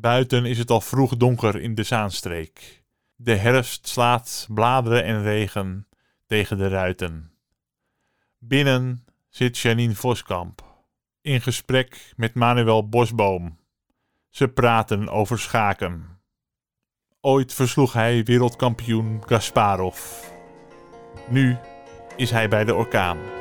[0.00, 2.84] Buiten is het al vroeg donker in de Zaanstreek.
[3.16, 5.88] De herfst slaat bladeren en regen
[6.26, 7.32] tegen de ruiten.
[8.38, 10.62] Binnen zit Janine Voskamp
[11.20, 13.58] in gesprek met Manuel Bosboom.
[14.30, 16.20] Ze praten over schaken.
[17.20, 20.24] Ooit versloeg hij wereldkampioen Kasparov.
[21.28, 21.56] Nu
[22.16, 23.39] is hij bij de orkaan.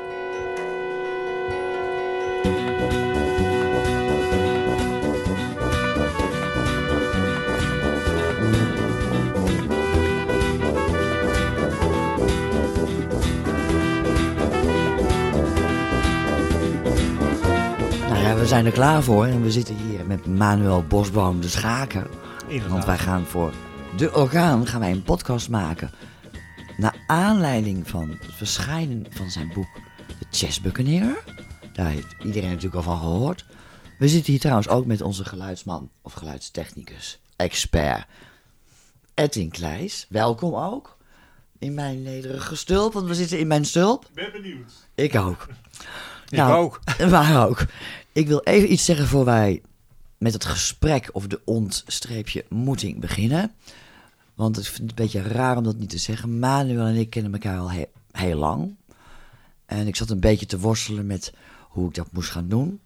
[18.49, 22.07] Zijn er klaar voor en we zitten hier met Manuel Bosboom, de schaker.
[22.47, 22.71] Inderdaad.
[22.71, 23.53] Want wij gaan voor
[23.97, 25.91] de orgaan gaan wij een podcast maken.
[26.77, 29.67] Naar aanleiding van het verschijnen van zijn boek
[30.19, 31.23] The Chess Buccaneer.
[31.73, 33.45] Daar heeft iedereen natuurlijk al van gehoord.
[33.99, 38.05] We zitten hier trouwens ook met onze geluidsman of geluidstechnicus, expert
[39.13, 40.05] Edwin Kleijs.
[40.09, 40.97] Welkom ook
[41.59, 44.09] in mijn nederige stulp, want we zitten in mijn stulp.
[44.13, 44.73] Ben benieuwd.
[44.95, 45.47] Ik ook.
[46.29, 46.79] Ik ook.
[46.97, 47.65] Wij ook.
[48.11, 49.61] Ik wil even iets zeggen voor wij
[50.17, 53.51] met het gesprek of de ontstreepje moeting beginnen.
[54.35, 56.39] Want ik vind het een beetje raar om dat niet te zeggen.
[56.39, 58.75] Manuel en ik kennen elkaar al he- heel lang.
[59.65, 61.33] En ik zat een beetje te worstelen met
[61.69, 62.79] hoe ik dat moest gaan doen.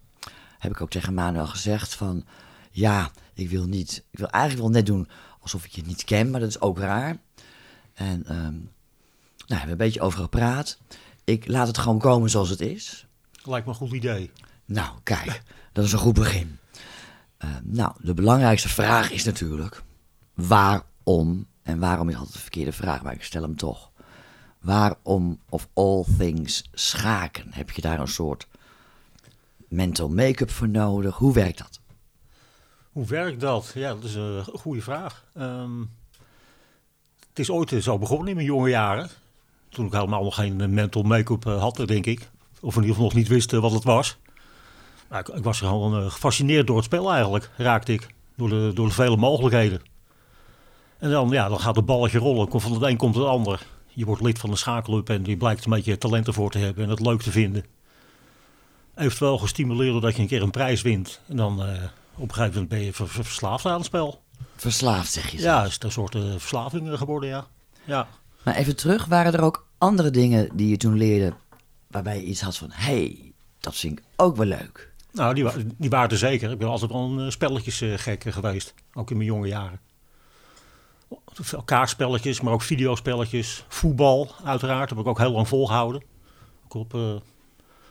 [0.60, 2.26] Heb ik ook tegen Manuel gezegd van...
[2.72, 4.04] Ja, ik wil niet...
[4.12, 5.08] Ik wil eigenlijk wel net doen
[5.40, 7.18] alsof ik je niet ken, maar dat is ook raar.
[7.94, 8.54] En ehm
[9.48, 10.78] nou, we hebben een beetje over gepraat.
[11.24, 13.06] Ik laat het gewoon komen zoals het is.
[13.44, 14.32] Lijkt me een goed idee.
[14.66, 16.59] Nou, kijk, dat is een goed begin.
[17.38, 19.83] Eh, nou, de belangrijkste vraag is natuurlijk:
[20.33, 21.47] waarom?
[21.64, 23.92] En waarom is altijd de verkeerde vraag, maar ik stel hem toch.
[24.59, 27.47] Waarom of all things schaken?
[27.50, 28.47] Heb je daar een soort
[29.67, 31.16] mental make-up voor nodig?
[31.16, 31.80] Hoe werkt dat?
[32.92, 33.72] Hoe werkt dat?
[33.75, 35.25] Ja, dat is een goede vraag.
[35.33, 35.80] Ehm,
[37.30, 39.09] het is ooit zo begonnen in mijn jonge jaren.
[39.70, 42.30] Toen ik helemaal nog geen mental make-up eh, had, denk ik.
[42.59, 44.17] Of in ieder geval nog niet wist eh, wat het was.
[45.09, 48.08] Maar ik, ik was gewoon eh, gefascineerd door het spel eigenlijk, raakte ik.
[48.37, 49.81] Door de, door de vele mogelijkheden.
[50.97, 52.47] En dan, ja, dan gaat het balletje rollen.
[52.47, 53.65] Komt Van het een komt het ander.
[53.87, 56.83] Je wordt lid van de schakelclub en je blijkt een beetje talent ervoor te hebben
[56.83, 57.65] en het leuk te vinden.
[58.95, 61.21] Eventueel gestimuleerd doordat je een keer een prijs wint.
[61.27, 61.67] En dan eh,
[62.15, 64.21] op een gegeven moment ben je ver- ver- verslaafd aan het spel.
[64.55, 65.43] Verslaafd, zeg je zo.
[65.43, 67.47] Ja, is een soort eh, verslaving geworden, ja.
[67.83, 68.08] Ja.
[68.43, 71.33] Maar even terug, waren er ook andere dingen die je toen leerde...
[71.87, 74.91] waarbij je iets had van: hé, hey, dat vind ik ook wel leuk?
[75.14, 76.52] Nou, die, wa- die waren er zeker.
[76.52, 78.74] Ik ben altijd wel een spelletjesgek geweest.
[78.94, 79.80] Ook in mijn jonge jaren.
[81.26, 83.66] Veel kaartspelletjes, maar ook videospelletjes.
[83.68, 84.90] Voetbal, uiteraard.
[84.90, 86.04] heb ik ook heel lang volgehouden.
[86.66, 87.14] Ook op, eh,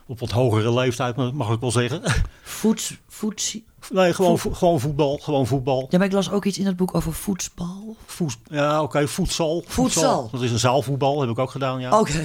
[0.05, 2.01] op wat hogere leeftijd, mag ik wel zeggen.
[2.41, 3.65] Voets, voetsie.
[3.91, 5.17] nee, gewoon, vo- gewoon voetbal.
[5.17, 5.87] Gewoon voetbal.
[5.89, 7.95] Ja, maar ik las ook iets in het boek over voetbal.
[8.05, 9.63] Voet, ja, oké, voedsel.
[9.67, 10.29] Voedsel.
[10.31, 11.99] Dat is een zaalvoetbal, heb ik ook gedaan, ja.
[11.99, 12.19] Oké.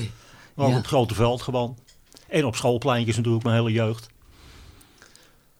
[0.57, 0.67] Ook Ja.
[0.67, 1.77] op het grote veld gewoon.
[2.29, 4.09] En op schoolpleintjes natuurlijk, mijn hele jeugd.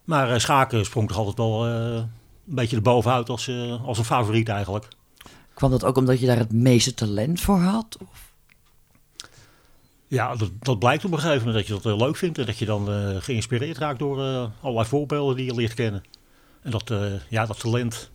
[0.09, 4.05] Maar eh, schaken sprong toch altijd wel eh, een beetje erbovenuit als, eh, als een
[4.05, 4.87] favoriet eigenlijk.
[5.53, 7.97] Kwam dat ook omdat je daar het meeste talent voor had?
[8.01, 8.31] Of?
[10.07, 12.37] Ja, dat, dat blijkt op een gegeven moment dat je dat leuk vindt.
[12.37, 12.87] En dat je dan
[13.21, 16.03] geïnspireerd raakt door allerlei voorbeelden die je leert kennen.
[16.61, 16.93] En dat,
[17.29, 18.11] ja, dat talent,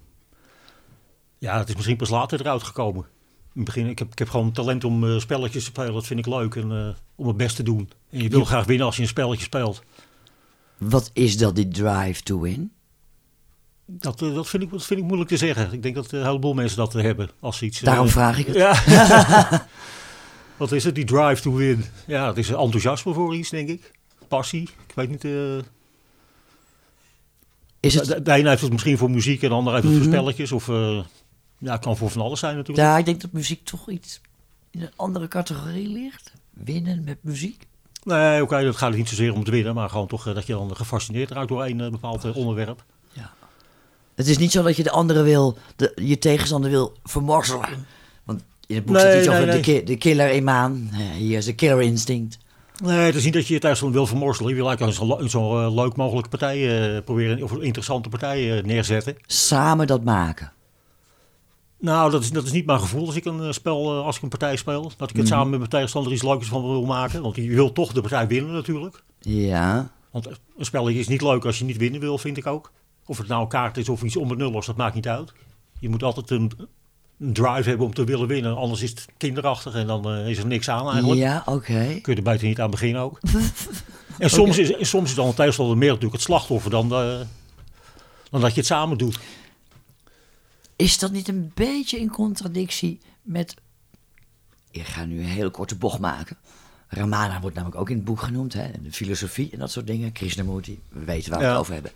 [1.38, 3.02] ja, het is misschien pas later eruit gekomen.
[3.54, 5.92] In het begin, ik heb, ik heb gewoon talent om spelletjes te spelen.
[5.92, 7.90] Dat vind ik leuk en om het best te doen.
[8.10, 9.82] En je wil graag winnen als je een spelletje speelt.
[10.78, 12.72] Wat is dat, die drive to win?
[13.86, 15.72] Dat, eh, dat, vind ik, dat vind ik moeilijk te zeggen.
[15.72, 17.78] Ik denk dat een heleboel mensen dat hebben als iets...
[17.78, 18.56] eh, Daarom vraag ik het.
[18.56, 18.74] Ja.
[20.56, 21.84] Wat is het, die drive to win?
[22.06, 23.90] Ja, het is enthousiasme voor iets, denk ik.
[24.28, 24.62] Passie.
[24.62, 25.24] Ik weet niet...
[25.24, 25.58] eh,
[27.80, 29.92] Is het, de, de ene heeft het misschien voor muziek en de ander heeft het
[29.94, 30.02] Mhm.
[30.04, 30.52] voor spelletjes.
[30.52, 31.00] Of, eh,
[31.58, 32.86] ja, het kan voor van alles zijn natuurlijk.
[32.88, 34.20] ja, ik denk dat muziek toch iets
[34.70, 36.32] in een andere categorie ligt.
[36.50, 37.66] Winnen met muziek.
[38.04, 39.74] Nee, oké, dat gaat niet zozeer om te winnen.
[39.74, 42.84] Maar gewoon toch eh, dat je dan gefascineerd raakt door een eh, bepaald eh, onderwerp.
[44.14, 47.68] Het is niet zo dat je de andere wil, de, je tegenstander wil vermorzelen.
[48.24, 49.56] Want in het boek Nee, zit iets nee, over nee.
[49.56, 50.88] de, ki- de killer in maan.
[50.92, 52.38] Eh, Hier is de killer instinct.
[52.82, 54.50] Nee, het is niet dat je je tegenstander wil vermorzelen.
[54.50, 59.16] Je wil eigenlijk een zo, leuk mogelijke partij proberen, of een interessante partij neerzetten.
[59.26, 60.52] Samen dat maken.
[61.84, 64.16] Nou, dat is, dat is niet mijn gevoel als ik een eh, spel, eh, als
[64.16, 64.92] ik een partij speel.
[64.96, 65.34] Dat ik het Mhm.
[65.34, 67.22] samen met mijn tegenstander iets leukers van wil maken.
[67.22, 69.02] Want je wil toch de partij winnen natuurlijk.
[69.20, 69.90] Ja.
[70.10, 72.72] Want een spelletje is niet leuk als je niet winnen wil, vind ik ook.
[73.06, 75.32] Of het nou een kaart is of iets onbenulligs, dat maakt niet uit.
[75.78, 76.52] Je moet altijd een,
[77.20, 78.56] een drive hebben om te willen winnen.
[78.56, 81.20] Anders is het kinderachtig en dan eh, is er niks aan eigenlijk.
[81.20, 81.98] Ja, oké.
[82.02, 83.20] Kun je er buiten niet aan beginnen ook.
[84.18, 88.40] en soms, is, en soms is dan een tegenstander meer natuurlijk het slachtoffer dan, dan
[88.40, 89.18] dat je het samen doet.
[90.76, 93.54] Is dat niet een beetje in contradictie met.
[94.70, 96.36] Ik ga nu een hele korte bocht maken.
[96.88, 98.70] Ramana wordt namelijk ook in het boek genoemd, hè?
[98.82, 100.12] De filosofie en dat soort dingen.
[100.12, 101.50] Krishnamurti, we weten waar we Ja.
[101.50, 101.92] het over hebben.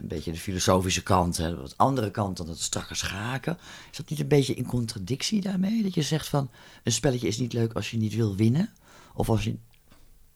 [0.00, 1.56] Een beetje de filosofische kant, hè?
[1.56, 3.58] wat andere kant dan het strakke schaken.
[3.90, 5.82] Is dat niet een beetje in contradictie daarmee?
[5.82, 6.50] Dat je zegt van
[6.82, 8.72] een spelletje is niet leuk als je niet wil winnen?
[9.14, 9.56] Of als je.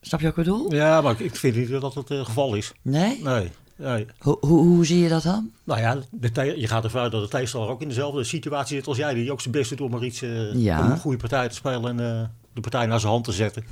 [0.01, 0.75] Snap je wat ik bedoel?
[0.75, 2.73] Ja, maar ik- vind niet dat het het geval is.
[2.83, 3.23] Nee?
[3.23, 3.51] Nee.
[3.79, 4.07] Nee.
[4.19, 5.51] Hoe, hoe, hoe zie je dat dan?
[5.65, 8.87] Nou ja, de je gaat ervan uit dat de tegenstander ook in dezelfde situatie zit
[8.87, 9.15] als jij.
[9.15, 10.85] Die ook zijn best doet om maar iets, eh, Ja.
[10.85, 13.65] om een goede partij te spelen en eh, de partij naar zijn hand te zetten.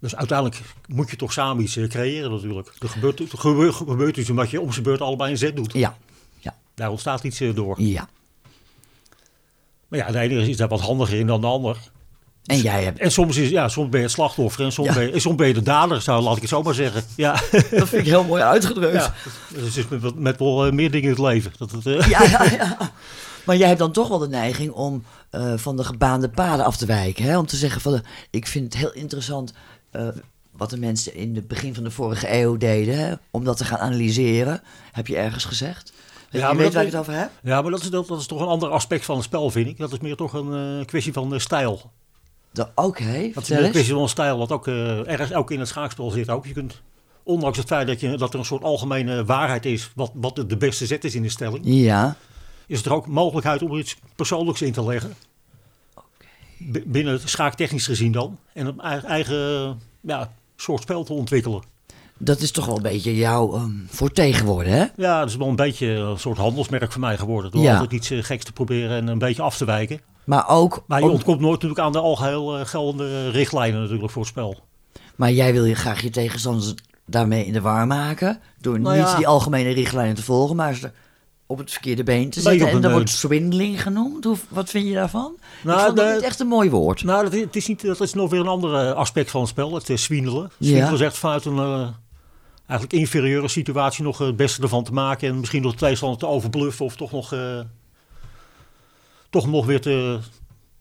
[0.00, 2.72] Dus uiteindelijk moet je toch samen iets eh, creëren natuurlijk.
[2.78, 5.72] Er gebeurt, er gebeurt, gebeurt iets omdat je om zijn beurt allebei een zet doet.
[5.72, 5.96] Ja,
[6.38, 7.80] ja, Daar ontstaat iets door.
[7.82, 8.08] ja.
[9.88, 11.90] Maar ja, de ene is daar wat handiger in dan de ander.
[12.48, 12.98] En jij hebt.
[12.98, 14.94] En soms, is, ja, soms ben je het slachtoffer en soms, Ja.
[14.94, 17.02] ben, je, soms ben je de dader, zou, laat ik het zo maar zeggen.
[17.16, 18.92] Ja, Dat vind ik heel mooi uitgedrukt.
[18.94, 19.14] ja.
[19.48, 21.52] Dus het is met, met wel eh, meer dingen in het leven.
[21.58, 22.76] Dat het, eh, Ja, ja, ja.
[23.44, 26.76] Maar jij hebt dan toch wel de neiging om eh, van de gebaande paden af
[26.76, 27.24] te wijken.
[27.24, 27.38] Hè?
[27.38, 29.52] Om te zeggen van, ik vind het heel interessant
[30.52, 32.98] wat de mensen in het begin van de vorige eeuw deden.
[32.98, 33.14] Hè?
[33.30, 34.62] Om dat te gaan analyseren,
[34.92, 35.92] heb je ergens gezegd.
[36.30, 37.30] Ja, je maar weet dat- waar ik het over heb?
[37.42, 39.66] Ja, maar dat is, dat, dat is toch een ander aspect van het spel, vind
[39.68, 39.78] ik.
[39.78, 41.90] Dat is meer toch een kwestie van stijl.
[42.74, 46.30] Oké, Dat is een stijl, wat ook eh, ergens ook in het schaakspel zit.
[46.30, 46.46] Ook.
[46.46, 46.80] Je kunt,
[47.22, 50.56] ondanks het feit dat, je, dat er een soort algemene waarheid is, wat, wat de,
[50.56, 52.16] beste zet is in de stelling, Ja,
[52.66, 55.14] is er ook mogelijkheid om iets persoonlijks in te leggen.
[56.86, 58.38] Binnen het schaaktechnisch gezien dan.
[58.52, 61.62] En een eigen, ja, soort spel te ontwikkelen.
[62.18, 64.86] dat is toch wel een beetje jouw ehm forte geworden, hè?
[64.96, 67.50] Ja, dat is wel een beetje een soort handelsmerk voor mij geworden.
[67.50, 67.72] Door Ja.
[67.72, 70.00] altijd iets eh, geks te proberen en een beetje af te wijken.
[70.28, 74.22] Maar ook, Maar je ontkomt nooit natuurlijk aan de algeheel eh, geldende richtlijnen natuurlijk voor
[74.22, 74.56] het spel.
[75.16, 76.74] maar jij wil je graag je tegenstanders
[77.06, 78.40] daarmee in de war maken.
[78.60, 79.16] Door Nou niet ja.
[79.16, 80.90] die algemene richtlijnen te volgen, maar ze
[81.46, 82.66] op het verkeerde been te zetten.
[82.66, 84.24] op En dat eh, wordt swindling genoemd.
[84.24, 85.36] Hoe, wat vind je daarvan?
[85.62, 87.04] Nou, ik vond dat de- niet echt een mooi woord.
[87.04, 89.40] Nou, dat is, het is niet, dat is nog weer een ander eh, aspect van
[89.40, 90.50] het spel, het uh, swindelen.
[90.60, 90.92] Swindelen Ja.
[90.94, 91.88] is echt vanuit een eh,
[92.66, 95.28] eigenlijk inferieure situatie nog eh, het beste ervan te maken.
[95.28, 97.60] En misschien door de tegenstander te overbluffen of toch nog, eh,
[99.30, 100.18] toch nog weer te,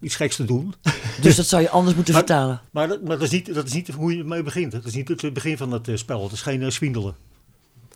[0.01, 0.73] iets geks te doen.
[1.21, 2.61] Dus dat zou je anders moeten Maar- vertalen.
[2.71, 4.71] Maar, dat, maar dat, is niet, dat is niet hoe je ermee begint.
[4.71, 6.23] Dat is niet het begin van het eh, spel.
[6.23, 7.15] Het is geen eh, swindelen.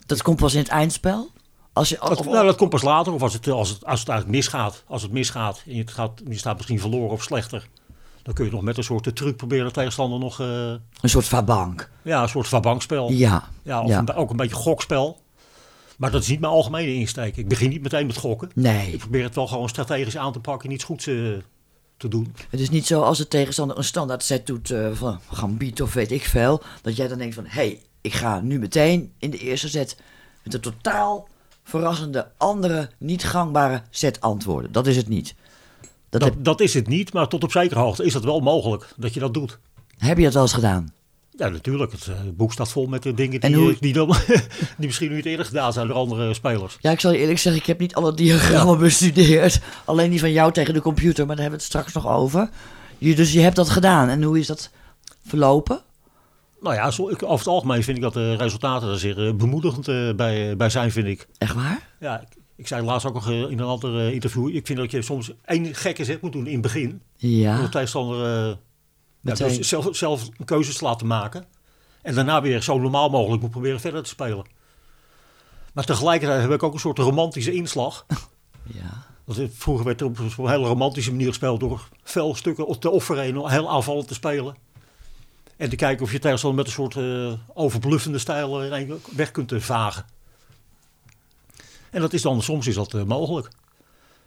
[0.06, 1.30] Dat komt pas in het eindspel.
[1.74, 4.00] Als je, Dat, of- nou, dat komt pas later, of als het, als, het, als
[4.00, 4.84] het eigenlijk misgaat.
[4.88, 7.68] Als het misgaat en je, het gaat, je staat misschien verloren of slechter.
[8.24, 10.40] Dan kun je nog met een soort eh, truc proberen de tegenstander nog...
[10.40, 10.48] eh,
[11.02, 11.90] een soort vabank.
[12.02, 13.12] ja, een soort vabankspel.
[13.12, 13.50] Ja.
[13.64, 14.00] Ja, of ja.
[14.00, 15.21] een- ook een beetje gokspel.
[16.02, 17.38] Maar dat is niet mijn algemene insteek.
[17.38, 18.50] Ik begin niet meteen met gokken.
[18.50, 18.98] Ik Nee.
[18.98, 21.16] probeer het wel gewoon strategisch aan te pakken en iets goeds eh,
[21.98, 22.36] te doen.
[22.50, 25.94] Het is niet zo als de tegenstander een standaard set doet eh, van Gambit of
[25.94, 26.62] weet ik veel.
[26.82, 29.98] Dat jij dan denkt van, hé, hey, ik ga nu meteen in de eerste set
[30.44, 31.28] met een totaal
[31.64, 34.72] verrassende, andere, niet gangbare set antwoorden.
[34.72, 35.36] Dat is het niet.
[36.10, 38.40] Dat Dat, heb, dat is het niet, maar tot op zekere hoogte is dat wel
[38.40, 39.60] mogelijk dat je dat doet.
[39.98, 40.94] heb je dat wel eens gedaan?
[41.42, 41.92] Ja, natuurlijk.
[41.92, 44.08] Het eh, boek staat vol met de dingen En die, hoe- eh, die, dan,
[44.78, 46.78] die misschien niet eerder gedaan zijn door andere spelers.
[46.82, 49.60] Ja, ik zal je eerlijk zeggen, ik heb niet alle diagrammen bestudeerd.
[49.86, 52.50] Alleen die van jou tegen de computer, maar daar hebben we het straks nog over.
[52.98, 54.10] Je, dus je hebt dat gedaan.
[54.10, 54.70] En hoe is dat
[55.28, 55.82] verlopen?
[56.62, 59.34] Nou ja, zo, ik, over het algemeen vind ik dat de resultaten er zeer eh,
[59.34, 61.28] bemoedigend eh, bij, bij zijn, vind ik.
[61.38, 61.90] Echt waar?
[62.00, 64.56] Ja, ik, ik zei laatst ook nog eh, in een ander eh, interview.
[64.56, 67.02] Ik vind dat je soms één gekke zet moet doen in het begin.
[67.18, 67.62] Ja.
[67.62, 68.54] de tegenstander eh,
[69.22, 71.46] ja, dus zelf, zelf een keuzes te laten maken.
[72.02, 74.46] En daarna weer zo normaal mogelijk moet proberen verder te spelen.
[75.74, 78.06] Maar tegelijkertijd heb ik ook een soort romantische inslag.
[78.64, 79.06] Ja.
[79.24, 83.24] Want vroeger werd er op een hele romantische manier gespeeld door veel stukken te offeren
[83.24, 84.56] en heel aanvallend te spelen.
[85.58, 88.70] En te kijken of je tegenstander met een soort eh, overbluffende stijl
[89.16, 90.06] weg kunt eh, vagen.
[91.90, 93.50] En dat is dan, soms is dat eh, mogelijk.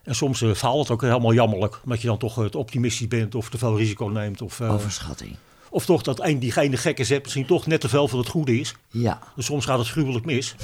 [0.05, 1.81] En soms eh, faalt het ook helemaal jammerlijk.
[1.85, 4.43] Omdat je dan toch eh, te optimistisch bent of te veel risico neemt.
[4.43, 5.37] Of, eh, Overschatting.
[5.71, 8.59] of toch dat een, diegene gekke zet misschien toch net te veel van het goede
[8.61, 8.75] is.
[8.91, 9.19] Ja.
[9.37, 10.55] Dus soms gaat het gruwelijk mis.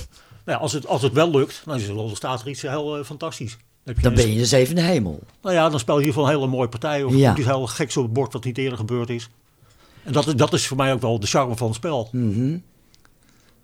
[0.45, 2.63] Nou ja, als, het, als het wel lukt, dan, is er, dan staat er iets
[2.63, 3.51] heel eh, fantastisch.
[3.51, 5.21] Dan, heb je Dan een- ben je de zevende hemel.
[5.43, 7.03] nou ja, dan speel je hier van een hele mooie partij.
[7.03, 7.37] Of Ja.
[7.37, 9.29] iets heel geks op het bord wat niet eerder gebeurd is.
[10.05, 12.09] En dat, is- dat is voor mij ook wel de charme van het spel.
[12.13, 12.59] Mhm.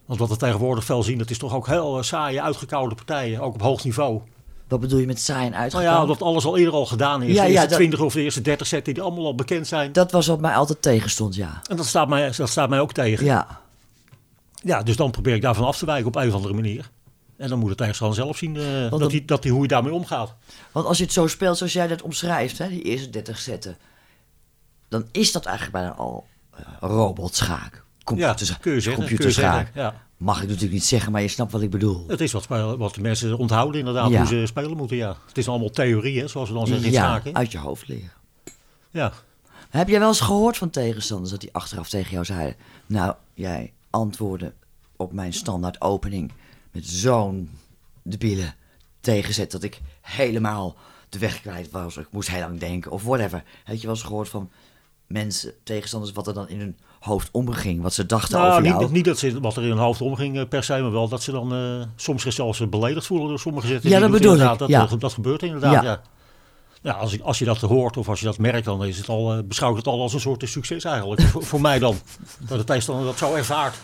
[0.06, 3.40] Want wat we tegenwoordig veel zien, dat is toch ook heel eh, saaie, uitgekoude partijen.
[3.40, 4.20] Ook op hoog niveau.
[4.68, 5.92] Wat bedoel je met saai en Nou uitgekomen?
[6.00, 7.34] ja, dat alles al eerder al gedaan is.
[7.34, 9.66] Ja, de ja, eerste dat- 20 of de eerste 30 zetten die allemaal al bekend
[9.66, 9.92] zijn.
[9.92, 11.60] Dat was wat mij altijd tegenstond, ja.
[11.68, 13.24] En dat staat, mij, dat staat mij ook tegen.
[13.24, 13.60] Ja.
[14.62, 14.82] Ja.
[14.82, 16.90] dus dan probeer ik daarvan af te wijken op een of andere manier.
[17.36, 19.92] En dan moet het tegenstander zelf zien eh, dat, hij, dat hij, hoe hij daarmee
[19.92, 20.34] omgaat.
[20.72, 23.76] Want als je het zo speelt zoals jij dat omschrijft, hè, die eerste 30 zetten,
[24.88, 27.84] dan is dat eigenlijk bijna al eh, robotschaak.
[28.06, 28.94] Computers, ja, zeggen.
[28.94, 29.54] computerschaak.
[29.54, 30.04] zeggen, ja.
[30.16, 32.04] Mag ik natuurlijk niet zeggen, maar je snapt wat ik bedoel.
[32.08, 34.18] Het is wat, spelen- wat de mensen onthouden inderdaad, Ja.
[34.18, 35.16] hoe ze spelen moeten, ja.
[35.26, 38.12] Het is allemaal theorie, hè, zoals we dan zeggen in Ja, uit je hoofd leren.
[38.90, 39.12] Ja.
[39.70, 42.56] Heb jij wel eens gehoord van tegenstanders dat die achteraf tegen jou zeiden...
[42.86, 44.52] Nou, jij antwoordde
[44.96, 46.32] op mijn standaard opening
[46.70, 47.50] met zo'n
[48.02, 48.52] debiele
[49.00, 49.50] tegenzet...
[49.50, 50.76] dat ik helemaal
[51.08, 51.96] de weg kwijt was.
[51.96, 53.42] Ik moest heel lang denken of whatever.
[53.64, 54.50] Heb je wel eens gehoord van
[55.06, 56.12] mensen, tegenstanders...
[56.12, 58.92] wat er dan in hun hoofd omging, wat ze dachten Nou, over niet, jou?
[58.92, 61.22] niet dat ze, wat er in hun hoofd omging eh, per se, maar wel dat
[61.22, 61.58] ze dan eh,
[61.96, 63.90] soms zich zelfs beledigd voelen door sommige zetten.
[63.90, 64.86] Ja, dat bedoel ik, Dat, ja.
[64.86, 65.82] dat, dat gebeurt inderdaad, Ja.
[65.82, 66.00] ja.
[66.82, 66.92] ja.
[66.92, 69.32] als, ik- als je dat hoort of als je dat merkt, dan is het al,
[69.32, 71.20] eh, beschouw ik het al als een soort succes eigenlijk.
[71.22, 71.96] voor, voor mij dan.
[72.38, 73.76] Dat de tegenstander dat zo ervaart.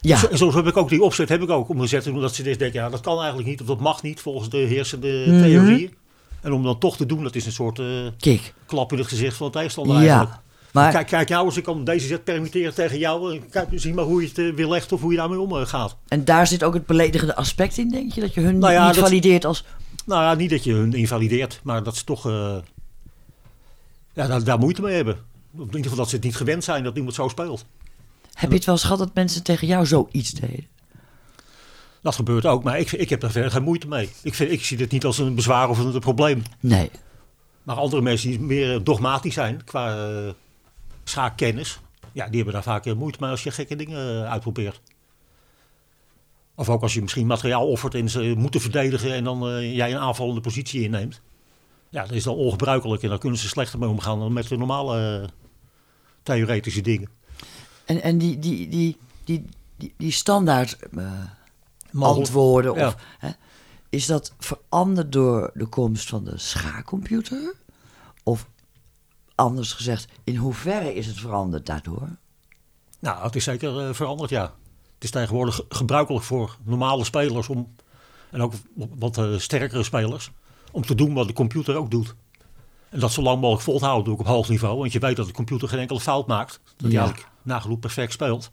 [0.00, 2.06] Ja, Zo, heb ik ook die opzet heb ik ook omgezet.
[2.08, 4.56] Omdat ze dus denken, ja, dat kan eigenlijk niet of dat mag niet volgens de
[4.56, 5.94] heersende theorieën.
[6.40, 7.80] En om dan toch te doen, dat is een soort
[8.18, 8.54] kijk.
[8.66, 10.30] klap in het gezicht van de tegenstander eigenlijk.
[10.72, 13.40] Maar Kijk, kijk nou eens, ik kan deze zet permitteren tegen jou.
[13.50, 15.96] Kijk, zie maar hoe je het eh, weer legt of hoe je daarmee omgaat.
[16.08, 18.20] en daar zit ook het beledigende aspect in, denk je?
[18.20, 19.64] Dat je hun Nou ja, niet dat- valideert als...
[20.06, 22.56] Nou ja, niet dat je hun invalideert, maar dat ze toch eh,
[24.12, 25.16] ja, daar, daar moeite mee hebben.
[25.56, 27.64] In ieder geval dat ze het niet gewend zijn dat iemand zo speelt.
[28.32, 30.66] Heb je het wel eens gehad dat mensen tegen jou zoiets deden?
[32.02, 34.10] Dat gebeurt ook, maar ik, ik heb daar verder geen moeite mee.
[34.22, 36.42] Ik, vind, ik zie dit niet als een bezwaar of een, probleem.
[36.60, 36.90] Nee.
[37.62, 40.32] Maar andere mensen die meer eh, dogmatisch zijn qua eh,
[41.04, 41.80] schaakkennis,
[42.12, 44.80] ja, die hebben daar vaak eh, moeite mee als je gekke dingen eh, uitprobeert.
[46.54, 49.92] Of ook als je misschien materiaal offert en ze moeten verdedigen en dan eh, jij
[49.92, 51.20] een aanvallende positie inneemt.
[51.88, 54.56] Ja, dat is dan ongebruikelijk en dan kunnen ze slechter mee omgaan dan met de
[54.56, 55.28] normale eh,
[56.22, 57.08] theoretische dingen.
[57.84, 59.44] En, en die, die, die, die,
[59.76, 60.78] die, die standaard
[61.98, 62.86] antwoorden, Ja.
[62.86, 63.30] of, hè,
[63.88, 67.54] is dat veranderd door de komst van de schaakcomputer?
[68.22, 68.46] Of
[69.34, 72.08] anders gezegd, in hoeverre is het veranderd daardoor?
[72.98, 74.42] Nou, het is zeker eh, veranderd, ja.
[74.94, 77.72] Het is tegenwoordig ge- gebruikelijk voor normale spelers om,
[78.30, 78.52] en ook
[78.98, 80.30] wat eh, sterkere spelers,
[80.72, 82.14] om te doen wat de computer ook doet.
[82.88, 84.78] En dat zo lang mogelijk vol te houden, ook op hoog niveau.
[84.78, 86.60] Want je weet dat de computer geen enkele fout maakt.
[86.64, 86.98] Dat hij Ja.
[87.00, 88.50] eigenlijk nagenoeg perfect speelt.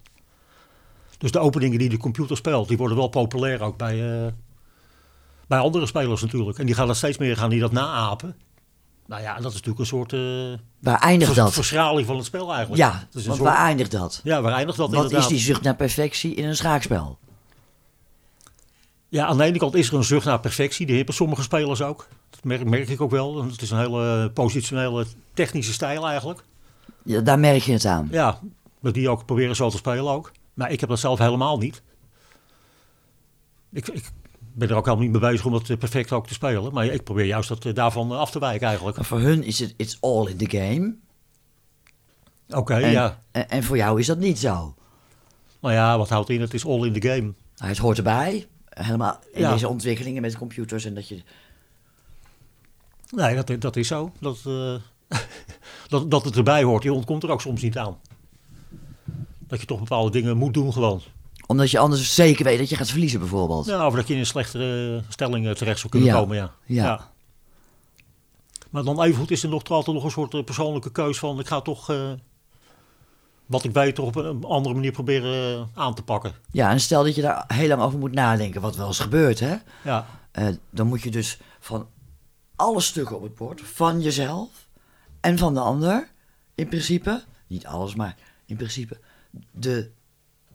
[1.17, 4.31] Dus de openingen die de computer speelt, die worden wel populair ook bij, eh,
[5.47, 6.57] bij andere spelers natuurlijk.
[6.57, 8.35] En die gaan dat steeds meer gaan die dat naapen.
[9.09, 10.19] Nou ja, dat is natuurlijk een soort eh
[10.79, 11.53] Waar eindigt dat?
[11.53, 12.81] verschraling van het spel eigenlijk.
[12.81, 14.21] Ja, want soort- waar eindigt dat?
[14.23, 15.21] ja, waar eindigt dat Wat inderdaad?
[15.21, 17.17] is die zucht naar perfectie in een schaakspel?
[19.07, 20.85] Ja, aan de ene kant is er een zucht naar perfectie.
[20.85, 22.07] Die hebben sommige spelers ook.
[22.29, 23.43] Dat merk, merk ik ook wel.
[23.43, 26.43] Het is een hele positionele technische stijl eigenlijk.
[27.03, 28.07] Ja, daar merk je het aan.
[28.11, 28.39] Ja,
[28.81, 30.31] dat die ook proberen zo te spelen ook.
[30.53, 31.81] Maar ik heb dat zelf helemaal niet.
[33.71, 34.11] Ik, ik
[34.59, 36.73] ben er ook helemaal niet mee bezig om dat eh, perfect ook te spelen.
[36.73, 38.97] Maar ik probeer juist dat, eh, daarvan af te wijken eigenlijk.
[38.97, 40.95] Maar voor hun is het it's all in the game.
[42.49, 43.23] Oké, ja.
[43.31, 44.75] en, en voor jou is dat niet zo.
[45.61, 46.41] Nou ja, wat houdt in?
[46.41, 47.33] Het is all in the game.
[47.55, 48.47] Nou, het hoort erbij.
[48.69, 49.51] Helemaal in Ja.
[49.51, 51.21] deze ontwikkelingen met computers en dat je...
[53.09, 54.11] Nee, dat, dat is zo.
[54.19, 54.75] Dat, eh,
[55.87, 57.97] dat, dat het erbij hoort, je ontkomt er ook soms niet aan.
[59.47, 61.01] Dat je toch bepaalde dingen moet doen gewoon.
[61.49, 63.65] Omdat je anders zeker weet dat je gaat verliezen bijvoorbeeld.
[63.65, 66.15] Ja, of dat je in een slechtere stelling eh, terecht zou kunnen Ja.
[66.19, 66.51] komen, ja.
[66.65, 67.11] Ja.
[68.69, 71.39] Maar dan evengoed is er nog altijd nog een soort eh, persoonlijke keus van...
[71.39, 72.11] ik ga toch eh,
[73.45, 76.33] wat ik weet toch op een andere manier proberen aan te pakken.
[76.51, 79.39] Ja, en stel dat je daar heel lang over moet nadenken, wat wel eens gebeurt,
[79.39, 79.55] hè?
[79.83, 80.05] Ja,
[80.69, 81.87] dan moet je dus van
[82.55, 84.49] alle stukken op het bord, van jezelf
[85.19, 86.09] en van de ander,
[86.55, 88.15] in principe, niet alles, maar
[88.45, 88.97] in principe,
[89.51, 89.91] de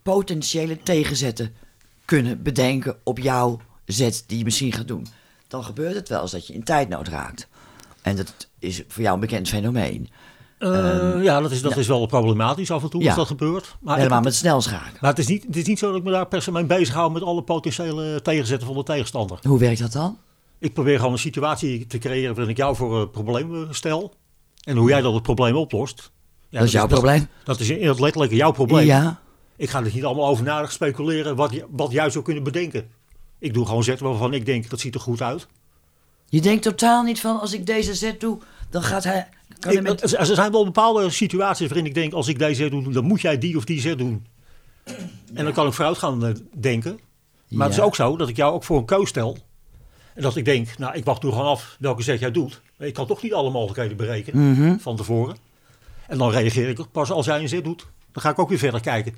[0.05, 1.55] potentiële tegenzetten
[2.05, 5.07] kunnen bedenken op jouw zet die je misschien gaat doen.
[5.49, 7.49] Dan gebeurt het wel eens dat je in tijdnood raakt.
[8.03, 10.11] En dat is voor jou een bekend fenomeen.
[10.59, 11.79] Eh, ja dat, is, dat ja.
[11.79, 13.07] is wel problematisch af en toe Ja.
[13.07, 13.77] als dat gebeurt.
[13.81, 14.99] Maar, Helemaal ik- met snelschaken.
[15.01, 16.65] maar het, is niet, het is niet zo dat ik me daar per se mee
[16.65, 17.13] bezighoud...
[17.13, 19.39] met alle potentiële tegenzetten van de tegenstander.
[19.43, 20.19] Hoe werkt dat dan?
[20.59, 24.15] Ik probeer gewoon een situatie te creëren waarin ik jou voor een probleem eh, stel.
[24.65, 26.11] En hoe jij dan het probleem oplost.
[26.49, 27.29] Ja, dat is jouw probleem.
[27.45, 28.87] Dat is in het letterlijke jouw probleem.
[28.87, 29.21] Ja.
[29.57, 32.91] Ik ga er niet allemaal over nadenken, speculeren wat, wat jij zou kunnen bedenken.
[33.39, 35.47] Ik doe gewoon zetten waarvan ik denk dat ziet er goed uit.
[36.29, 38.39] Je denkt totaal niet van, als ik deze zet doe,
[38.71, 39.29] dan gaat hij...
[39.59, 40.13] Kan hij Ik, met...
[40.13, 43.21] er zijn wel bepaalde situaties waarin ik denk, als ik deze zet doe, dan moet
[43.21, 44.27] jij die of die zet doen.
[45.35, 46.99] En dan kan ik vooruit gaan eh, denken.
[47.49, 49.39] Maar het is ook zo dat ik jou ook voor een keus stel.
[50.15, 52.61] En dat ik denk, nou ik wacht nu gewoon af welke zet jij doet.
[52.79, 54.79] Ik kan toch niet alle mogelijkheden berekenen Mhm.
[54.79, 55.37] van tevoren.
[56.07, 57.87] En dan reageer ik pas als jij een zet doet.
[58.13, 59.15] Dan ga ik ook weer verder kijken.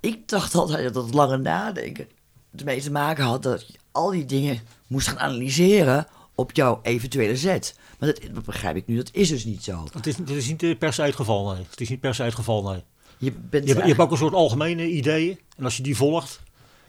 [0.00, 2.08] Ik dacht altijd dat het lange nadenken
[2.56, 7.36] ermee te maken had dat je al die dingen moest gaan analyseren op jouw eventuele
[7.36, 7.76] zet.
[7.98, 9.84] Maar dat, dat begrijp ik nu, dat is dus niet zo.
[9.92, 11.64] Het is, het is niet eh, per se het geval, nee.
[11.70, 12.82] Het is niet per se het geval, nee.
[13.18, 15.38] Je bent Je, hebt- je hebt ook een soort algemene ideeën.
[15.56, 16.40] En als je die volgt,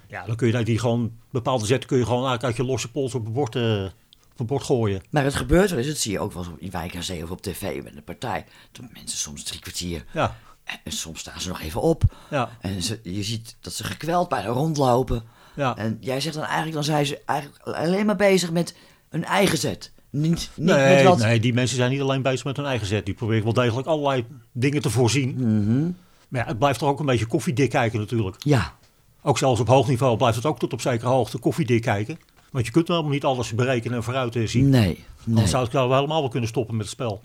[0.07, 2.91] ja, dan kun je die gewoon, bepaalde zetten kun je gewoon eigenlijk uit je losse
[2.91, 3.83] pols op het bord, eh,
[4.31, 5.01] op het bord gooien.
[5.09, 7.03] Maar het gebeurt wel eens, dat zie je ook wel eens op in Wijk aan
[7.03, 8.45] Zee of op tv met een partij.
[8.71, 10.37] Dat mensen soms drie kwartier, Ja,
[10.83, 12.03] en soms staan ze nog even op.
[12.29, 15.23] ja, En ze, je ziet dat ze gekweld bijna rondlopen.
[15.55, 15.75] ja.
[15.77, 18.75] En jij zegt dan eigenlijk, dan zijn ze eigenlijk alleen maar bezig met
[19.09, 19.91] hun eigen zet.
[20.09, 21.17] Niet, niet Nee, met wat...
[21.17, 23.05] nee, die mensen zijn niet alleen bezig met hun eigen zet.
[23.05, 25.33] Die proberen wel degelijk allerlei dingen te voorzien.
[25.37, 25.91] Mhm.
[26.27, 28.35] Maar ja, het blijft toch ook een beetje koffiedik kijken natuurlijk.
[28.39, 28.73] Ja,
[29.21, 32.19] Ook zelfs op hoog niveau blijft het ook tot op zekere hoogte koffiedik kijken.
[32.51, 34.69] Want je kunt helemaal niet alles berekenen en vooruit eh, zien.
[34.69, 35.35] nee, nee.
[35.35, 37.21] Dan zou ik wel helemaal wel kunnen stoppen met het spel.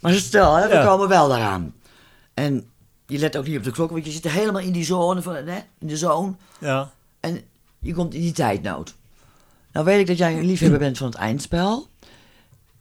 [0.00, 0.84] Maar stel, hè, we Ja.
[0.84, 1.74] komen wel daaraan.
[2.40, 2.70] En
[3.06, 5.34] je let ook niet op de klok, want je zit helemaal in die zone, van,
[5.34, 6.32] hè, in de zone.
[6.60, 7.40] Ja, En
[7.78, 8.94] je komt in die tijdnood.
[9.72, 11.88] Nou weet ik dat jij een liefhebber bent van het eindspel.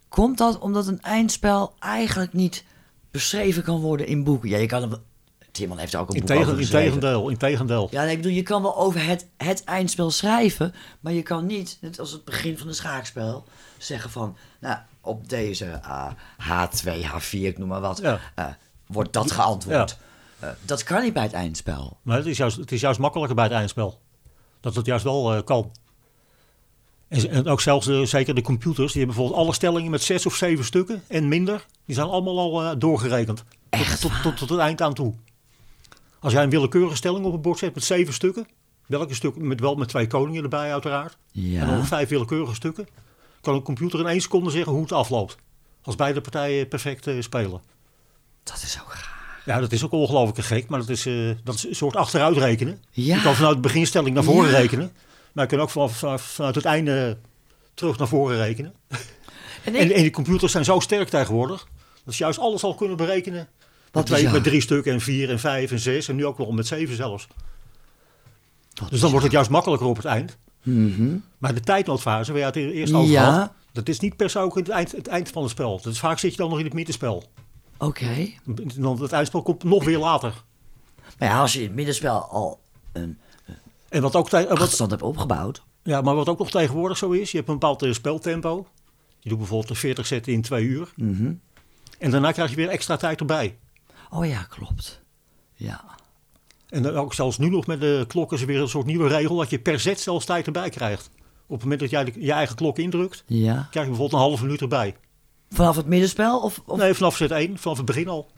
[0.10, 2.64] Komt dat omdat een eindspel eigenlijk niet
[3.12, 4.50] beschreven kan worden in boeken?
[4.50, 4.94] Ja, je kan hem...
[5.52, 6.86] Timman heeft er ook een in, boek over in geschreven.
[7.00, 7.30] tegendeel.
[7.30, 7.88] In tegendeel.
[7.92, 11.46] Ja, nee, ik bedoel, je kan wel over het, het eindspel schrijven, maar je kan
[11.46, 13.44] niet, net als het begin van een schaakspel,
[13.78, 16.12] zeggen van, nou, op deze ah,
[16.42, 18.20] H2, H4, ik noem maar wat, Ja.
[18.36, 18.46] eh,
[18.92, 19.98] wordt dat geantwoord.
[20.40, 21.98] Eh, dat kan niet bij het eindspel.
[22.02, 24.00] Maar het is, juist, het is juist makkelijker bij het eindspel.
[24.60, 25.72] Dat het juist wel eh, kan.
[27.08, 30.26] En, en ook zelfs de, zeker de computers, die hebben bijvoorbeeld alle stellingen met zes
[30.26, 31.66] of zeven stukken en minder.
[31.86, 33.44] Die zijn allemaal al eh, doorgerekend.
[33.70, 35.14] Echt Tot, tot, tot, tot het eind aan toe.
[36.20, 38.48] Als jij een willekeurige stelling op het bord zet met zeven stukken,
[38.86, 42.88] welke stuk, met, wel met twee koningen erbij uiteraard, en dan vijf willekeurige stukken,
[43.42, 45.36] kan een computer in één seconde zeggen hoe het afloopt.
[45.82, 47.62] Als beide partijen perfect eh, spelen.
[48.44, 49.42] Dat is ook gaar.
[49.46, 52.84] Ja, dat is ook ongelooflijk gek, maar dat is, eh, dat is een soort achteruitrekenen.
[52.92, 53.16] Ja.
[53.16, 54.58] Je kan vanuit de beginstelling naar voren Ja.
[54.58, 54.92] rekenen,
[55.32, 57.18] maar je kan ook vanaf, vanaf- vanuit het einde
[57.74, 58.74] terug naar voren rekenen.
[58.88, 59.00] En
[59.76, 61.68] En, ik, en die computers zijn zo sterk tegenwoordig,
[62.06, 63.48] dat ze juist alles al kunnen berekenen.
[63.92, 66.52] Met, twee, met drie stukken en vier en vijf en zes en nu ook nog
[66.52, 67.28] met zeven zelfs.
[68.82, 70.38] Wat Dus dan wordt het juist makkelijker op het eind.
[70.64, 71.18] Mhm.
[71.38, 73.32] Maar de tijdnoodfase, waar je het eerst over Ja.
[73.40, 75.80] had, dat is niet per se ook het eind, het eind van het spel.
[75.84, 77.24] Dat is, vaak zit je dan nog in het middenspel.
[77.80, 78.28] Oké.
[78.76, 80.44] Dan het eindspel komt nog weer later.
[81.20, 82.60] Maar ja, als je in het middenspel al
[82.92, 83.18] een
[83.90, 85.64] En wat ook, wat, achterstand hebt opgebouwd.
[85.84, 88.68] ja, maar wat ook nog tegenwoordig zo is, je hebt een bepaald eh, speltempo.
[89.20, 90.92] Je doet bijvoorbeeld een 40 zetten in twee uur.
[90.96, 91.32] Mhm.
[92.00, 93.58] En daarna krijg je weer extra tijd erbij.
[94.10, 95.02] Oh ja, klopt.
[95.54, 95.84] Ja.
[96.70, 99.08] En dan ook zelfs nu nog met de klok is er weer een soort nieuwe
[99.08, 101.10] regel dat je per zet zelfs tijd erbij krijgt.
[101.46, 103.54] Op het moment dat jij de- je eigen klok indrukt, Ja.
[103.54, 104.96] krijg je bijvoorbeeld een halve minuut erbij.
[105.50, 106.40] Vanaf het middenspel?
[106.40, 106.78] Of, of...
[106.78, 108.32] Nee, vanaf zet 1, vanaf het begin al.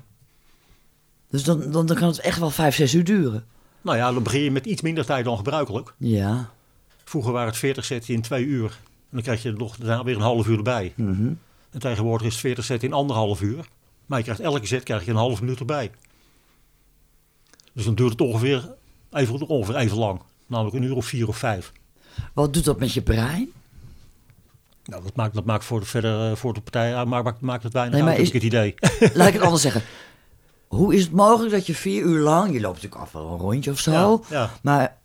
[1.30, 3.46] Dus dan, dan, dan kan het echt wel vijf, zes uur duren.
[3.82, 5.94] Nou ja, dan begin je met iets minder tijd dan gebruikelijk.
[5.98, 6.50] Ja.
[7.04, 8.66] Vroeger waren het 40 zetten in twee uur.
[8.66, 10.94] En dan krijg je er nog daarna weer een half uur erbij.
[10.96, 11.34] Mhm.
[11.72, 13.66] En tegenwoordig is het 40 zetten in anderhalf uur.
[14.06, 15.92] Maar je krijgt elke zet krijg je een half minuut erbij.
[17.74, 18.76] Dus dan duurt het ongeveer
[19.12, 20.22] even, ongeveer even lang.
[20.46, 21.72] Namelijk een uur of vier of vijf.
[22.34, 23.50] Wat doet dat met je brein?
[24.86, 27.64] Nou, dat maakt, dat maakt voor, de, verder, eh, voor de partij eh, maakt, maakt,
[27.64, 29.12] het weinig Nee, maar uit, heb is- ik het idee.
[29.18, 29.82] Laat ik het anders zeggen.
[30.68, 32.54] Hoe is het mogelijk dat je vier uur lang...
[32.54, 33.92] Je loopt natuurlijk af wel een rondje of zo.
[34.30, 34.50] Ja, ja.
[34.62, 34.98] Maar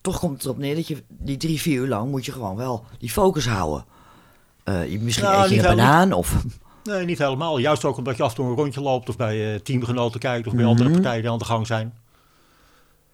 [0.00, 2.10] toch komt het erop neer dat je die drie, vier uur lang...
[2.10, 3.84] moet je gewoon wel die focus houden.
[4.64, 6.44] Je, misschien Nou, eet je een banaan of...
[6.84, 7.58] Nee, niet helemaal.
[7.58, 10.46] Juist ook omdat je af en toe een rondje loopt of bij eh, teamgenoten kijkt
[10.46, 10.70] of bij Mhm.
[10.70, 11.94] andere partijen die aan de gang zijn.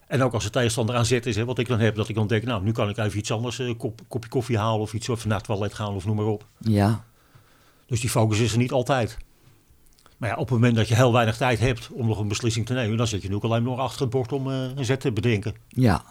[0.09, 2.15] En ook als de tegenstander aan zet is, hè, wat ik dan heb, dat ik
[2.15, 4.93] dan denk, nou, nu kan ik even iets anders, een kop, kopje koffie halen of
[4.93, 6.45] iets of naar het toilet gaan of noem maar op.
[6.57, 7.03] Ja.
[7.85, 9.17] Dus die focus is er niet altijd.
[10.17, 12.65] Maar ja, op het moment dat je heel weinig tijd hebt om nog een beslissing
[12.65, 14.85] te nemen, dan zit je nu ook alleen nog achter het bord om eh, een
[14.85, 15.55] zet te bedenken.
[15.67, 16.03] Ja.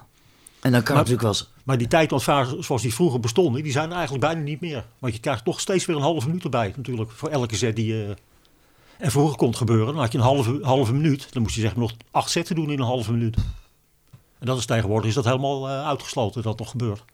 [0.61, 1.51] En dan kan Maar- natuurlijk wel eens...
[1.65, 4.85] Maar die tijdnoodfasen zoals die vroeger bestonden, die zijn er eigenlijk bijna niet meer.
[4.99, 7.87] Want je krijgt toch steeds weer een halve minuut erbij natuurlijk, voor elke zet die
[7.87, 8.15] je...
[8.99, 11.33] En vroeger kon het gebeuren, dan had je een halve, halve minuut.
[11.33, 13.37] Dan moest je zeg maar nog acht zetten doen in een halve minuut.
[14.39, 17.05] En dat is tegenwoordig is dat helemaal eh, uitgesloten dat nog gebeurt.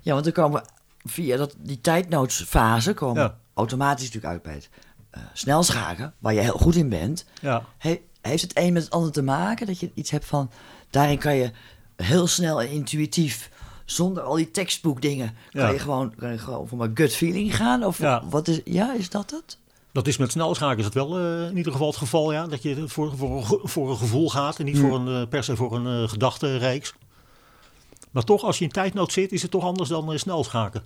[0.00, 0.62] Ja, want dan komen
[1.04, 2.94] via dat, die tijdnoodsfase...
[2.94, 3.38] komen Ja.
[3.54, 4.68] automatisch natuurlijk uit bij het
[5.10, 6.14] eh, snelschaken...
[6.18, 7.24] waar je heel goed in bent...
[7.40, 9.66] Ja, He- heeft het een met het ander te maken?
[9.66, 10.50] Dat je iets hebt van,
[10.90, 11.50] daarin kan je
[11.96, 13.50] heel snel en intuïtief,
[13.84, 15.68] zonder al die tekstboekdingen, kan Ja.
[15.68, 17.84] je gewoon, kan je gewoon voor mijn gut feeling gaan?
[17.84, 17.98] Of
[18.30, 19.58] wat is, ja, is dat het?
[19.92, 22.46] Dat is met snelschaken is het wel eh, in ieder geval het geval, ja.
[22.46, 24.88] Dat je voor, voor, voor een gevoel gaat en niet Hmm.
[24.88, 26.94] voor een, eh, per se voor een eh gedachtenreeks.
[28.10, 30.82] Maar toch, als je in tijdnood zit, is het toch anders dan snelschaken.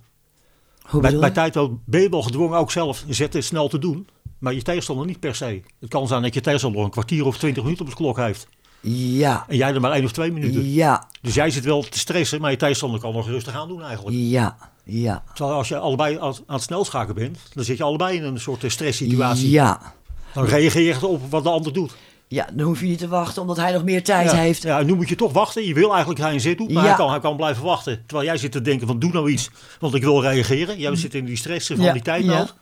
[0.81, 4.07] Hoe Bij, bij tijdnood ben je wel gedwongen ook zelf zetten snel te doen.
[4.39, 5.61] Maar je tegenstander niet per se.
[5.79, 8.47] Het kan zijn dat je tegenstander een kwartier of twintig minuten op de klok heeft.
[8.81, 10.71] Ja, En jij er maar één of twee minuten.
[10.73, 13.83] ja, Dus jij zit wel te stressen, maar je tegenstander kan nog rustig aan doen
[13.83, 14.17] eigenlijk.
[14.19, 14.57] ja,
[14.87, 15.23] ja.
[15.33, 18.63] Terwijl als je allebei aan, het snelschaken bent, dan zit je allebei in een soort
[18.63, 19.49] eh, stresssituatie.
[19.49, 19.93] Ja,
[20.33, 21.95] Dan reageer je op wat de ander doet.
[22.27, 24.37] Ja, dan hoef je niet te wachten omdat hij nog meer tijd ja.
[24.37, 24.61] heeft.
[24.63, 25.65] Ja, nu moet je toch wachten.
[25.65, 26.89] Je wil eigenlijk dat hij een zit doet, maar Ja.
[26.89, 28.03] hij, kan, hij kan blijven wachten.
[28.05, 30.79] Terwijl jij zit te denken van doe nou iets, want ik wil reageren.
[30.79, 32.55] Jij zit in die stress van Ja, die tijdnood.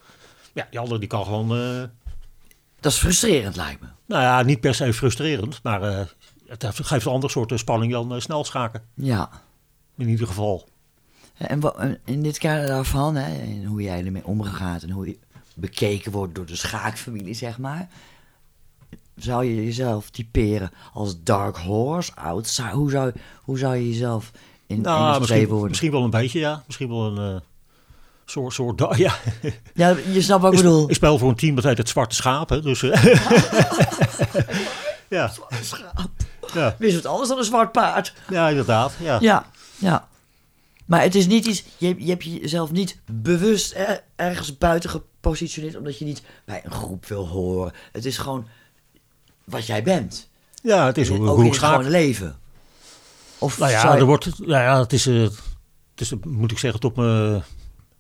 [0.54, 0.68] Ja.
[0.70, 1.84] die andere die kan gewoon, eh,
[2.80, 3.88] Dat is frustrerend, lijkt me.
[4.08, 6.06] nou ja, niet per se frustrerend, maar eh,
[6.48, 8.82] het geeft een ander soort spanning dan eh, snel schaken.
[8.96, 9.30] Ja.
[9.98, 10.68] In ieder geval.
[11.38, 15.08] En wa- en in dit kader daarvan, hè, en hoe jij ermee omgaat en hoe
[15.08, 15.18] je
[15.54, 17.88] bekeken wordt door de schaakfamilie, zeg maar.
[19.16, 22.72] Zou je jezelf typeren als dark horse, outsider?
[22.72, 24.32] Hoe zou, hoe zou je jezelf
[24.68, 25.68] in Nou, misschien, worden?
[25.70, 26.64] misschien wel een beetje, ja.
[26.66, 27.42] Misschien wel een eh,
[28.26, 29.14] soort, soort, da- ja.
[29.74, 30.90] Ja, je snapt wat ik Ik, bedoel.
[30.90, 32.84] ik speel voor een team dat heet het Zwarte Schaap, hè, dus...
[32.84, 33.04] eh,
[35.10, 35.32] ja.
[36.54, 38.14] Ja, Wist het anders dan een zwart paard?
[38.30, 39.18] ja, inderdaad, ja.
[39.22, 39.46] Ja,
[39.78, 40.08] ja.
[40.86, 45.76] Maar het is niet iets, je, je hebt jezelf niet bewust er- ergens buiten gepositioneerd
[45.78, 47.74] omdat je niet bij een groep wil horen.
[47.92, 48.48] Het is gewoon
[49.44, 50.30] wat jij bent.
[50.64, 52.36] Ja, het is Ook in het gewone leven.
[53.38, 56.58] Of Nou ja, je- er wordt, nou ja het, is, eh, het is, moet ik
[56.58, 57.42] zeggen, tot me,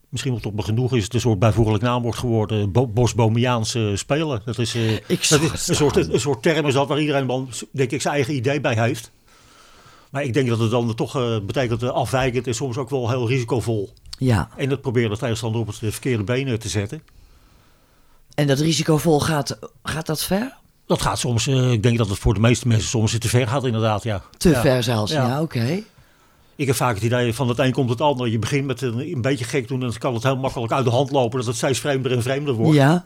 [0.09, 2.71] misschien wel tot me genoeg is het een soort bijvoeglijk naamwoord geworden.
[2.71, 4.41] Bo Bosbomiaanse speler.
[4.45, 7.49] Dat is, eh, dat is een, soort, een soort term is dat waar iedereen dan,
[7.71, 9.11] denk ik, zijn eigen idee bij heeft.
[10.11, 13.09] Maar ik denk dat het dan toch eh, betekent eh, afwijkend en soms ook wel
[13.09, 13.89] heel risicovol.
[14.17, 17.03] Ja, En dat probeert de tegenstander op het eh, verkeerde benen te zetten.
[18.35, 20.57] en dat risicovol gaat, gaat dat ver?
[20.85, 23.47] Dat gaat soms, eh, ik denk dat het voor de meeste mensen soms te ver
[23.47, 24.21] gaat inderdaad, ja.
[24.37, 24.61] Te Ja.
[24.61, 25.41] ver zelfs, ja, Ja.
[25.41, 25.83] oké.
[26.55, 28.27] Ik heb vaak het idee van het een komt het ander.
[28.27, 30.85] Je begint met een, een beetje gek doen en dan kan het heel makkelijk uit
[30.85, 31.37] de hand lopen.
[31.37, 32.75] Dat het steeds vreemder en vreemder wordt.
[32.77, 33.05] Ja,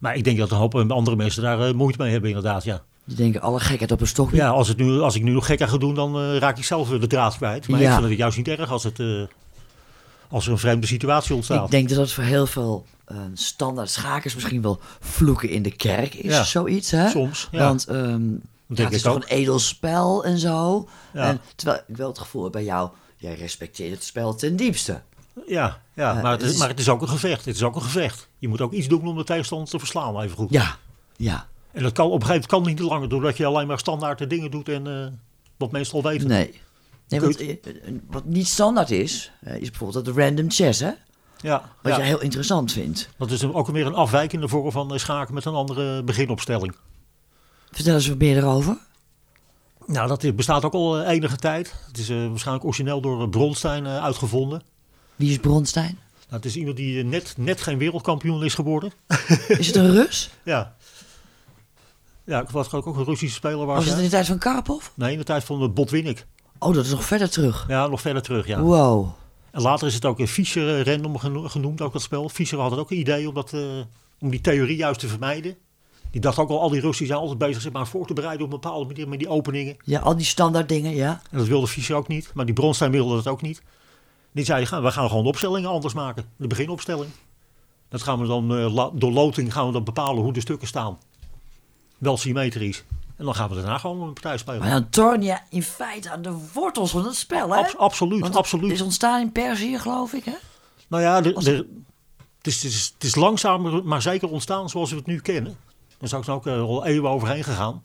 [0.00, 2.64] Maar ik denk dat een hoop eh, andere mensen daar eh, moeite mee hebben inderdaad,
[2.64, 2.82] ja.
[3.06, 4.36] Die denken alle gekheid op een stokje.
[4.36, 6.64] Ja, als, het nu, als ik nu nog gekker ga doen, dan eh, raak ik
[6.64, 7.68] zelf weer de draad kwijt.
[7.68, 7.86] Maar Ja.
[7.92, 9.22] ik vind het juist niet erg als, het, eh,
[10.28, 11.64] als er een vreemde situatie ontstaat.
[11.64, 15.76] Ik denk dat dat voor heel veel eh, standaard schakers misschien wel vloeken in de
[15.76, 16.44] kerk is, Ja.
[16.44, 17.08] zoiets, hè?
[17.08, 17.58] Soms, ja.
[17.58, 19.22] Want ja, denk het is toch ook.
[19.22, 20.88] een edel spel en zo.
[21.12, 25.02] En, terwijl ik wel het gevoel heb bij jou, jij respecteert het spel ten diepste.
[25.46, 27.44] Ja, ja maar, het is- maar het is ook een gevecht.
[27.44, 28.28] Het is ook een gevecht.
[28.38, 30.50] Je moet ook iets doen om de tegenstander te verslaan, even goed.
[30.50, 30.76] Ja,
[31.16, 31.46] ja.
[31.76, 34.18] En dat kan op een gegeven moment kan niet langer, doordat je alleen maar standaard
[34.18, 35.06] de dingen doet en eh,
[35.56, 36.28] wat mensen al weten.
[36.28, 36.60] Nee.
[37.08, 37.56] Nee, want eh, eh,
[38.06, 40.90] wat niet standaard is, is bijvoorbeeld dat random chess, hè?
[41.40, 41.98] Ja, Wat ja.
[41.98, 43.08] jij heel interessant vindt.
[43.18, 46.76] dat is ook weer een afwijkende vorm van schaken met een andere beginopstelling.
[47.70, 48.78] Vertel eens wat meer erover.
[49.86, 51.74] Nou, dat bestaat ook al enige tijd.
[51.86, 54.62] Het is waarschijnlijk origineel door Bronstein uitgevonden.
[55.16, 55.98] Wie is Bronstein?
[56.14, 58.92] Nou, het is iemand die net, net geen wereldkampioen is geworden.
[59.48, 60.30] Is het een Rus?
[60.44, 60.76] Ja.
[62.26, 63.66] Ja, ik was ook een Russische speler.
[63.66, 64.86] Was Was het in de tijd van Karpov?
[64.94, 66.26] Nee, in de tijd van Botwinnik.
[66.58, 67.64] Oh, dat is nog verder terug.
[67.68, 68.60] Ja, nog verder terug, ja.
[68.60, 69.08] Wow.
[69.50, 72.28] En later is het ook een Fischer eh, random geno- genoemd, ook dat spel.
[72.28, 73.60] Fischer had het ook een idee om, dat, eh,
[74.20, 75.56] om die theorie juist te vermijden.
[76.10, 78.46] Die dacht ook al, al die Russen zijn altijd bezig zeg maar, voor te bereiden
[78.46, 79.76] op een bepaalde manier met die openingen.
[79.84, 81.20] Ja, al die standaard dingen, ja.
[81.30, 82.30] En dat wilde Fischer ook niet.
[82.34, 83.62] Maar die Bronstein wilde dat ook niet.
[84.32, 86.24] Die zei, we gaan gewoon de opstellingen anders maken.
[86.36, 87.10] De beginopstelling.
[87.88, 90.98] Dat gaan we dan, eh, door loting gaan we dan bepalen hoe de stukken staan.
[91.98, 92.84] Wel symmetrisch.
[93.16, 94.60] En dan gaan we daarna gewoon een partij spelen.
[94.60, 97.58] Maar dan torn je in feite aan de wortels van het spel, hè?
[97.58, 98.72] Abs- absoluut, Want het absoluut.
[98.72, 100.34] is ontstaan in Perzië, geloof ik, hè?
[100.88, 101.66] Nou ja, de, Als- de-
[102.38, 105.56] het, is, het, is, het is langzamer, maar zeker ontstaan zoals we het nu kennen.
[106.00, 107.82] Er zijn ook eh, al eeuwen overheen gegaan.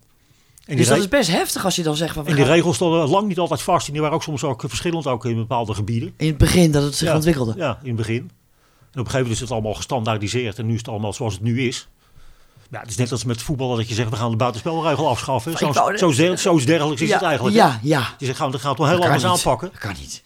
[0.66, 2.28] En Dus dat is best heftig als je dan zegt van...
[2.28, 3.88] en die gaan- regels stonden lang niet altijd vast.
[3.88, 6.14] En die waren ook soms ook verschillend ook in bepaalde gebieden.
[6.18, 7.54] In het begin dat het zich ja, ontwikkelde.
[7.58, 8.16] Ja, in het begin.
[8.18, 8.32] En op
[8.92, 10.60] een gegeven moment is het allemaal gestandaardiseerd.
[10.60, 11.88] En nu is het allemaal zoals het nu is.
[12.72, 15.58] Ja, het is net als met voetbal dat je zegt, we gaan de buitenspelregel afschaffen.
[15.58, 17.56] Zo, wou zo, dergelijks is ja, het eigenlijk.
[17.56, 18.08] Ja, ja.
[18.18, 19.32] Je zegt, gaan we gaan het wel heel anders niet.
[19.32, 19.70] aanpakken.
[19.72, 20.24] Dat kan niet.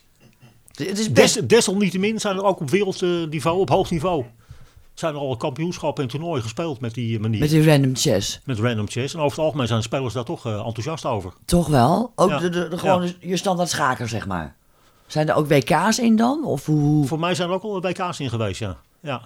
[0.76, 1.50] Het is Des, best...
[1.50, 4.26] desalniettemin zijn er ook op wereldniveau, op hoog niveau,
[4.94, 7.40] zijn er al kampioenschappen en toernooien gespeeld met die manier.
[7.40, 8.40] Met die random chess.
[8.44, 9.14] Met random chess.
[9.14, 11.34] En over het algemeen zijn spelers daar toch eh, enthousiast over.
[11.46, 12.12] Toch wel?
[12.16, 12.40] Ook Ja.
[12.40, 14.56] de, de, de, gewoon je standaard schaker, zeg maar.
[15.08, 16.46] Zijn er ook WK's in dan?
[16.46, 17.08] Of hoe?
[17.08, 18.78] Voor mij zijn er ook al WK's in geweest, ja.
[19.00, 19.22] ja.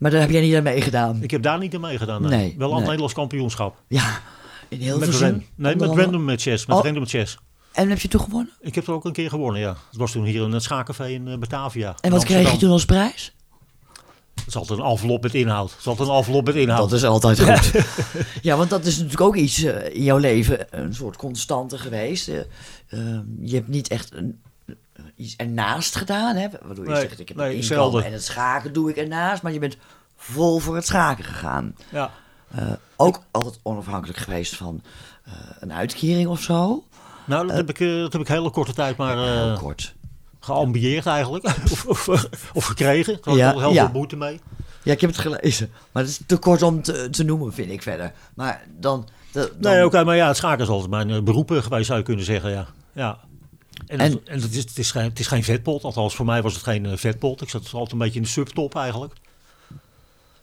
[0.00, 1.22] Maar daar heb jij niet aan meegedaan.
[1.22, 2.22] Ik heb daar niet aan meegedaan.
[2.22, 2.30] Nee.
[2.30, 2.84] Nee, Wel aan het.
[2.84, 3.82] Nederlands kampioenschap.
[3.88, 4.20] Ja,
[4.68, 6.66] in heel Met veel ran- nee, met random chess.
[6.66, 6.84] Met Oh.
[6.84, 7.38] random chess.
[7.72, 8.52] En heb je toen gewonnen?
[8.60, 9.68] Ik heb er ook een keer gewonnen, ja.
[9.68, 11.94] Het was toen hier in het schaakcafé in eh, Batavia.
[12.00, 13.34] En wat kreeg je toen als prijs?
[14.34, 15.70] Het is altijd een envelop met inhoud.
[15.70, 16.90] Het is altijd een envelop met inhoud.
[16.90, 17.72] Dat is altijd goed.
[18.42, 22.28] ja, want dat is natuurlijk ook iets eh, in jouw leven, een soort constante geweest.
[22.28, 22.38] Eh,
[22.88, 24.40] eh, je hebt niet echt een,
[25.20, 26.48] iets ernaast gedaan, hè?
[26.62, 29.42] Waardoor je Nee, zegt, ik heb nee, en het schaken doe ik ernaast.
[29.42, 29.76] Maar je bent
[30.16, 31.74] vol voor het schaken gegaan.
[31.90, 32.10] Ja.
[32.54, 34.82] Eh, ook altijd onafhankelijk geweest van
[35.24, 36.84] eh, een uitkering of zo.
[37.24, 39.94] Nou, dat, heb ik, eh, dat heb ik hele korte tijd maar Heel eh, kort.
[40.40, 41.44] geambieerd eigenlijk.
[41.72, 43.12] of, of, of gekregen.
[43.14, 43.84] Daar had Ja, heel ja.
[43.84, 44.40] veel moeite mee.
[44.82, 45.70] Ja, ik heb het gelezen.
[45.92, 48.12] Maar het is te kort om te, te noemen, vind ik verder.
[48.34, 49.08] Maar dan...
[49.32, 51.86] de- dan Nee, oké, maar ja, het schaken is altijd mijn eh, beroep eh, geweest,
[51.86, 52.66] zou je kunnen zeggen, ja.
[52.92, 53.18] ja.
[53.86, 56.86] En, is, het, is geen, het is geen vetpot, althans voor mij was het geen
[56.86, 57.42] eh, vetpot.
[57.42, 59.14] Ik zat altijd een beetje in de subtop eigenlijk.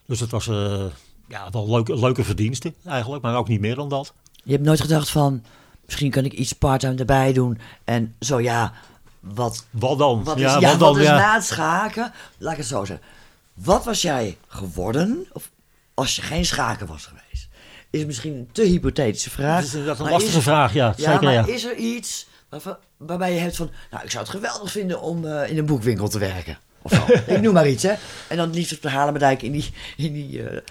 [0.05, 0.83] Dus het was eh,
[1.27, 4.13] ja, wel leuke, leuke verdiensten eigenlijk, maar ook niet meer dan dat.
[4.43, 5.43] Je hebt nooit gedacht van...
[5.85, 7.59] Misschien kan ik iets part-time erbij doen.
[7.83, 8.73] En zo ja,
[9.19, 10.23] wat, Wat dan?
[10.23, 11.01] wat is, ja, ja, wat wat dan?
[11.01, 11.17] is ja.
[11.17, 12.11] na het schaken?
[12.37, 13.05] Laat ik het zo zeggen.
[13.53, 15.51] Wat was jij geworden of
[15.93, 17.47] als je geen schaken was geweest?
[17.89, 19.65] Is misschien een te hypothetische vraag.
[19.65, 20.93] Dat is een lastige is- vraag, ja.
[20.97, 21.45] Ja, zeker, maar ja.
[21.45, 22.27] is er iets
[22.97, 23.69] waarbij je hebt van...
[23.91, 26.57] Nou, ik zou het geweldig vinden om eh, in een boekwinkel te werken.
[26.81, 27.13] Of zo.
[27.33, 27.93] ik noem maar iets, hè.
[28.27, 30.61] En dan liefst op de Haarlemmerdijk in die, in die eh,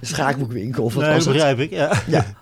[0.00, 0.84] schaakboekwinkel.
[0.84, 1.42] Of wat Nee, was dat het?
[1.42, 2.02] begrijp ik, ja.
[2.06, 2.34] Ja.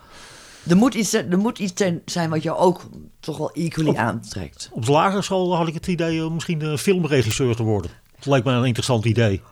[0.69, 2.89] Er moet iets, er moet iets zijn wat jou ook
[3.21, 4.69] toch wel equally aantrekt.
[4.73, 7.91] Op de lagere school had ik het idee om misschien een filmregisseur te worden.
[8.17, 9.43] Het lijkt me een interessant idee.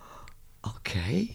[0.62, 1.26] Oké.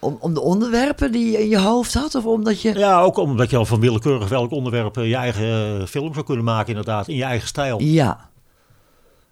[0.00, 2.14] Om, om de onderwerpen die je in je hoofd had?
[2.14, 2.78] Of omdat je...
[2.78, 6.24] Ja, ook omdat je al van willekeurig welk onderwerp eh, je eigen eh, film zou
[6.26, 7.80] kunnen maken inderdaad, in je eigen stijl.
[7.80, 8.28] Ja.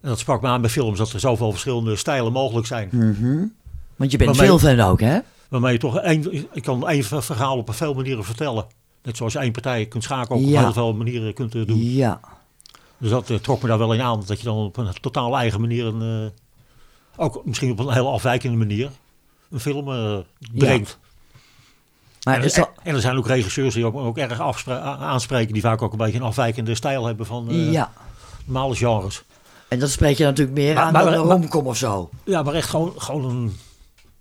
[0.00, 2.88] En dat sprak me aan bij films, dat er zoveel verschillende stijlen mogelijk zijn.
[2.92, 3.44] Mhm.
[3.96, 5.18] Want je bent Waarmee- veel fan ook, hè?
[5.48, 8.66] Waarmee je toch één, ik kan één ver- verhaal op veel manieren vertellen.
[9.02, 10.58] Net zoals je één partij kunt schakelen, Ja.
[10.58, 11.82] op heel veel manieren kunt eh, doen.
[11.82, 12.20] Ja.
[12.98, 15.60] Dus dat trok me daar wel in aan, dat je dan op een totaal eigen
[15.60, 16.30] manier, een,
[17.16, 18.90] ook misschien op een heel afwijkende manier,
[19.50, 20.98] een film brengt.
[22.22, 22.70] Maar en, is dat...
[22.82, 24.40] en er zijn ook regisseurs die ook, ook erg
[25.00, 27.92] aanspreken, die vaak ook een beetje een afwijkende stijl hebben van eh, Ja.
[28.44, 29.22] normale genres.
[29.68, 32.10] En dat spreek je natuurlijk meer Maar- aan maar- dan een romcom of zo.
[32.24, 33.56] Ja, maar echt gewoon, gewoon een,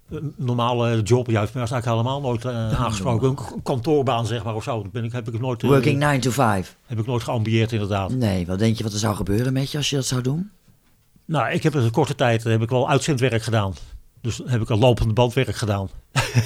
[0.10, 1.28] een normale job.
[1.30, 3.28] Ja, heeft me eigenlijk helemaal nooit eh, aangesproken.
[3.28, 4.82] Een kantoorbaan, zeg maar, of zo.
[4.84, 6.76] Dat Ben ik, heb ik nooit, eh, Working 9 to 5.
[6.86, 8.12] heb ik nooit geambieerd, inderdaad.
[8.12, 10.52] Nee, wat denk je wat er zou gebeuren met je als je dat zou doen?
[11.26, 13.74] Nou, ik heb in een korte tijd heb ik wel uitzendwerk gedaan.
[14.28, 15.90] Dus heb ik al lopende bandwerk gedaan.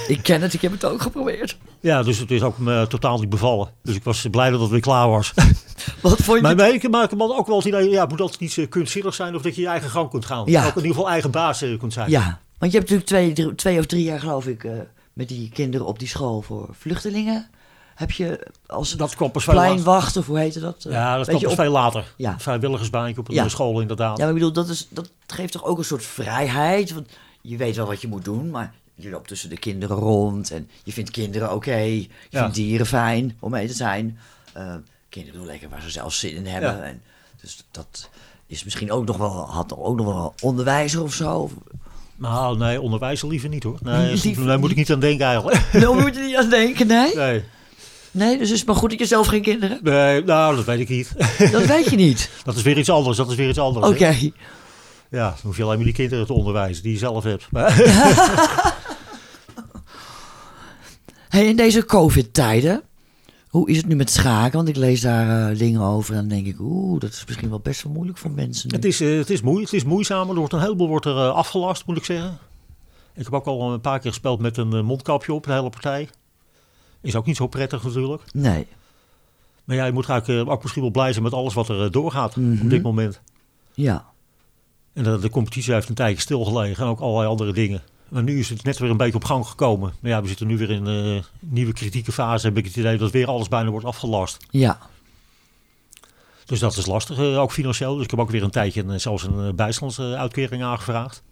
[0.08, 1.58] ik ken het, ik heb het ook geprobeerd.
[1.80, 3.70] Ja, dus het is ook me totaal niet bevallen.
[3.84, 5.34] Dus ik was blij dat het weer klaar was.
[6.02, 6.44] Wat vond je...
[6.44, 9.14] maar nee, ik maak me ook wel het idee, ja, moet altijd iets eh, kunstzinnig
[9.14, 10.44] zijn of dat je je eigen gang kunt gaan.
[10.46, 10.62] Ja.
[10.66, 12.10] Ook in ieder geval eigen baas eh, kunt zijn.
[12.10, 14.72] Ja, want je hebt natuurlijk twee, drie- twee of drie jaar, geloof ik, eh,
[15.14, 17.50] met die kinderen op die school voor vluchtelingen.
[17.96, 20.86] Heb je als Dat kwam pas pleinwacht, of hoe heette dat?
[20.86, 22.14] eh, Ja, dat kwam pas op- veel later.
[22.18, 22.32] Ja.
[22.34, 23.48] Een Vrijwilligersbaantje op een Ja.
[23.50, 24.18] school inderdaad.
[24.18, 26.94] Ja, maar ik bedoel, dat, is, dat geeft toch ook een soort vrijheid?
[26.94, 27.10] Want
[27.42, 30.70] je weet wel wat je moet doen, maar je loopt tussen de kinderen rond en
[30.84, 31.76] je vindt kinderen oké.
[31.76, 32.40] je Ja.
[32.42, 34.18] vindt dieren fijn om mee te zijn.
[34.54, 34.76] Eh,
[35.10, 36.78] kinderen doen lekker waar ze zelf zin in hebben.
[36.78, 36.84] Ja.
[36.84, 37.02] En
[37.42, 38.10] dus dat
[38.48, 41.50] is misschien ook nog wel, had ook nog wel onderwijzer of zo.
[42.16, 43.78] Nou, nee, onderwijzer liever niet hoor.
[43.82, 45.62] Nee, Liever daar moet ik niet aan denken eigenlijk.
[45.72, 47.16] Daar moet je niet aan denken, nee?
[47.16, 47.44] Nee,
[48.14, 49.84] Nee, dus is het maar goed dat je zelf geen kinderen hebt?
[49.84, 51.12] nee nou, dat weet ik niet.
[51.52, 52.30] Dat weet je niet.
[52.44, 53.18] Dat is weer iets anders.
[53.18, 53.88] Dat is weer iets anders.
[53.88, 54.16] Oké.
[55.12, 57.48] Ja, dan hoef je alleen maar die kinderen te onderwijzen die je zelf hebt.
[61.30, 62.82] Hey, in deze COVID-tijden,
[63.50, 64.56] hoe is het nu met schaken?
[64.58, 67.50] Want ik lees daar eh, dingen over en dan denk ik, oeh, dat is misschien
[67.50, 68.70] wel best wel moeilijk voor mensen.
[68.70, 68.76] nu.
[68.76, 70.30] het, is, eh, het, is moe, het is moeizaam.
[70.30, 72.38] Er wordt een heleboel wordt er, eh, afgelast, moet ik zeggen.
[73.14, 76.10] Ik heb ook al een paar keer gespeeld met een mondkapje op, de hele partij.
[77.02, 78.22] Is ook niet zo prettig natuurlijk.
[78.34, 78.68] Nee.
[79.64, 82.36] Maar ja, je moet eigenlijk ook misschien wel blij zijn met alles wat er doorgaat
[82.36, 82.62] Mhm.
[82.64, 83.22] op dit moment.
[83.74, 84.06] Ja.
[84.94, 87.82] En de, de competitie heeft een tijdje stilgelegen en ook allerlei andere dingen.
[88.10, 89.94] Maar nu is het net weer een beetje op gang gekomen.
[90.00, 92.48] Maar ja, we zitten nu weer in een eh, nieuwe kritieke fase.
[92.48, 94.38] Heb ik het idee dat weer alles bijna wordt afgelast.
[94.50, 94.78] Ja.
[96.46, 97.94] Dus dat is lastig, eh, ook financieel.
[97.96, 101.24] Dus ik heb ook weer een tijdje een, zelfs een uh, bijstandsuitkering aangevraagd.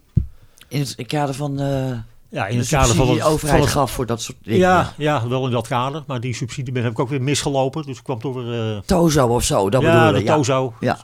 [0.68, 1.92] In het kader van eh
[2.28, 4.58] Ja, in de het kader van die overheid van het- gaf voor dat soort dingen.
[4.60, 6.02] Ja, ja, wel in dat kader.
[6.06, 7.82] Maar die subsidie ben- heb ik ook weer misgelopen.
[7.86, 8.74] Dus ik kwam toch weer...
[8.74, 10.22] eh, Tozo of zo, dat ja, de.
[10.22, 10.34] Ja.
[10.34, 10.74] Tozo.
[10.80, 10.98] Ja.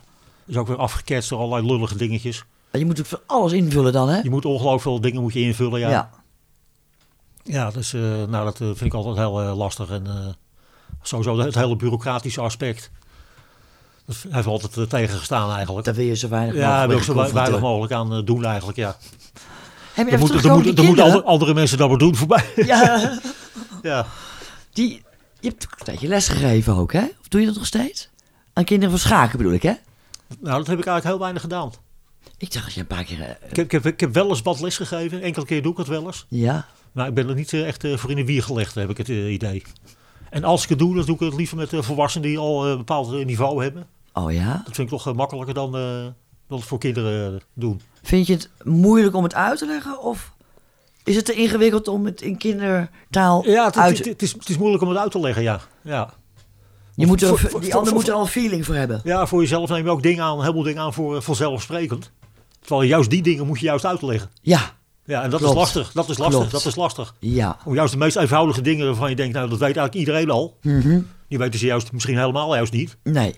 [0.47, 2.43] Is ook weer afgeketst door allerlei lullige dingetjes.
[2.71, 4.19] En je moet ook voor alles invullen dan, hè?
[4.19, 5.89] Je moet ongelooflijk veel dingen moet je invullen, ja.
[5.89, 6.09] ja.
[7.43, 9.89] Ja, dus, eh, nou, dat eh, vind ik altijd heel eh, lastig.
[9.89, 10.35] En
[11.01, 12.91] sowieso het hele bureaucratische aspect.
[14.05, 15.85] Dat heeft altijd tegengestaan eigenlijk.
[15.85, 18.97] Daar wil je zo weinig Ja, wil mogelijk zo weinig mogelijk aan doen eigenlijk, ja.
[19.93, 21.03] Hey, Er moeten, moeten kinderen.
[21.03, 22.45] andere, andere mensen dat maar doen voorbij.
[22.55, 23.19] Ja,
[23.81, 24.05] ja.
[24.73, 25.03] die,
[25.39, 27.03] je hebt een tijdje les gegeven ook, hè?
[27.19, 28.09] Of doe je dat nog steeds?
[28.53, 29.73] Aan kinderen van schaken bedoel ik, hè?
[30.39, 31.71] Nou, dat heb ik eigenlijk heel weinig gedaan.
[32.37, 33.21] Ik dacht dat je een paar keer...
[33.21, 35.21] eh, Ik heb, ik, heb, ik heb wel eens wat les gegeven.
[35.21, 36.25] Enkele keer doe ik het wel eens.
[36.29, 38.89] ja, Maar ik ben er niet eh, echt eh, voor in de wier gelegd, heb
[38.89, 39.63] ik het idee.
[40.29, 42.77] En als ik het doe, dan doe ik het liever met volwassenen die al een
[42.77, 43.87] bepaald niveau hebben.
[44.13, 44.61] oh ja.
[44.65, 46.13] Dat vind ik toch makkelijker dan, dan
[46.57, 47.81] het voor kinderen doen.
[48.03, 50.01] Vind je het moeilijk om het uit te leggen?
[50.01, 50.31] Of
[51.03, 54.49] is het te ingewikkeld om het in kindertaal Ja, het, uit het, het is, het
[54.49, 55.59] is moeilijk om het uit te leggen, ja.
[55.81, 56.13] Ja,
[56.97, 58.75] Je moet er, voor- voor- die voor- ander voor- moet er al een feeling voor
[58.75, 59.01] hebben.
[59.03, 62.11] ja voor jezelf neem je ook dingen aan, een heleboel dingen aan voor, eh, vanzelfsprekend.
[62.59, 64.29] Terwijl juist die dingen moet je juist uitleggen.
[64.41, 65.53] Ja, Ja, en dat Klopt.
[65.55, 65.91] is lastig.
[65.91, 66.37] Dat is lastig.
[66.37, 66.51] Klopt.
[66.51, 67.15] Dat is lastig.
[67.19, 67.57] ja.
[67.65, 70.57] Om juist de meest eenvoudige dingen waarvan je denkt, nou dat weet eigenlijk iedereen al.
[70.61, 70.99] Mhm.
[71.27, 72.97] Die weten ze juist misschien helemaal juist niet.
[73.03, 73.35] Nee.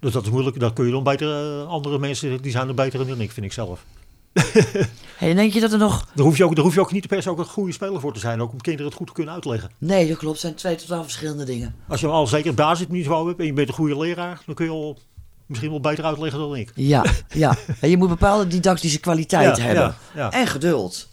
[0.00, 0.60] Dus dat is moeilijk.
[0.60, 3.30] Dat kun je dan beter, eh, andere mensen, die zijn er beter in dan ik,
[3.32, 3.84] vind ik zelf.
[5.16, 6.08] Hey, denk je dat er nog...
[6.14, 8.00] Daar hoef je ook, daar hoef je ook niet per se ook een goede speler
[8.00, 8.40] voor te zijn.
[8.40, 9.70] Ook om kinderen het goed te kunnen uitleggen.
[9.78, 10.32] Nee, dat klopt.
[10.32, 11.74] Het zijn twee totaal verschillende dingen.
[11.88, 14.70] Als je al zeker basisniveau hebt en je bent een goede leraar, dan kun je
[14.70, 14.98] al
[15.46, 16.72] misschien wel beter uitleggen dan ik.
[16.74, 17.56] Ja, ja.
[17.80, 19.94] En je moet bepaalde didactische kwaliteit Ja, hebben.
[20.14, 20.30] ja, ja.
[20.32, 21.08] En geduld.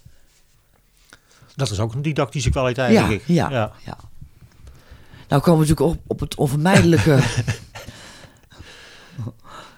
[1.55, 3.23] Dat is ook een didactische kwaliteit, denk ik.
[3.27, 3.49] ja,
[3.85, 3.97] ja.
[5.27, 7.19] Nou komen we natuurlijk op, op het onvermijdelijke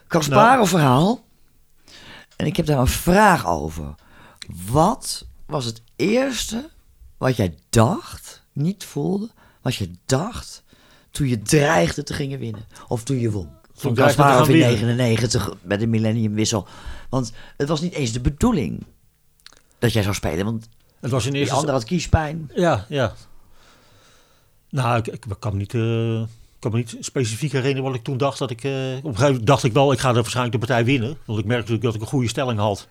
[0.07, 1.23] Kasparov-verhaal.
[2.41, 3.95] En ik heb daar een vraag over.
[4.71, 6.69] Wat was het eerste
[7.17, 9.29] wat jij dacht, niet voelde,
[9.61, 10.63] wat je dacht
[11.11, 12.65] toen je dreigde te gingen winnen?
[12.87, 13.49] Of toen je won?
[13.73, 14.95] Dreigde te Kasparov gaan in winnen.
[14.95, 16.67] 99 met de millenniumwissel.
[17.09, 18.85] Want het was niet eens de bedoeling
[19.79, 20.45] dat jij zou spelen.
[20.45, 22.51] Want Het was in die eerste andere had kiespijn.
[22.53, 23.13] Ja, ja.
[24.69, 26.21] Nou, ik, ik kan niet, eh,
[26.61, 28.39] kan me niet specifiek herinneren wat ik toen dacht.
[28.39, 30.65] Dat ik, eh, op een gegeven moment dacht ik wel, ik ga er waarschijnlijk de
[30.65, 31.17] partij winnen.
[31.25, 32.87] Want ik merkte dat ik een goede stelling had.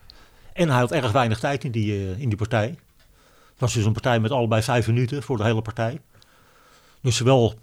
[0.53, 2.67] En hij had erg weinig tijd in die, eh, in die partij.
[2.67, 6.01] Het was dus een partij met allebei vijf minuten voor de hele partij.
[7.03, 7.55] Dus zowel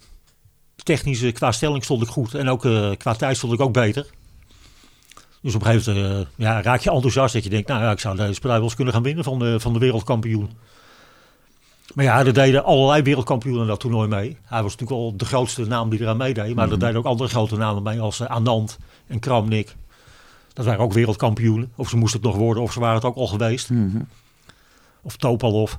[0.76, 2.34] technisch eh, qua stelling stond ik goed.
[2.34, 2.62] En ook
[2.98, 4.06] qua tijd stond ik ook beter.
[5.42, 8.00] Dus op een gegeven moment ja, raak je enthousiast dat je denkt, nou ja, ik
[8.00, 10.52] zou deze partij wel eens kunnen gaan winnen van de, van de wereldkampioen.
[11.94, 14.38] Maar ja, er deden allerlei wereldkampioenen dat toernooi mee.
[14.46, 16.56] Hij was natuurlijk wel de grootste naam die eraan meedeed.
[16.56, 19.76] Maar er deden ook andere grote namen mee, als eh, Anand en Kramnik.
[20.54, 21.72] Dat waren ook wereldkampioenen.
[21.76, 23.70] Of ze moesten het nog worden, of ze waren het ook al geweest.
[25.02, 25.74] Of Topalov.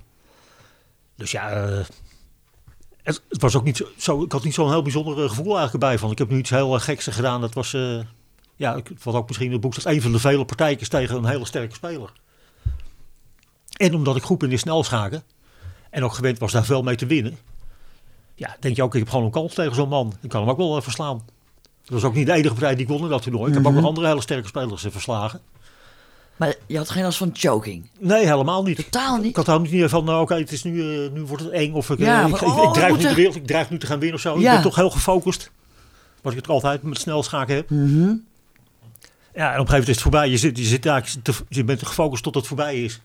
[1.16, 1.84] Dus ja, eh,
[3.02, 5.72] het, het was ook niet zo, Ik had niet zo'n heel bijzonder eh, gevoel eigenlijk
[5.72, 6.10] erbij van.
[6.10, 7.40] Ik heb nu iets heel geks gedaan.
[7.40, 7.98] Dat was, eh,
[8.56, 11.16] ja, ik- wat ook misschien in het boek staat, een van de vele partijtjes tegen
[11.16, 12.12] een hele sterke speler.
[13.76, 15.22] En omdat ik goed ben in snelschaken.
[15.90, 17.38] En ook gewend was daar veel mee te winnen.
[18.34, 20.12] Ja, denk je ook, ik heb gewoon een kans tegen zo'n man.
[20.20, 21.22] Ik kan hem ook wel eh, verslaan.
[21.84, 23.48] Dat was ook niet de enige partij die ik won in dat toernooi.
[23.48, 25.40] Ik heb ook nog andere hele sterke spelers eh, verslagen.
[26.36, 27.88] Maar je had geen last van choking.
[27.98, 28.76] Nee, helemaal niet.
[28.76, 29.36] Totaal Ik niet.
[29.36, 31.72] had helemaal niet van, nou, oké, het is nu, eh, nu wordt het eng.
[31.72, 33.78] Of ik, Ja, ik, ik, oh, ik, dreig nu de moeten- wereld, ik dreig nu
[33.78, 34.36] te gaan winnen of zo.
[34.36, 35.50] Ik ben toch heel gefocust.
[36.22, 37.70] Wat ik het altijd met snelschaken heb.
[37.70, 38.12] Mhm.
[39.34, 40.28] Ja, en op een gegeven moment is het voorbij.
[40.28, 41.12] Je, zit, je, zit daar,
[41.48, 43.00] je bent gefocust tot het voorbij is.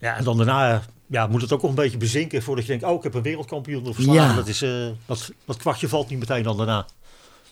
[0.00, 2.86] Ja, en dan daarna ja, moet het ook nog een beetje bezinken voordat je denkt,
[2.86, 4.14] oh, ik heb een wereldkampioen te verslaan.
[4.14, 4.34] Ja.
[4.34, 4.70] Dat, is, eh,
[5.06, 6.86] dat, dat kwartje valt niet meteen dan daarna.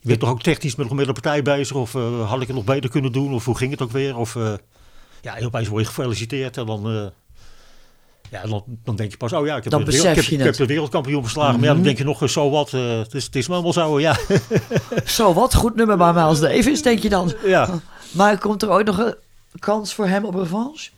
[0.00, 1.76] Je bent toch ook technisch met, met een partij bezig?
[1.76, 3.34] Of eh, had ik het nog beter kunnen doen?
[3.34, 4.16] Of hoe ging het ook weer?
[4.16, 4.52] Of eh,
[5.20, 7.12] ja, en opeens word je gefeliciteerd en dan...
[8.30, 10.48] ja, dan, dan denk je pas, oh ja, ik heb, Dan de wereld- ik heb,
[10.48, 11.54] ik de wereldkampioen verslagen.
[11.54, 11.84] Maar ja, dan Mhm.
[11.86, 14.16] denk je nog, zo wat, eh, het, is, het is wel zo, ja.
[15.04, 17.32] Zo wat, goed nummer bij Miles Davis, denk je dan.
[17.44, 17.80] ja.
[18.10, 19.14] Maar komt er ooit nog een
[19.58, 20.90] kans voor hem op revanche?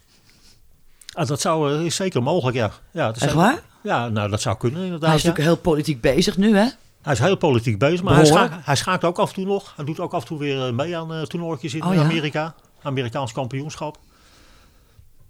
[1.12, 2.70] Ah, dat zou, eh, is zeker mogelijk, ja.
[2.90, 3.62] ja dat Echt waar?
[3.82, 5.08] Ja, nou, dat zou kunnen inderdaad.
[5.08, 5.28] Hij is ja.
[5.28, 6.68] natuurlijk heel politiek bezig nu, hè?
[7.02, 9.72] Hij is heel politiek bezig, maar hij, hij schaakt ook af en toe nog.
[9.76, 12.02] Hij doet ook af en toe weer eh, mee aan eh toernooitjes in Oh, ja?
[12.02, 12.54] Amerika.
[12.82, 13.98] Amerikaans kampioenschap.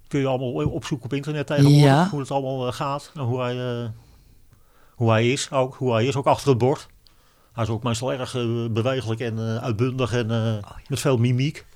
[0.09, 1.83] Kun je allemaal opzoeken op internet tegenwoordig.
[1.83, 2.09] Ja.
[2.11, 3.11] Hoe het allemaal gaat.
[3.15, 3.91] En hoe hij,
[4.95, 5.51] hoe hij is.
[5.51, 6.87] Ook, hoe hij is, ook achter het bord.
[7.53, 8.33] Hij is ook meestal erg
[8.71, 11.67] bewegelijk en uitbundig en Oh, met veel mimiek.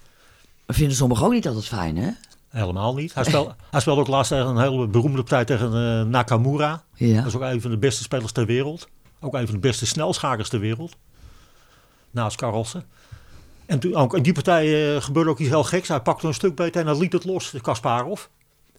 [0.67, 2.11] Vinden sommigen ook niet altijd fijn, hè?
[2.55, 3.15] Helemaal niet.
[3.15, 6.83] Hij speelde ook laatst tegen een hele beroemde partij tegen eh, Nakamura.
[6.95, 7.17] Ja.
[7.17, 8.89] Dat is ook een van de beste spelers ter wereld.
[9.21, 10.97] Ook een van de beste snelschakers ter wereld.
[12.11, 12.85] Naast Carlsen.
[13.67, 15.89] En toen, ook in die partij eh, gebeurde ook iets heel geks.
[15.89, 18.25] Hij pakte een stuk beter en hij liet het los, Kasparov.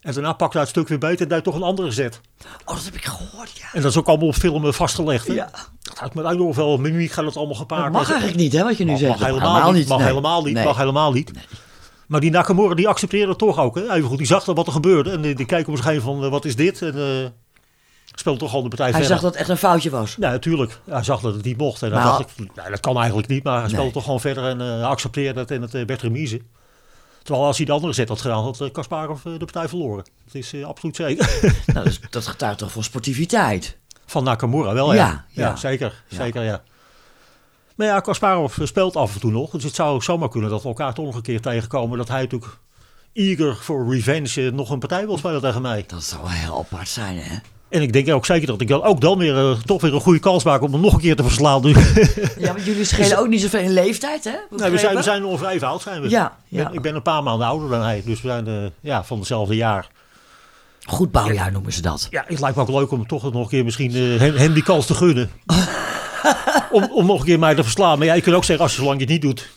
[0.02, 2.22] En daarna pakte hij het stuk weer beter en deed toch een andere zet.
[2.66, 3.66] Oh, dat heb ik gehoord, ja.
[3.74, 5.28] En dat is ook allemaal op film vastgelegd.
[5.28, 5.34] Hè?
[5.34, 5.50] Ja.
[5.82, 7.84] Dat gaat met enorm veel mimiek gaat het allemaal gepaard.
[7.84, 9.12] Dat mag eigenlijk niet, hè, wat je nu mag, zegt.
[9.12, 9.88] mag Dat helemaal, niet.
[9.88, 10.64] Mag helemaal niet.
[10.64, 11.32] Mag helemaal niet.
[12.08, 13.76] Maar die Nakamura die accepteerde het toch ook.
[13.76, 13.94] Hè?
[13.94, 15.12] Even goed, die zag wat er gebeurde.
[15.12, 16.82] En die, die keek om zich heen van eh, wat is dit?
[16.82, 17.30] En eh
[18.18, 19.12] speelde toch al de partij Hij verder.
[19.14, 20.16] zag dat het echt een foutje was.
[20.20, 20.80] Ja, natuurlijk.
[20.90, 21.82] Hij zag dat het niet mocht.
[21.84, 23.44] En dan dacht ik, nou, dat kan eigenlijk niet.
[23.44, 23.94] Maar hij speelde Nee.
[23.94, 26.42] toch gewoon verder en hij accepteerde het en het werd remise.
[27.24, 30.06] Terwijl als hij de andere zet had gedaan, had Kasparov de partij verloren.
[30.26, 31.54] Dat is absoluut zeker.
[31.74, 33.78] nou, dus, dat getuigt toch van sportiviteit.
[34.06, 35.00] Van Nakamura wel, ja.
[35.06, 35.56] Ja, Ja, ja.
[35.56, 36.04] zeker.
[36.08, 36.64] Zeker, ja.
[37.76, 39.50] Maar ja, Kasparov speelt af en toe nog.
[39.52, 41.98] Dus het zou zomaar kunnen dat we elkaar toch nog een keer tegenkomen.
[41.98, 42.58] Dat hij natuurlijk
[43.14, 45.84] eager voor revenge nog een partij wil spelen tegen mij.
[45.88, 47.36] Dat zou wel heel apart zijn, hè?
[47.70, 50.02] En ik denk ook zeker dat ik dan ook dan weer eh, toch weer een
[50.02, 51.62] goede kans maak om hem nog een keer te verslaan.
[51.62, 51.76] Nu.
[52.38, 54.36] Ja, maar jullie schelen ook niet zoveel in leeftijd, hè?
[54.50, 56.10] Nee, we zijn, we zijn ongeveer even oud zijn we.
[56.10, 58.02] Ja, Ik ben, ik ben een paar maanden ouder dan hij.
[58.06, 59.88] Dus we zijn eh, ja, van hetzelfde jaar.
[60.84, 62.08] Goed bouwjaar noemen ze dat.
[62.10, 64.64] Ja, het lijkt me ook leuk om toch nog een keer misschien hem, hem die
[64.64, 65.30] kans te gunnen.
[66.76, 67.98] om, om nog een keer mij te verslaan.
[67.98, 69.50] Maar ja, je kunt ook zeggen, als je zolang je het niet doet,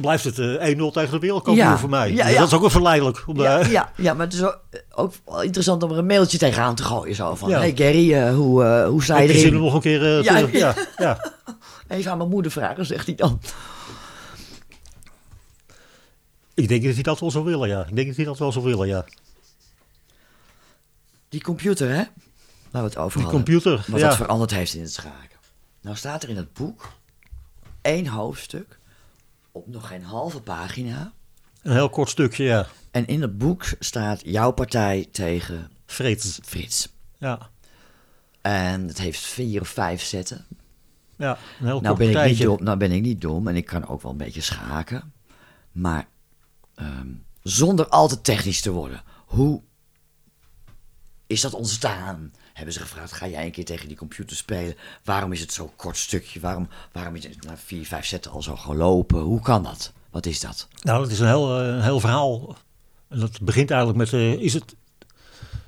[0.00, 2.12] blijft het eh 1-0 tegen de wereldkampioen Ja, voor mij.
[2.12, 2.38] ja, Dus ja.
[2.38, 3.22] Dat is ook wel verleidelijk.
[3.26, 4.60] Om Ja, ja, ja, maar het is ook,
[4.94, 7.14] ook wel interessant om er een mailtje tegenaan te gooien.
[7.14, 9.64] Zo van, hey Gary, eh, hoe, eh, hoe sta je Heb je zin om erin?
[9.64, 11.32] nog een keer eh, Ja, ja, ja.
[11.88, 13.40] Even aan mijn moeder vragen, zegt hij dan.
[16.54, 17.80] Ik denk dat hij dat wel zou willen, ja.
[17.88, 19.04] Ik denk dat hij dat wel zou willen, ja.
[21.28, 22.02] Die computer, hè?
[22.70, 23.44] Waar we het over Die hadden.
[23.44, 25.33] computer, Wat dat veranderd heeft in het schaken.
[25.84, 26.92] Nou staat er in het boek
[27.80, 28.78] één hoofdstuk
[29.52, 31.12] op nog geen halve pagina.
[31.62, 32.66] Een heel kort stukje, ja.
[32.90, 36.38] En in het boek staat jouw partij tegen Frits.
[36.42, 36.88] Frits.
[37.18, 37.50] Ja,
[38.40, 40.46] En het heeft vier of vijf zetten.
[41.16, 43.64] ja een heel Nou ben, ik niet dom, nou ben ik niet dom en ik
[43.66, 45.12] kan ook wel een beetje schaken.
[45.72, 46.08] Maar
[46.74, 47.08] ehm,
[47.42, 49.02] zonder al te technisch te worden.
[49.26, 49.62] Hoe
[51.34, 52.32] is dat ontstaan?
[52.52, 54.76] Hebben ze gevraagd, ga jij een keer tegen die computer spelen?
[55.04, 56.40] Waarom is het zo'n kort stukje?
[56.40, 59.20] Waarom, waarom is het na vier, vijf zetten al zo gelopen?
[59.20, 59.92] Hoe kan dat?
[60.10, 60.68] Wat is dat?
[60.82, 62.56] Nou, dat is een heel, eh, een heel verhaal.
[63.08, 64.74] En dat begint eigenlijk met, eh, is, het,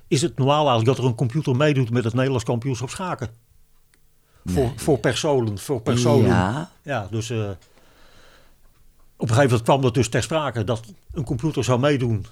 [0.08, 3.28] is het normaal eigenlijk dat er een computer meedoet met het Nederlands kampioenschap schaken?
[4.44, 4.72] Voor, Nee.
[4.76, 6.28] voor personen, voor personen.
[6.28, 7.38] Ja, Ja, dus eh,
[9.16, 12.26] op een gegeven moment kwam dat dus ter sprake dat een computer zou meedoen.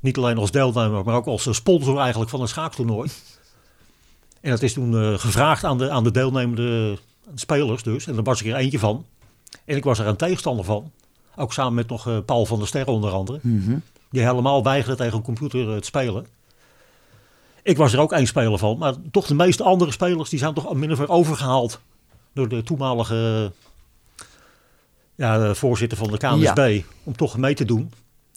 [0.00, 3.10] Niet alleen als deelnemer, maar ook als eh, sponsor eigenlijk van een schaaktoernooi.
[4.40, 6.98] En dat is toen eh, gevraagd aan de, aan de deelnemende
[7.34, 8.06] spelers dus.
[8.06, 9.04] En daar was ik er eentje van.
[9.64, 10.90] En ik was er een tegenstander van.
[11.36, 13.38] Ook samen met nog eh, Paul van der Sterren onder andere.
[13.42, 13.78] Mhm.
[14.10, 16.26] Die helemaal weigerde tegen een computer te spelen.
[17.62, 18.78] Ik was er ook één speler van.
[18.78, 21.80] Maar toch de meeste andere spelers die zijn toch min of meer overgehaald.
[22.32, 23.52] Door de toenmalige
[25.14, 26.82] ja, de voorzitter van de KNSB.
[27.04, 27.92] Om toch mee te doen.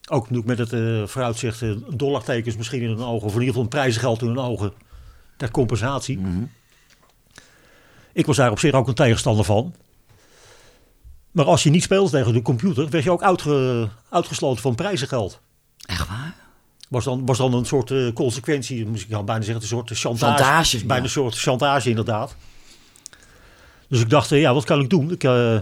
[0.10, 3.28] Ook natuurlijk met het eh, vooruitzicht eh, dollartekens misschien in hun ogen.
[3.28, 4.74] Of in ieder geval een prijzengeld in hun ogen.
[5.38, 6.18] Ter compensatie.
[6.18, 6.44] Mhm.
[8.14, 9.76] Ik was daar op zich ook een tegenstander van.
[11.32, 15.42] Maar als je niet speelde tegen de computer, werd je ook uitge- uitgesloten van prijzengeld.
[15.86, 16.36] Echt waar?
[16.90, 19.90] Was dan, was dan een soort eh, consequentie, moest ik dan bijna zeggen, een soort
[19.92, 20.44] chantage.
[20.44, 21.04] Chantage, bijna ja.
[21.04, 22.36] een soort chantage inderdaad.
[23.88, 25.12] Dus ik dacht, eh, ja, wat kan ik doen?
[25.12, 25.56] Ik, eh,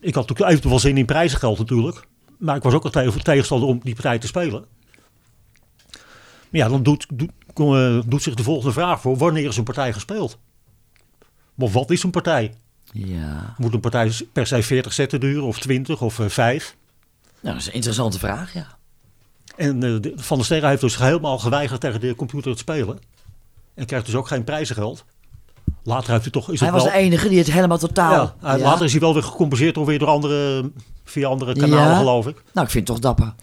[0.00, 2.06] ik had natuurlijk even wel zin in prijzengeld natuurlijk.
[2.38, 4.64] Maar ik was ook tegen- tegenstander om die partij te spelen.
[6.50, 9.16] Maar ja, dan doet, doet, eh, doet zich de volgende vraag voor.
[9.16, 10.38] Wanneer is een partij gespeeld?
[11.58, 12.54] Of wat is een partij?
[12.92, 13.54] Ja.
[13.58, 16.76] Moet een partij per se 40 zetten duren of 20 of eh, 5?
[17.40, 18.66] Nou, dat is een interessante vraag, ja.
[19.56, 22.98] En eh, de- Van der Sterren heeft dus helemaal geweigerd tegen de computer te spelen.
[23.74, 25.04] En krijgt dus ook geen prijzengeld.
[25.84, 26.50] Later heeft hij toch...
[26.50, 28.34] Is Hij was wel, de enige die het helemaal totaal...
[28.42, 28.58] ja.
[28.58, 30.70] Later is hij wel weer gecompenseerd door weer door andere,
[31.04, 32.42] via andere kanalen geloof ik.
[32.52, 33.34] Nou, ik vind het toch dapper.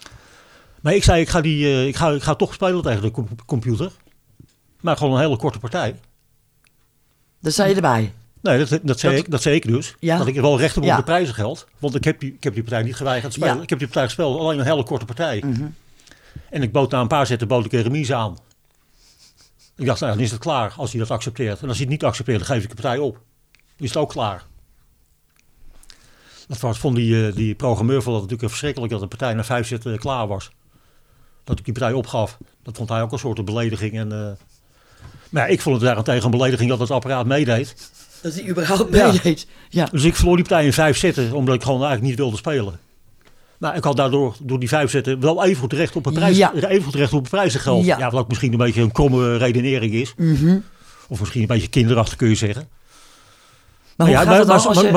[0.81, 3.11] Maar ik zei, ik ga, die, eh, ik ga, ik ga toch spelen tegen de
[3.11, 3.91] com- computer.
[4.81, 5.95] Maar gewoon een hele korte partij.
[7.41, 8.13] Daar sta je erbij.
[8.41, 9.95] Nee, dat, dat, zei, Dat- ik, dat zei ik dus.
[9.99, 10.17] Ja.
[10.17, 10.95] Dat ik wel recht heb op Ja.
[10.97, 11.67] de prijzengeld.
[11.79, 13.55] Want ik heb, die, ik heb die partij niet geweigerd te spelen.
[13.55, 13.61] Ja.
[13.61, 15.43] Ik heb die partij gespeeld, alleen een hele korte partij.
[15.45, 15.65] Mhm.
[16.49, 18.37] En ik bood na een paar zetten bood ik een remise aan.
[19.81, 21.61] Ik dacht, nou, dan is het klaar als hij dat accepteert.
[21.61, 23.13] En als hij het niet accepteert, dan geef ik de partij op.
[23.13, 24.45] Dan is het ook klaar.
[26.47, 29.67] Dat vond die, eh, die programmeur vond dat natuurlijk verschrikkelijk dat de partij na vijf
[29.67, 30.51] zetten klaar was.
[31.43, 32.37] Dat ik die partij opgaf.
[32.63, 33.93] Dat vond hij ook een soort belediging.
[33.93, 34.31] En, eh,
[35.29, 37.91] maar ja, ik vond het daarentegen een belediging dat het apparaat meedeed.
[38.21, 39.47] Dat hij überhaupt meedeed.
[39.69, 39.85] Ja.
[39.85, 42.79] Dus ik verloor die partij in vijf zetten, omdat ik gewoon eigenlijk niet wilde spelen.
[43.61, 46.37] Maar ik had daardoor, door die vijf zetten, wel even goed recht op een prijs,
[46.37, 46.53] Ja.
[46.53, 47.85] even goed recht op een prijzengeld.
[47.85, 47.97] Ja.
[47.97, 48.09] Ja.
[48.09, 50.13] wat ook misschien een beetje een kromme redenering is.
[50.17, 50.57] Mhm.
[51.07, 52.67] Of misschien een beetje kinderachtig kun je zeggen.
[53.97, 54.35] Maar, ja, dan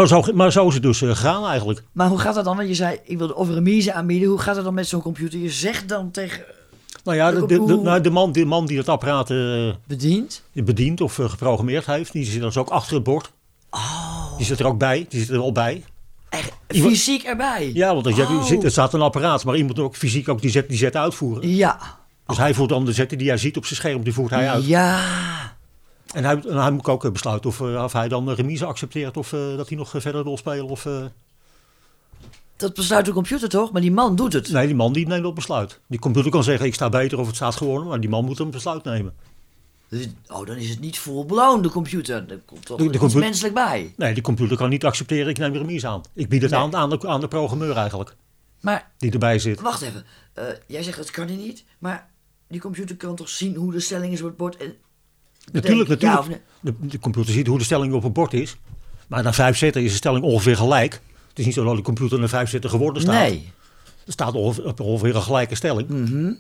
[0.01, 1.83] je- zo, maar zo is het dus eh, gegaan eigenlijk.
[1.93, 2.57] Maar hoe gaat het dan?
[2.57, 4.29] Want je zei, ik wilde of remise aanbieden.
[4.29, 5.39] Hoe gaat het dan met zo'n computer?
[5.39, 6.43] Je zegt dan tegen
[7.05, 10.43] Nou ja, de, de, nou, de, man, de man die het apparaat eh, bediend.
[10.53, 13.33] bedient of eh, geprogrammeerd heeft, die zit dus ook achter het bord.
[13.71, 15.85] Oh, Die zit er ook bij, die zit er wel bij.
[16.70, 17.70] Iemand- fysiek erbij.
[17.74, 18.45] Ja, want er, zit- Oh.
[18.45, 20.97] zit- er staat een apparaat, maar iemand moet ook fysiek ook die zet, die zet
[20.97, 21.49] uitvoeren.
[21.49, 21.78] Ja.
[22.26, 24.51] Dus hij voert dan de zetten die hij ziet op zijn scherm, die voert hij
[24.51, 24.66] uit.
[24.66, 25.01] Ja.
[26.14, 29.16] En hij, en hij moet ook eh, besluiten of, eh, of hij dan remise accepteert
[29.16, 30.66] of eh, dat hij nog verder wil spelen.
[30.68, 30.87] Of,
[32.57, 33.72] Dat besluit de computer toch?
[33.72, 34.53] Maar die man doet het.
[34.53, 35.80] Nee, die man die neemt dat besluit.
[35.89, 38.39] Die computer kan zeggen ik sta beter of het staat gewonnen, maar die man moet
[38.39, 39.12] een besluit nemen.
[40.26, 42.24] Oh, dan is het niet full blown, de computer.
[42.30, 43.95] Er komt toch De- de iets computer- menselijk bij.
[43.97, 46.01] Nee, die computer kan niet accepteren ik neem de remise aan.
[46.14, 46.61] Ik bied het Nee.
[46.61, 48.14] aan aan de, aan de programmeur eigenlijk,
[48.61, 49.61] Maar die erbij zit.
[49.61, 50.05] wacht even.
[50.32, 51.64] Eh, jij zegt dat kan hij niet.
[51.78, 52.11] Maar
[52.49, 54.57] die computer kan toch zien hoe de stelling is op het bord.
[54.57, 54.74] En
[55.53, 56.28] Natuurlijk, natuurlijk.
[56.28, 56.40] nee?
[56.61, 58.57] De, de computer ziet hoe de stelling op het bord is.
[59.07, 61.01] Maar na vijf zetten is de stelling ongeveer gelijk.
[61.28, 63.14] Het is niet zo dat de computer na vijf zetten geworden staat.
[63.28, 63.53] Nee.
[64.07, 65.88] Er staat ongeveer, op ongeveer een gelijke stelling.
[65.88, 66.32] Mhm.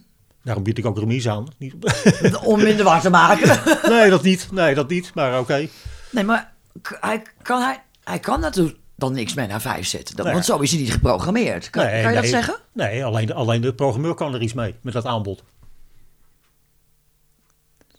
[0.44, 1.46] Daarom bied ik ook remise aan.
[1.58, 1.74] Niet-
[2.44, 3.60] Om minder waar te maken.
[3.92, 4.48] nee, dat niet.
[4.52, 5.14] Nee, dat niet.
[5.14, 5.68] Maar oké.
[6.10, 6.52] nee, maar
[7.00, 8.62] hij kan, hij, hij kan dat,
[8.96, 10.16] dan niks meer naar 5 zetten.
[10.16, 10.34] Dan, Nee.
[10.34, 11.70] Want zo is hij niet geprogrammeerd.
[11.70, 12.56] Kan, Nee, kan je dat zeggen?
[12.72, 15.42] Nee, alleen de, alleen de programmeur kan er iets mee met dat aanbod.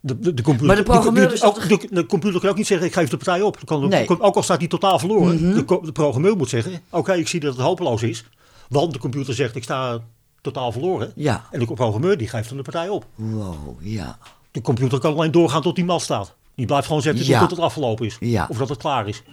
[0.02, 2.94] De, de, de computer, Maar de programmeur de, ook- computer kan ook niet zeggen, ik
[2.94, 3.58] geef de partij op.
[3.66, 4.20] Kan, Nee.
[4.20, 5.50] Ook al staat hij totaal verloren.
[5.50, 5.66] Mhm.
[5.84, 8.24] de programmeur moet zeggen, oké, ik zie dat het hopeloos is.
[8.70, 10.00] Want de computer zegt, ik sta
[10.46, 11.12] totaal verloren.
[11.16, 11.46] Ja.
[11.52, 13.06] En de programmeur die geeft dan de partij op.
[13.16, 14.18] Wow, ja.
[14.52, 16.36] De computer kan alleen doorgaan tot die mat staat.
[16.56, 17.40] Die blijft gewoon zetten Ja.
[17.40, 18.18] tot het afgelopen is.
[18.20, 18.46] Ja.
[18.50, 19.24] Of dat het klaar is.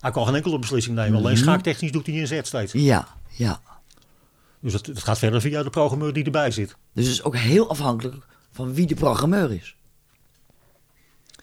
[0.00, 1.12] Hij kan geen enkele beslissing nemen.
[1.12, 1.20] Mhm.
[1.22, 2.72] Alleen schaaktechnisch doet hij een zet steeds.
[2.72, 3.60] Ja, ja.
[4.60, 6.76] Dus het, het gaat verder via de programmeur die erbij zit.
[6.92, 9.74] Dus het is ook heel afhankelijk van wie de programmeur is.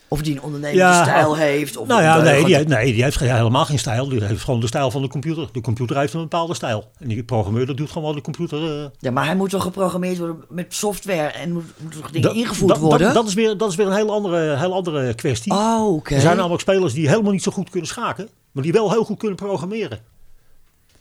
[0.10, 1.78] Of die een ondernemende Ja, stijl heeft.
[1.78, 4.10] Of Nou ja, nee, die, heeft- nee, die heeft helemaal geen stijl.
[4.10, 5.49] Die heeft gewoon de stijl van de computer.
[5.51, 6.91] De computer heeft een bepaalde stijl.
[6.99, 8.82] En die programmeur dat doet gewoon wel de computer.
[8.84, 11.64] eh, Ja, maar hij moet toch geprogrammeerd worden met software en moet,
[11.99, 12.99] toch dingen ingevoerd worden?
[13.08, 15.51] Dat, dat, is weer, dat is weer een heel andere, heel andere kwestie.
[15.53, 16.16] oh, oké.
[16.16, 19.03] Er zijn namelijk spelers die helemaal niet zo goed kunnen schaken, maar die wel heel
[19.03, 19.99] goed kunnen programmeren.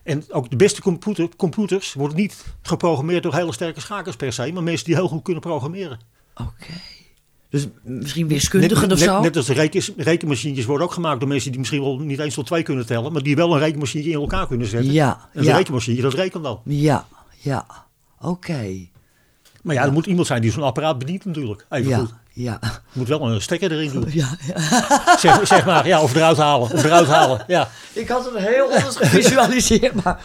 [0.02, 4.52] En ook de beste computer, computers worden niet geprogrammeerd door hele sterke schakers per se,
[4.52, 5.98] maar mensen die heel goed kunnen programmeren.
[6.34, 6.72] Oké.
[7.57, 9.20] Dus misschien wiskundigen net, of zo?
[9.20, 12.46] Net, als de rekenmachientjes worden ook gemaakt door mensen die misschien wel niet eens tot
[12.46, 14.92] twee kunnen tellen, maar die wel een rekenmachientje in elkaar kunnen zetten.
[14.92, 15.57] Ja, En de ja.
[15.57, 16.61] rekenmachientje, dat rekent dan.
[16.64, 17.07] Ja,
[17.38, 17.66] ja.
[18.20, 18.76] Oké.
[19.62, 21.66] Maar ja, er moet iemand zijn die zo'n apparaat bedient natuurlijk.
[21.70, 22.14] Even Ja, goed.
[22.32, 22.59] ja.
[22.62, 24.07] Je moet wel een stekker erin doen.
[24.22, 24.59] ja, ja.
[25.18, 26.70] Zeg, zeg maar, ja, of eruit halen.
[26.72, 27.68] Of eruit halen, ja.
[27.92, 30.20] Ik had het heel anders gevisualiseerd, maar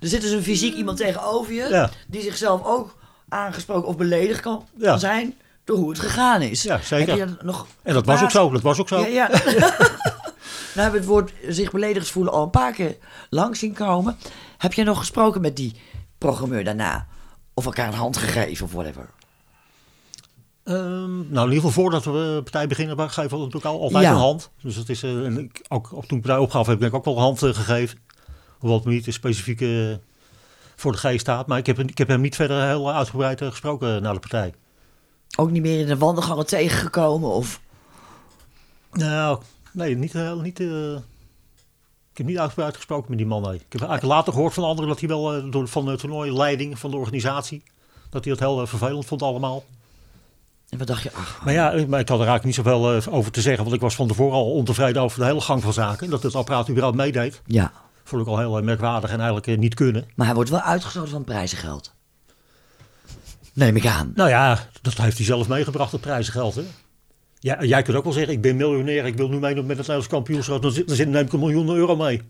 [0.00, 1.90] er zit dus een fysiek iemand tegenover je, Ja.
[2.06, 2.96] die zichzelf ook
[3.28, 4.90] aangesproken of beledigd kan, Ja.
[4.90, 5.34] kan zijn
[5.64, 6.62] door hoe het gegaan is.
[6.62, 7.16] Ja, zeker.
[7.16, 9.00] Je dat nog En dat was ook zo, dat was ook zo.
[9.00, 9.28] Ja, ja.
[10.74, 12.96] nou hebben we het woord zich beledigd voelen al een paar keer
[13.30, 14.16] langs zien komen.
[14.58, 15.74] Heb jij nog gesproken met die
[16.18, 17.06] programmeur daarna?
[17.54, 19.08] Of elkaar een hand gegeven of whatever?
[20.64, 24.10] Ehm, nou, in ieder geval voordat we partij beginnen, geven we natuurlijk al, altijd Ja.
[24.10, 24.50] een hand.
[24.62, 27.04] Dus het is, eh, en ik, ook, ook toen ik partij opgaf, heb ik ook
[27.04, 27.98] wel een hand eh, gegeven.
[28.58, 29.68] Hoewel het me niet specifiek eh,
[30.76, 31.46] voor de geest staat.
[31.46, 34.54] Maar ik heb, ik heb hem niet verder heel uitgebreid gesproken na de partij.
[35.36, 37.30] Ook niet meer in de wandelgangen tegengekomen?
[37.30, 37.60] Of...
[38.92, 39.40] Nou,
[39.72, 40.92] nee, niet, heel niet eh,
[42.12, 43.42] ik heb niet uitgebreid gesproken met die man.
[43.42, 43.54] Nee.
[43.54, 46.78] Ik heb eigenlijk later gehoord van anderen dat hij wel eh, door, van de toernooileiding,
[46.78, 47.62] van de organisatie,
[48.10, 49.64] dat hij dat heel eh, vervelend vond allemaal.
[50.68, 51.12] En wat dacht je?
[51.12, 53.62] Ach, Maar ja, ik- maar ik had er eigenlijk niet zoveel eh, over te zeggen,
[53.62, 56.10] want ik was van tevoren al ontevreden over de hele gang van zaken.
[56.10, 57.72] Dat het apparaat überhaupt meedeed, ja.
[58.04, 60.04] vond ik al heel eh, merkwaardig en eigenlijk eh, niet kunnen.
[60.14, 61.92] Maar hij wordt wel uitgesloten van prijzengeld.
[63.54, 64.12] Neem ik aan.
[64.14, 66.54] Nou ja, dat heeft hij zelf meegebracht, het prijzengeld.
[66.54, 66.62] Hè?
[67.38, 69.76] Ja, jij kunt ook wel zeggen, ik ben miljonair, ik wil nu meedoen met het
[69.76, 72.22] Nederlands kampioenschap, dan, zit, dan neem ik een miljoen euro mee.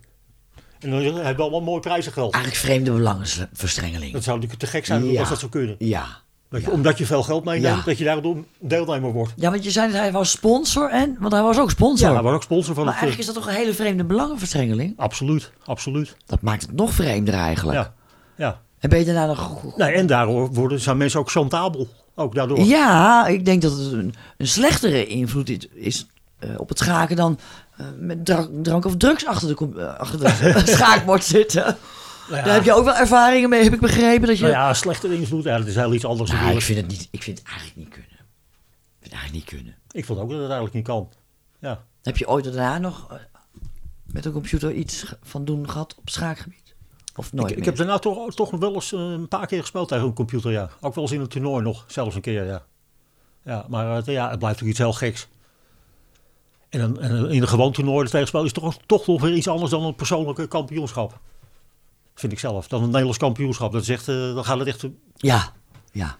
[0.80, 2.32] En dan hebben we allemaal mooi prijzengeld.
[2.34, 4.12] Eigenlijk vreemde belangenverstrengeling.
[4.12, 5.20] Dat zou natuurlijk te gek zijn Ja.
[5.20, 5.76] als dat zou kunnen.
[5.78, 6.22] Ja.
[6.48, 6.72] Dat je, Ja.
[6.74, 7.82] Omdat je veel geld meeneemt, Ja.
[7.84, 9.32] dat je daardoor deelnemer wordt.
[9.36, 11.16] Ja, want je zei dat hij was sponsor en...
[11.20, 12.08] Want hij was ook sponsor.
[12.08, 13.02] Ja, hij was ook sponsor van maar het...
[13.02, 14.94] eigenlijk is dat toch een hele vreemde belangenverstrengeling?
[14.96, 16.16] Absoluut, absoluut.
[16.26, 17.78] Dat maakt het nog vreemder eigenlijk.
[17.78, 17.94] Ja,
[18.36, 18.60] ja.
[18.84, 19.76] En ben je daarna nog...
[19.76, 21.88] Nee, en daardoor worden, zijn mensen ook chantabel.
[22.14, 22.60] Ook daardoor.
[22.60, 26.06] Ja, ik denk dat het een, een slechtere invloed is, is
[26.38, 27.38] eh, op het schaken dan
[27.76, 31.62] eh, met drank, drank of drugs achter de, eh, achter de schaakbord zitten.
[31.62, 31.76] Nou
[32.40, 34.28] ja, Daar heb je ook wel ervaringen mee, heb ik begrepen.
[34.28, 34.42] Dat je...
[34.42, 36.30] nou ja, slechte invloed, dat is heel iets anders.
[36.30, 37.08] Nou, ik vind het niet.
[37.10, 38.10] Ik vind het eigenlijk niet kunnen.
[38.10, 39.74] Ik vind het eigenlijk niet kunnen.
[39.90, 41.08] Ik vond ook dat het eigenlijk niet kan.
[41.58, 41.84] Ja.
[42.02, 43.20] Heb je ooit daarna nog
[44.04, 46.63] met een computer iets van doen gehad op schaakgebied?
[47.16, 49.88] Of nooit Ik, heb daarna toch, toch nog wel eens eh, een paar keer gespeeld
[49.88, 50.68] tegen een computer, ja.
[50.80, 52.64] Ook wel eens in een toernooi nog, zelfs een keer, ja.
[53.44, 55.28] Ja, maar eh, ja, het blijft natuurlijk iets heel geks.
[56.68, 59.48] En, een, en in een gewoon toernooi de tegenspel is toch, toch nog weer iets
[59.48, 61.20] anders dan een persoonlijke kampioenschap.
[62.14, 62.68] Vind ik zelf.
[62.68, 63.72] Dan een Nederlands kampioenschap.
[63.72, 64.86] Dat is echt, eh, dan gaat het echt
[65.16, 65.52] Ja,
[65.92, 66.16] ja.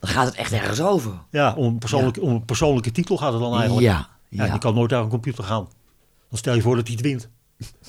[0.00, 1.12] Dan gaat het echt ergens over.
[1.30, 3.86] ja, om, een persoonlijke, om een persoonlijke titel gaat het dan eigenlijk.
[3.86, 4.50] Ja, Ja, ja.
[4.50, 5.68] die kan nooit naar een computer gaan.
[6.28, 7.28] Dan stel je voor dat hij het wint.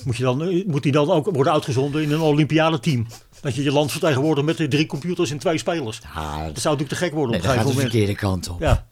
[0.04, 3.06] Moet, je dan, moet hij dan ook worden uitgezonden in een Olympiadeteam?
[3.40, 6.00] Dat je je land vertegenwoordigt met de drie computers en twee spelers.
[6.14, 6.46] Ja, Dat zou
[6.76, 7.90] natuurlijk te gek worden op een gaat de gegeven moment.
[7.90, 8.60] verkeerde kant op.
[8.60, 8.86] Ja.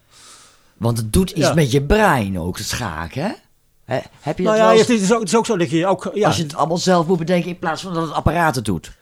[0.77, 1.55] Want het doet iets Ja.
[1.55, 3.37] met je brein ook, het schaken,
[3.85, 3.99] hè?
[4.21, 6.11] Heb je dat Nou ja, het is, ook, het is ook zo dat je ook...
[6.15, 8.65] Ja, als je het allemaal zelf moet bedenken in plaats van dat het apparaat het
[8.65, 8.97] doet?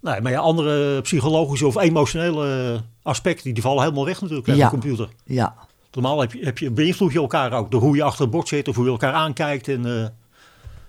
[0.00, 3.54] nee, maar ja, andere psychologische of emotionele aspecten...
[3.54, 4.64] die vallen helemaal weg natuurlijk bij Ja.
[4.64, 5.08] een computer.
[5.24, 5.54] Ja.
[5.92, 8.48] Normaal heb je, heb je, beïnvloed je elkaar ook door hoe je achter het bord
[8.48, 8.68] zit...
[8.68, 9.68] of hoe je elkaar aankijkt.
[9.68, 10.06] En, eh,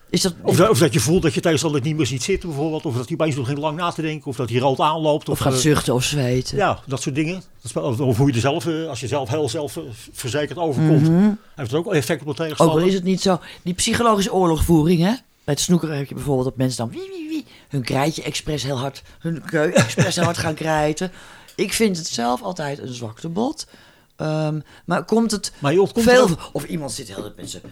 [0.09, 2.49] Is dat, of, dat, of dat je voelt dat je tegenstander niet meer ziet zitten
[2.49, 2.85] bijvoorbeeld.
[2.85, 4.27] Of dat hij opeens begint lang na te denken.
[4.27, 5.29] Of dat hij rood aanloopt.
[5.29, 6.57] of gaat eh, zuchten of zweten?
[6.57, 7.43] Ja, dat soort dingen.
[7.73, 11.31] Of, of hoe je er zelf, eh, als je zelf heel zelfverzekerd overkomt, Mhm.
[11.55, 12.81] heeft het ook effect op de Ook tegenstander.
[12.81, 13.39] al is het niet zo.
[13.63, 15.13] Die psychologische oorlogvoering, hè?
[15.43, 18.63] Bij het snoekeren heb je bijvoorbeeld dat mensen dan wie, wie, wie, hun krijtje expres
[18.63, 21.11] heel hard, hun keu expres heel hard gaan krijten.
[21.55, 23.67] Ik vind het zelf altijd een zwaktebod.
[24.15, 26.21] Ehm maar komt het Maar veel...
[26.21, 27.63] ook- Of iemand zit heel met zijn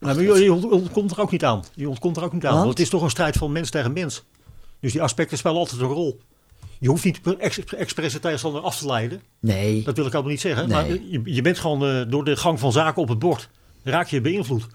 [0.00, 1.64] Nou, maar je, je ont- ontkomt er ook niet aan.
[1.74, 2.50] Je ontkomt er ook niet aan.
[2.50, 2.64] Want?
[2.64, 4.24] Want het is toch een strijd van mens tegen mens.
[4.80, 6.20] Dus die aspecten spelen altijd een rol.
[6.78, 7.20] Je hoeft niet
[7.76, 9.22] expres de tegenstander af te leiden.
[9.40, 9.82] Nee.
[9.82, 10.68] Dat wil ik allemaal niet zeggen.
[10.68, 10.76] Nee.
[10.76, 13.48] Maar je, je bent gewoon eh, door de gang van zaken op het bord.
[13.82, 14.66] Raak je beïnvloed.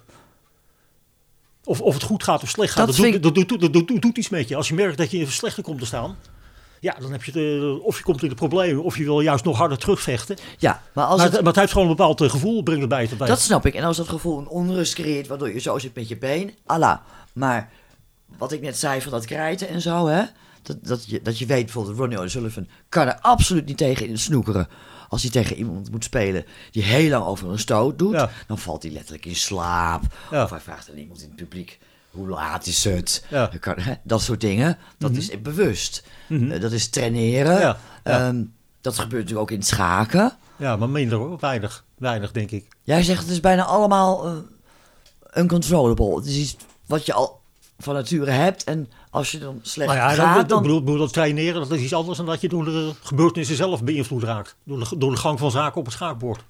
[1.63, 2.87] Of, of het goed gaat of slecht gaat.
[2.87, 4.55] Dat doet, dat, doet, dat, doet, doet iets met je.
[4.55, 6.15] Als je merkt dat je even slechter komt te staan.
[6.85, 8.83] Ja, dan heb je de, of je komt in de problemen.
[8.83, 10.37] Of je wil juist nog harder terugvechten.
[10.57, 12.63] Ja, maar als Maar het, maar het heeft gewoon een bepaald eh, gevoel.
[12.63, 13.27] Brengt het bij erbij.
[13.27, 13.73] dat snap ik.
[13.73, 16.97] En als dat gevoel een onrust creëert waardoor je zo zit met je been, Allah.
[17.33, 17.71] Maar
[18.37, 20.23] wat ik net zei van dat krijten en zo, hè.
[20.61, 24.11] Dat, dat, je, dat je weet bijvoorbeeld, Ronnie O'Sullivan kan er absoluut niet tegen in
[24.11, 24.67] het snoekeren.
[25.09, 28.29] Als hij tegen iemand moet spelen die heel lang over een stoot doet, Ja.
[28.47, 30.01] dan valt hij letterlijk in slaap.
[30.31, 30.43] Ja.
[30.43, 31.79] Of hij vraagt aan iemand in het publiek,
[32.15, 33.25] hoe laat is het?
[33.29, 33.47] Ja.
[33.47, 36.03] Dan kan, hè, dat soort dingen, dat is bewust.
[36.27, 36.51] Mhm.
[36.51, 37.59] Eh, dat is traineren.
[37.59, 38.27] Ja, ja.
[38.27, 38.43] Ehm,
[38.81, 40.37] dat gebeurt natuurlijk ook in het schaken.
[40.55, 41.37] Ja, maar minder hoor.
[41.39, 41.83] Weinig.
[41.97, 42.67] Weinig, denk ik.
[42.83, 46.15] Jij zegt het is bijna allemaal eh, uncontrollable.
[46.15, 46.55] Het is iets
[46.85, 47.41] wat je al
[47.77, 48.63] van nature hebt.
[48.63, 50.57] En als je dan slecht Maar ja, gaat, dan...
[50.57, 53.55] ik bedoel, bedoel, dat traineren dat is iets anders dan dat je door de gebeurtenissen
[53.55, 54.55] zelf beïnvloed raakt.
[54.63, 56.43] Door de, door de gang van zaken op het schaakbord.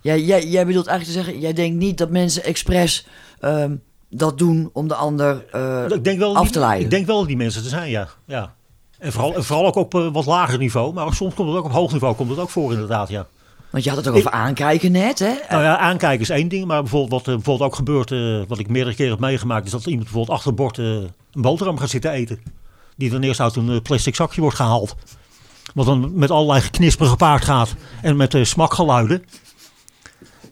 [0.00, 3.06] Jij, jij, jij bedoelt eigenlijk te zeggen, jij denkt niet dat mensen expres
[3.40, 3.76] ehm,
[4.10, 6.84] dat doen om de ander eh, ik denk wel af te leiden.
[6.84, 8.08] Ik denk wel dat die mensen er zijn, ja.
[8.24, 8.54] ja.
[8.98, 10.92] En vooral, en vooral ook op eh, wat lager niveau.
[10.92, 13.26] Maar soms komt het ook op hoog niveau komt het ook voor inderdaad, ja.
[13.70, 15.32] Want je had het ook over aankijken net, hè?
[15.50, 16.66] Nou ja, aankijken is één ding.
[16.66, 19.70] Maar bijvoorbeeld wat er bijvoorbeeld ook gebeurt, eh, wat ik meerdere keren heb meegemaakt, is
[19.70, 22.40] dat iemand bijvoorbeeld achter het bord eh, een boterham gaat zitten eten.
[22.96, 24.94] Die dan eerst uit een eh, plastic zakje wordt gehaald.
[25.74, 27.74] Wat dan met allerlei geknisper gepaard gaat.
[28.02, 29.24] En met eh, smakgeluiden.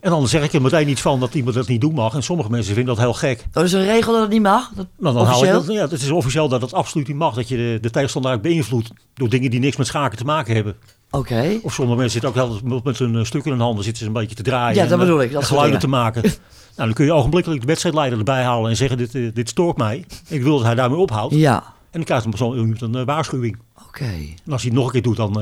[0.07, 2.15] En dan zeg ik er meteen iets van dat iemand dat niet doen mag.
[2.15, 3.45] En sommige mensen vinden dat heel gek.
[3.51, 4.71] Dat is een regel dat het niet mag.
[4.75, 5.65] Dat, Nou, dan haal ik officieel?
[5.65, 7.35] dat, ja, het is officieel dat het absoluut niet mag.
[7.35, 10.77] Dat je de, de tegenstander beïnvloedt door dingen die niks met schaken te maken hebben.
[11.11, 11.59] Oké.
[11.63, 14.09] Of sommige mensen zitten ook heel, met hun eh, stuk in hun handen zitten ze
[14.09, 14.77] een beetje te draaien.
[14.77, 16.23] Ja, dat eh, bedoel ik, dat en geluiden te maken.
[16.23, 16.35] nou,
[16.77, 20.05] dan kun je ogenblikkelijk de wedstrijdleider erbij halen en zeggen: dit, eh, dit stoort mij.
[20.29, 21.35] Ik wil dat hij daarmee ophoudt.
[21.35, 23.59] Ja, En dan krijgt een persoon een waarschuwing.
[23.87, 24.05] oké.
[24.45, 25.33] En als hij het nog een keer doet, dan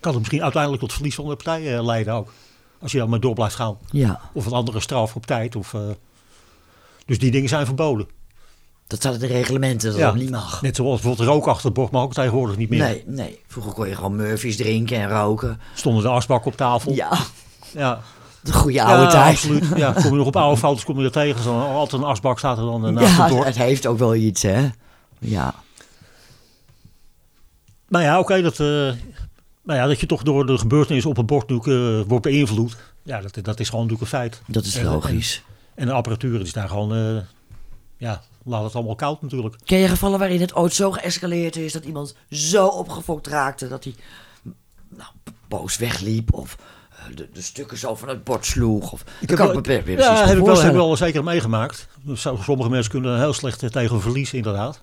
[0.00, 2.32] kan het misschien uiteindelijk tot verlies van de partij leiden ook.
[2.80, 3.76] Als je dan maar door blijft gaan.
[3.90, 5.56] Ja, Of een andere straf op tijd.
[5.56, 5.80] Of, eh,
[7.06, 8.06] dus die dingen zijn verboden.
[8.86, 10.06] dat staat in de reglementen dat Ja.
[10.06, 10.62] dat niet mag.
[10.62, 12.78] Net zoals bijvoorbeeld rook achter het bord mag ook tegenwoordig niet meer.
[12.78, 13.40] Nee, nee.
[13.46, 15.60] Vroeger kon je gewoon Murphy's drinken en roken.
[15.74, 16.92] Stonden de asbakken op tafel.
[16.92, 17.18] Ja,
[17.72, 18.00] ja.
[18.42, 19.34] de goede oude ja, tijd.
[19.34, 19.64] absoluut.
[19.76, 21.42] Ja, kom je nog op oude foto's kom je er tegen.
[21.42, 23.46] Zo, altijd een asbak staat er dan eh, naast Ja, het bord.
[23.46, 24.68] het heeft ook wel iets, hè?
[25.18, 25.54] Ja.
[27.88, 28.92] Nou ja, oké, dat, eh,
[29.66, 32.76] nou ja, dat je toch door de gebeurtenissen op het bord natuurlijk, eh, wordt beïnvloed.
[33.02, 34.40] Ja, dat, dat is gewoon natuurlijk een feit.
[34.46, 35.42] Dat is En- logisch.
[35.74, 37.22] En de apparatuur is daar gewoon, eh,
[37.96, 39.56] ja, laat het allemaal koud natuurlijk.
[39.64, 43.84] Ken je gevallen waarin het ooit zo geëscaleerd is dat iemand zo opgefokt raakte dat
[43.84, 43.94] hij
[44.88, 45.10] nou,
[45.48, 46.56] boos wegliep of
[46.90, 48.92] eh, de, de stukken zo van het bord sloeg?
[48.92, 50.74] Of, ik kan wel- precies ja, heb ik, wel, heb ik voorstellen.
[50.74, 51.88] wel zeker meegemaakt.
[52.14, 54.80] Sommige mensen kunnen heel slecht tegen verliezen, inderdaad.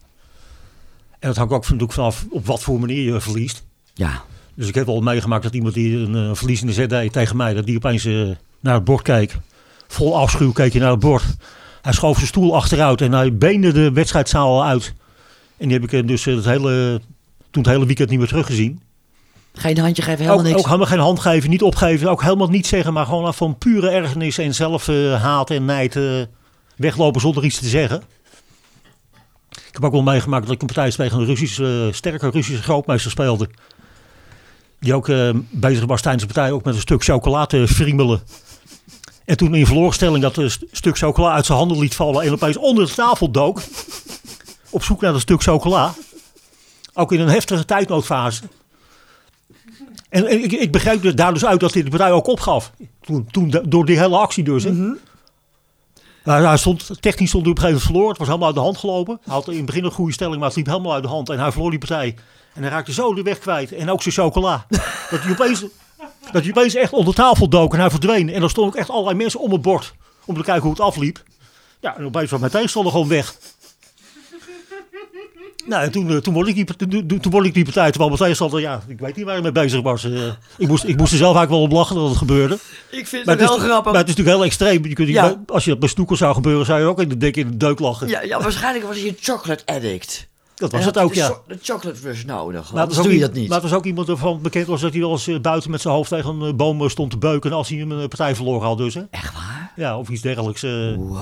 [1.20, 3.64] En dat hangt ook natuurlijk vanaf op wat voor manier je verliest.
[3.94, 4.24] Ja,
[4.56, 7.54] Dus ik heb wel meegemaakt dat iemand die een eh, verliezende zet deed tegen mij,
[7.54, 8.30] dat die opeens eh,
[8.60, 9.38] naar het bord keek.
[9.88, 11.24] Vol afschuw keek hij naar het bord.
[11.82, 14.94] Hij schoof zijn stoel achteruit en hij beende de wedstrijdzaal uit.
[15.58, 17.02] En die heb ik eh, dus het hele,
[17.52, 18.82] toen het hele weekend niet meer teruggezien.
[19.54, 20.58] geen handje geven, helemaal Ook, niks.
[20.58, 23.90] ook helemaal geen hand geven, niet opgeven, ook helemaal niet zeggen, maar gewoon van pure
[23.90, 26.00] ergernis en zelfhaat en nijd
[26.76, 28.04] weglopen zonder iets te zeggen.
[29.50, 33.12] Ik heb ook wel meegemaakt dat ik een partij tegen een Russische, sterke Russische grootmeester
[33.12, 33.50] speelde.
[34.84, 38.22] Die ook eh, bezig was tijdens de partij ook met een stuk chocola te friemelen.
[39.26, 42.32] En toen in verlorenstelling dat een st- stuk chocola uit zijn handen liet vallen en
[42.32, 43.62] opeens onder de tafel dook.
[44.70, 45.94] Op zoek naar dat stuk chocola.
[46.94, 48.42] Ook in een heftige tijdnoodfase.
[50.10, 52.72] En, en ik, ik begreep dus daar dus uit dat hij de partij ook opgaf.
[53.02, 54.64] Toen, toen door die hele actie dus.
[54.64, 54.72] Hè.
[56.24, 58.10] Nou, hij stond, technisch stond hij op een gegeven moment verloren.
[58.10, 59.20] Het was helemaal uit de hand gelopen.
[59.24, 61.30] Hij had in het begin een goede stelling, maar het liep helemaal uit de hand.
[61.30, 62.16] En hij verloor die partij.
[62.54, 63.72] En hij raakte zo de weg kwijt.
[63.72, 64.66] En ook zijn chocola.
[65.10, 65.66] dat, hij opeens,
[66.32, 68.30] dat hij opeens echt onder tafel dook en hij verdween.
[68.30, 69.94] En er stonden ook echt allerlei mensen om het bord.
[70.26, 71.24] Om te kijken hoe het afliep.
[71.80, 73.36] Ja, en opeens was mijn tegenstander gewoon weg.
[75.66, 77.90] Nou, en toen, eh, toen, won ik die, toen, toen won ik die partij.
[77.90, 80.04] Terwijl mijn tegenstander, ja, ik weet niet waar hij mee bezig was.
[80.04, 80.28] Eh,
[80.58, 82.58] ik, moest, ik moest er zelf eigenlijk wel op lachen dat het gebeurde.
[82.92, 83.92] Ik vind Maar het wel grappig.
[83.92, 84.86] maar het is natuurlijk heel extreem.
[84.86, 85.42] Je kunt, Ja.
[85.48, 87.58] Als je dat bij snoeker zou gebeuren, zou je ook in de, dik in de
[87.58, 88.08] deuk lachen.
[88.08, 90.28] ja, ja, waarschijnlijk was hij een chocolate addict.
[90.56, 91.30] Dat was het ook, hij ja.
[91.48, 92.74] de, de chocolate rush nodig.
[92.74, 93.48] Maar was ook doe je dat niet.
[93.50, 95.82] Maar het was ook iemand ervan bekend was dat hij wel eens eh, buiten met
[95.82, 97.52] zijn hoofd tegen een eh, boom eh, stond te beuken.
[97.52, 98.94] En als hij een partij verloren had dus.
[98.94, 99.02] Hè?
[99.12, 99.72] Echt waar?
[99.76, 100.62] Ja, of iets dergelijks.
[100.62, 101.22] Wow.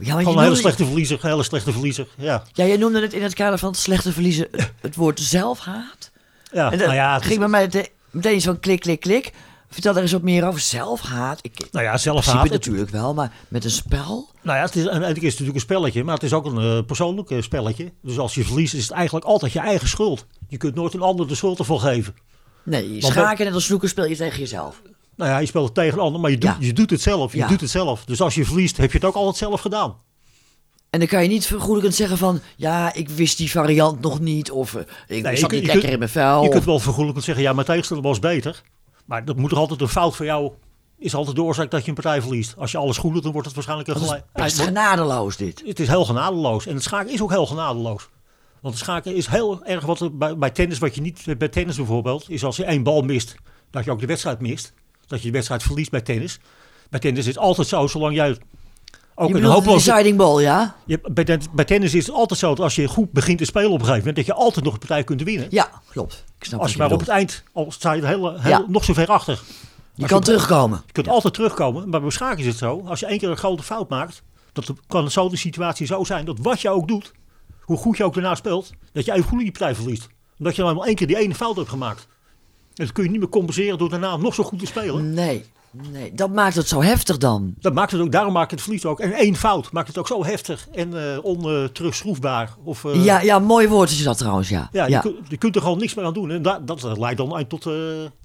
[0.00, 1.18] Ja, gewoon een hele slechte verliezer.
[1.22, 2.06] een Hele slechte verliezer.
[2.16, 4.48] Ja, ja, jij noemde het in het kader van het slechte verliezen
[4.80, 6.10] het, woord zelfhaat.
[6.52, 7.12] ja En dat nou ja.
[7.12, 9.32] het ging is- bij mij de- meteen van klik, klik, klik.
[9.72, 10.60] Vertel daar eens wat meer over.
[10.60, 11.38] Zelfhaat.
[11.42, 12.42] Ik, Nou ja, zelfhaat.
[12.42, 14.28] Het, natuurlijk wel, maar met een spel?
[14.42, 16.58] nou ja, het is, uiteindelijk is het natuurlijk een spelletje, maar het is ook een
[16.78, 17.92] eh, persoonlijk eh, spelletje.
[18.02, 20.26] Dus als je verliest, is het eigenlijk altijd je eigen schuld.
[20.48, 22.14] Je kunt nooit een ander de schuld ervan geven.
[22.62, 24.82] Nee, Want schaken net als snoeken speel je tegen jezelf.
[25.16, 26.56] Nou ja, je speelt het tegen een ander, maar je doet, Ja.
[26.66, 27.32] je doet het zelf.
[27.32, 27.46] Je Ja.
[27.48, 28.04] doet het zelf.
[28.04, 29.94] Dus als je verliest, heb je het ook altijd zelf gedaan.
[30.90, 32.40] En dan kan je niet vergoedelijkend zeggen van...
[32.56, 34.50] Ja, ik wist die variant nog niet.
[34.50, 36.42] Of eh, ik je zat niet je lekker kunt- in mijn vel.
[36.42, 38.62] Je kunt wel vergoedelijk zeggen, ja, mijn tegenstander was beter.
[39.04, 40.52] Maar dat moet toch altijd een fout voor jou,
[40.98, 42.56] is altijd de oorzaak dat je een partij verliest.
[42.56, 44.24] Als je alles goed doet, dan wordt het waarschijnlijk een is gelijk.
[44.32, 45.62] best Ja, genadeloos dit.
[45.66, 46.66] Het is heel genadeloos.
[46.66, 48.08] En het schaken is ook heel genadeloos.
[48.60, 51.48] Want het schaken is heel erg wat er bij, bij tennis, wat je niet bij
[51.48, 53.34] tennis bijvoorbeeld, is als je één bal mist,
[53.70, 54.72] dat je ook de wedstrijd mist.
[55.06, 56.40] Dat je de wedstrijd verliest bij tennis.
[56.90, 58.36] Bij tennis is het altijd zo, zolang jij
[59.14, 60.76] ook Je een deciding ball, ja?
[60.86, 63.44] Je, bij, ten- bij tennis is het altijd zo dat als je goed begint te
[63.44, 65.46] spelen op een gegeven moment, dat je altijd nog een partij kunt winnen.
[65.50, 66.24] Ja, klopt.
[66.38, 68.64] Ik snap Als je je maar op het eind, al sta je heel, Ja.
[68.68, 69.40] nog zo ver achter.
[69.94, 70.82] Je als kan je- terugkomen.
[70.86, 72.82] Je kunt altijd terugkomen, maar bij schaken is het zo.
[72.86, 76.24] Als je één keer een grote fout maakt, dat kan zo de situatie zo zijn
[76.24, 77.12] dat wat je ook doet,
[77.60, 80.08] hoe goed je ook daarna speelt, dat je even goed die partij verliest.
[80.38, 82.06] Omdat je nou maar één keer die ene fout hebt gemaakt.
[82.74, 85.14] En dat kun je niet meer compenseren door daarna nog zo goed te spelen.
[85.14, 85.44] Nee,
[85.90, 87.54] nee, dat maakt het zo heftig dan.
[87.60, 89.00] Dat maakt het ook, daarom maakt het verlies ook.
[89.00, 92.54] En één fout maakt het ook zo heftig en eh onterugschroefbaar.
[92.64, 94.68] Of, eh, Ja, ja, mooi woord is dat trouwens, ja.
[94.72, 94.96] Ja, ja.
[94.96, 96.30] Je, kunt, je kunt er gewoon niks meer aan doen.
[96.30, 97.66] En dat, dat leidt dan uit tot...
[97.66, 97.72] eh,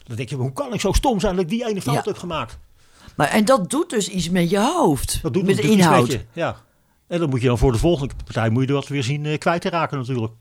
[0.04, 2.02] dan denk je, hoe kan ik zo stom zijn dat ik die ene fout Ja.
[2.04, 2.58] heb gemaakt?
[3.16, 5.20] Maar, en dat doet dus iets met je hoofd.
[5.22, 6.02] Dat doet met de iets inhoud.
[6.02, 6.56] met je, Ja.
[7.08, 9.62] En dan moet je dan voor de volgende partij moet je dat weer zien kwijt
[9.62, 10.34] te raken natuurlijk.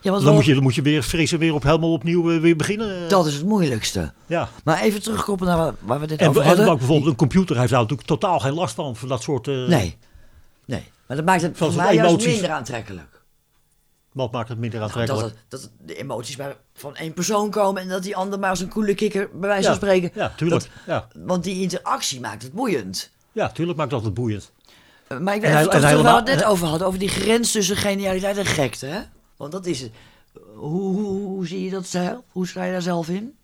[0.00, 2.40] Ja, want Dan moet je, dan moet je weer frissen weer op helemaal opnieuw eh,
[2.40, 3.02] weer beginnen.
[3.02, 3.08] eh.
[3.08, 4.12] dat is het moeilijkste.
[4.26, 4.48] ja.
[4.64, 6.68] Maar even terugkoppelen naar waar, we dit En, over en hadden.
[6.68, 8.96] ook bijvoorbeeld een computer heeft daar natuurlijk totaal geen last van.
[8.96, 9.48] Van dat soort...
[9.48, 9.98] eh, Nee,
[10.64, 10.90] nee.
[11.06, 12.32] Maar dat maakt het voor mij juist emoties.
[12.32, 13.22] minder aantrekkelijk.
[14.12, 15.36] Wat maakt het minder Dat, aantrekkelijk?
[15.48, 18.60] dat het de emoties maar van één persoon komen en dat die ander maar als
[18.60, 20.10] een koele kikker, bij wijze van ja, spreken.
[20.14, 20.70] ja, tuurlijk.
[20.86, 21.08] ja.
[21.14, 23.10] Want die interactie maakt het boeiend.
[23.32, 24.52] ja, tuurlijk maakt dat het boeiend.
[25.20, 26.86] Maar ik En even en terug waar we het net over hadden.
[26.86, 28.86] Over die grens tussen genialiteit en gekte.
[28.86, 29.00] Hè?
[29.36, 29.90] Want dat is het.
[30.54, 32.20] Hoe, hoe, hoe zie je dat zelf?
[32.28, 33.36] Hoe sta je daar zelf in?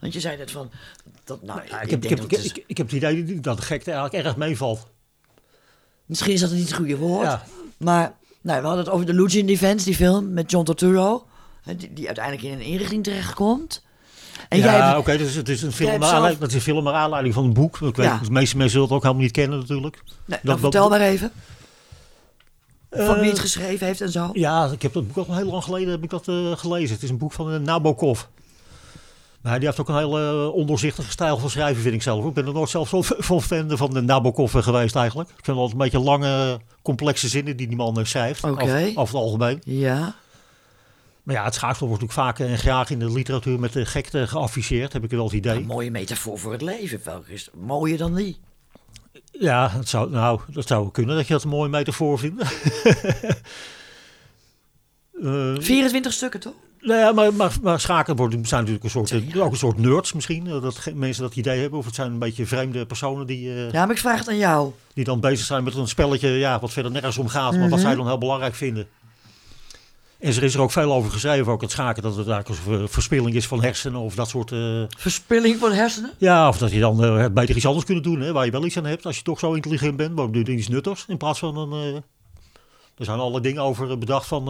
[0.00, 0.70] Want je zei net van...
[1.24, 3.40] Dat, nou, Ja, ik, heb, ik, denk heb, dat ik, is- ik, heb het idee
[3.40, 4.86] dat de gekte eigenlijk erg meevalt.
[6.06, 7.26] Misschien is dat niet het goede woord.
[7.26, 7.44] Ja.
[7.76, 11.26] Maar nou, we hadden het over de Lucian Defense, die film met John Turturro.
[11.76, 13.82] Die, die uiteindelijk in een inrichting terechtkomt.
[14.48, 17.34] En ja, oké, dus het is een film, zelf- dat is een film naar aanleiding
[17.34, 17.74] van een boek.
[17.80, 18.18] Ik weet, Ja.
[18.24, 19.94] De meeste mensen zullen het ook helemaal niet kennen natuurlijk.
[20.04, 21.32] nee, dat- dan dat- vertel maar even.
[22.92, 24.30] Van wie Eh, het geschreven heeft en zo.
[24.32, 26.94] Ja, ik heb dat boek al heel lang geleden heb ik dat, eh, gelezen.
[26.94, 28.20] Het is een boek van uh, Nabokov.
[29.42, 32.24] Maar die heeft ook een hele eh, ondoorzichtige stijl van schrijven, vind ik zelf.
[32.24, 35.28] Ik ben er nooit zelf zo van fan van de Nabokov eh, geweest eigenlijk.
[35.28, 38.44] Ik vind het altijd een beetje lange, complexe zinnen die die man eh, schrijft.
[38.44, 38.62] Oké.
[38.62, 39.60] Over, over het algemeen.
[39.64, 40.14] Ja.
[41.22, 44.26] Maar ja, het schaakspel wordt natuurlijk vaak en graag in de literatuur met de gekte
[44.26, 45.56] geafficheerd, heb ik wel het idee.
[45.56, 47.00] Een mooie metafoor voor het leven.
[47.04, 48.38] Welke is mooier dan die?
[49.32, 52.44] Ja, dat zou, nou, dat zou kunnen dat je dat een mooie metafoor vindt.
[55.22, 56.52] Eh, 24 stukken toch?
[56.80, 60.12] Nou ja, maar, maar, maar schaken worden, zijn natuurlijk een soort, ook een soort nerds
[60.12, 60.44] misschien.
[60.44, 61.78] Dat mensen dat idee hebben.
[61.78, 64.36] Of het zijn een beetje vreemde personen die, eh, Ja, maar ik vraag het aan
[64.36, 64.72] jou.
[64.94, 67.56] die dan bezig zijn met een spelletje ja, wat verder nergens om gaat.
[67.56, 68.86] Maar wat zij dan heel belangrijk vinden.
[70.22, 72.02] En er is er ook veel over geschreven, ook het schaken.
[72.02, 74.52] Dat het eigenlijk een ver- verspilling is van hersenen of dat soort...
[74.52, 76.10] eh, Verspilling van hersenen?
[76.18, 78.20] ja, of dat je dan eh, beter iets anders kunt doen.
[78.20, 80.14] Hè, waar je wel iets aan hebt als je toch zo intelligent bent.
[80.14, 81.72] Waarom doe je iets nuttigs in plaats van een...
[81.94, 82.00] eh,
[82.98, 84.44] er zijn alle dingen over bedacht van...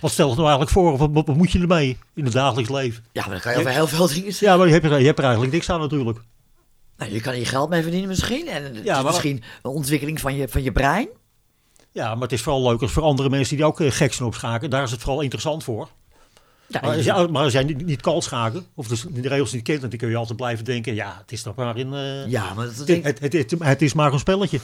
[0.00, 0.92] wat stel het nou eigenlijk voor?
[0.92, 3.04] Of Wat, wat, moet je ermee in het dagelijks leven?
[3.12, 4.48] Ja, maar dan kan je over heel veel dingen zeggen.
[4.48, 6.18] Ja, maar je hebt, er, je hebt er eigenlijk niks aan natuurlijk.
[6.96, 8.48] Nou, je kan hier geld mee verdienen misschien.
[8.48, 11.08] En Ja, maar- misschien een ontwikkeling van je, van je brein.
[11.96, 14.28] Ja, maar het is vooral leuk als voor andere mensen die ook eh, gek zijn
[14.28, 14.70] op schaken.
[14.70, 15.88] Daar is het vooral interessant voor.
[16.66, 19.52] Ja, Maar als, je, maar als jij niet, niet kan schaken, of dus de regels
[19.52, 21.94] niet kent, dan kun je altijd blijven denken, ja, het is toch maar in...
[21.94, 24.60] eh, ja, maar dat, het, denk, het, het, het, het is maar een spelletje.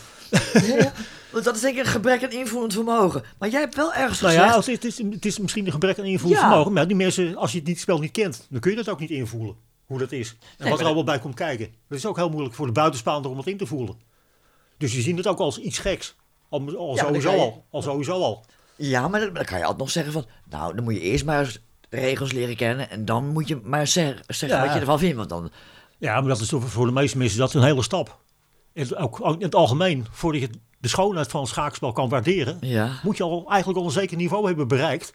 [0.52, 0.92] ja.
[1.32, 3.22] Want dat is denk ik een gebrek aan invoelend vermogen.
[3.38, 4.66] Maar jij hebt wel ergens Nou gezegd...
[4.66, 6.48] ja, het is, het, is, misschien een gebrek aan invoelend Ja.
[6.48, 6.72] vermogen.
[6.72, 9.00] Maar die mensen, als je het niet, spel niet kent, dan kun je dat ook
[9.00, 9.54] niet invoelen.
[9.86, 10.36] Hoe dat is.
[10.58, 11.68] En wat er allemaal bij komt kijken.
[11.88, 13.94] Dat is ook heel moeilijk voor de buitenstaander om het in te voelen.
[14.78, 16.14] Dus je ziet het ook als iets geks.
[16.52, 17.64] Al, al Ja, sowieso je- al.
[17.70, 18.44] Al sowieso al.
[18.76, 20.24] Ja, maar dan, dan kan je altijd nog zeggen van...
[20.50, 21.56] Nou, dan moet je eerst maar
[21.90, 22.90] regels leren kennen.
[22.90, 24.64] En dan moet je maar zeg- zeggen Ja.
[24.64, 25.16] wat je ervan vindt.
[25.16, 25.50] Want dan...
[25.98, 28.20] Ja, maar dat is toch voor de meeste mensen dat een hele stap.
[28.72, 30.48] En ook ook in het algemeen, voordat je
[30.80, 32.90] de schoonheid van een schaakspel kan waarderen, Ja.
[33.02, 35.14] moet je al eigenlijk al een zeker niveau hebben bereikt.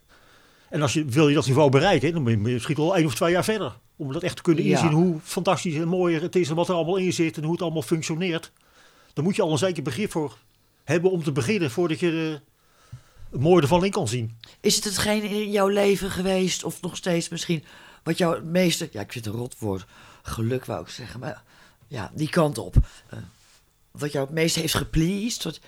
[0.69, 3.15] En als je wil je dat niveau bereiken, dan moet je misschien wel één of
[3.15, 3.77] twee jaar verder.
[3.95, 4.69] Om dat echt te kunnen Ja.
[4.71, 7.51] inzien hoe fantastisch en mooi het is en wat er allemaal in zit en hoe
[7.51, 8.51] het allemaal functioneert.
[9.13, 10.37] Dan moet je al een zeker begrip voor
[10.87, 12.97] hebben om te beginnen voordat je eh,
[13.31, 14.37] het mooie ervan in kan zien.
[14.61, 17.63] Is het hetgeen in jouw leven geweest, of nog steeds misschien...
[18.03, 18.89] wat jou het meeste...
[18.91, 19.85] Ja, ik vind het een rotwoord.
[20.21, 21.43] Geluk wou ik zeggen, maar
[21.87, 22.75] ja, die kant op.
[23.09, 23.19] Eh,
[23.91, 25.43] wat jou het meest heeft gepleased?
[25.43, 25.59] Wat,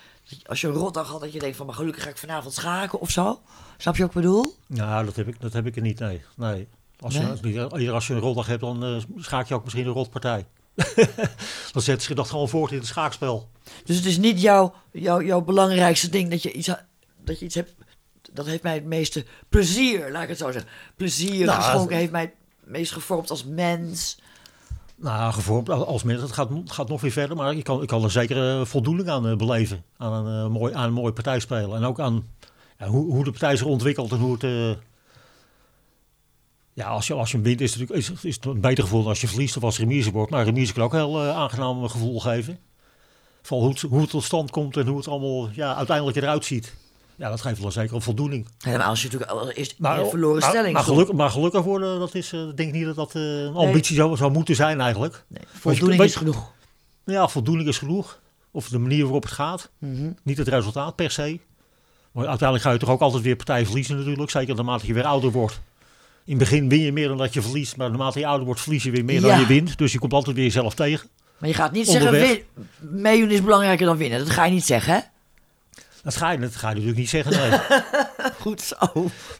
[0.46, 1.66] als je een rotdag had, dat je denkt van...
[1.66, 3.40] maar gelukkig ga ik vanavond schaken of zo.
[3.76, 4.56] Snap je wat ik bedoel?
[4.66, 6.22] Nou, dat heb ik, dat heb ik er niet, nee.
[6.36, 6.68] nee.
[7.00, 7.52] Als, Nee?
[7.52, 9.92] Je, als, je, als je een rotdag hebt, dan eh, schaak je ook misschien een
[9.92, 10.46] rotpartij.
[11.72, 13.48] dan zet je dat gewoon voort in het schaakspel.
[13.84, 16.68] Dus het is niet jouw, jouw, jouw belangrijkste ding dat je, iets,
[17.24, 17.74] dat je iets hebt.
[18.32, 20.70] Dat heeft mij het meeste plezier, laat ik het zo zeggen.
[20.96, 24.18] Plezier Nou, geschonken, heeft mij het meest gevormd als mens.
[24.96, 27.36] Nou, gevormd als mens, dat gaat, gaat nog weer verder.
[27.36, 29.84] Maar ik kan, ik kan er zeker eh, voldoening aan eh, beleven.
[29.96, 31.76] Aan een, eh, mooi, aan een mooie partij spelen.
[31.76, 32.28] En ook aan
[32.78, 34.78] ja, hoe, hoe de partij zich ontwikkelt en hoe het...
[36.72, 39.00] ja, als je, als je wint is het, natuurlijk, is, is het een beter gevoel
[39.00, 40.30] dan als je verliest of als remise wordt.
[40.30, 42.58] Maar remise kan ook een heel eh, aangenaam gevoel geven.
[43.42, 46.44] Vooral hoe het, hoe het tot stand komt en hoe het allemaal ja, uiteindelijk eruit
[46.44, 46.74] ziet.
[47.16, 48.46] Ja, dat geeft wel zeker een voldoening.
[48.58, 50.98] Helemaal als je natuurlijk eerst Maar, verloren maar, stelling maar, stond.
[50.98, 53.96] geluk, maar gelukkig worden, dat is, eh, denk ik niet dat dat eh, een ambitie
[53.96, 55.24] zou, zou moeten zijn eigenlijk.
[55.28, 56.52] Nee, voldoening is genoeg.
[57.04, 58.20] Ja, voldoening is genoeg.
[58.50, 59.70] Of de manier waarop het gaat.
[59.78, 60.12] Mhm.
[60.22, 61.40] Niet het resultaat per se.
[62.12, 64.30] Maar uiteindelijk ga je toch ook altijd weer partij verliezen natuurlijk.
[64.30, 65.60] Zeker naarmate je weer ouder wordt.
[66.30, 67.76] In het begin win je meer dan dat je verliest.
[67.76, 69.26] Maar naarmate je ouder wordt verlies je weer meer Ja.
[69.28, 69.78] dan je wint.
[69.78, 71.08] Dus je komt altijd weer jezelf tegen.
[71.38, 72.20] Maar je gaat niet Onderweg.
[72.26, 72.44] zeggen,
[72.80, 74.18] win, meedoen is belangrijker dan winnen.
[74.18, 75.00] Dat ga je niet zeggen, hè?
[76.02, 77.50] Dat ga je, dat ga je natuurlijk niet zeggen.
[77.50, 77.58] Nee,
[78.40, 78.76] Goed zo.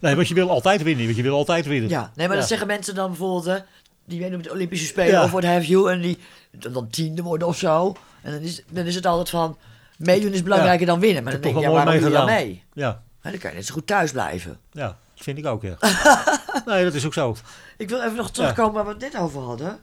[0.00, 1.04] nee want je wil altijd winnen.
[1.04, 1.90] Want je wil altijd winnen.
[1.90, 2.40] Ja, nee, maar Ja.
[2.40, 3.56] dat zeggen mensen dan bijvoorbeeld, hè,
[4.04, 5.24] die meedoen met de Olympische Spelen Ja.
[5.24, 6.18] of what have you, en die
[6.50, 7.96] dan tiende worden of zo.
[8.22, 9.56] En dan is, dan is het altijd van,
[9.96, 11.22] meedoen is belangrijker dan winnen.
[11.24, 12.62] Maar Ik dan denk je, ja, wel waarom mooi doe je dan mee?
[12.72, 14.58] Ja, Hè, dan kan je net zo goed thuis blijven.
[14.72, 15.76] ja, dat vind ik ook, ja.
[16.66, 17.36] nee, dat is ook zo.
[17.76, 19.80] Ik wil even nog terugkomen waar we het net over hadden.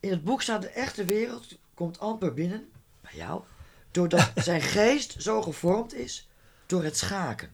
[0.00, 2.68] In het boek staat de echte wereld komt amper binnen,
[3.00, 3.42] bij jou,
[3.90, 6.28] doordat zijn geest zo gevormd is
[6.66, 7.50] door het schaken.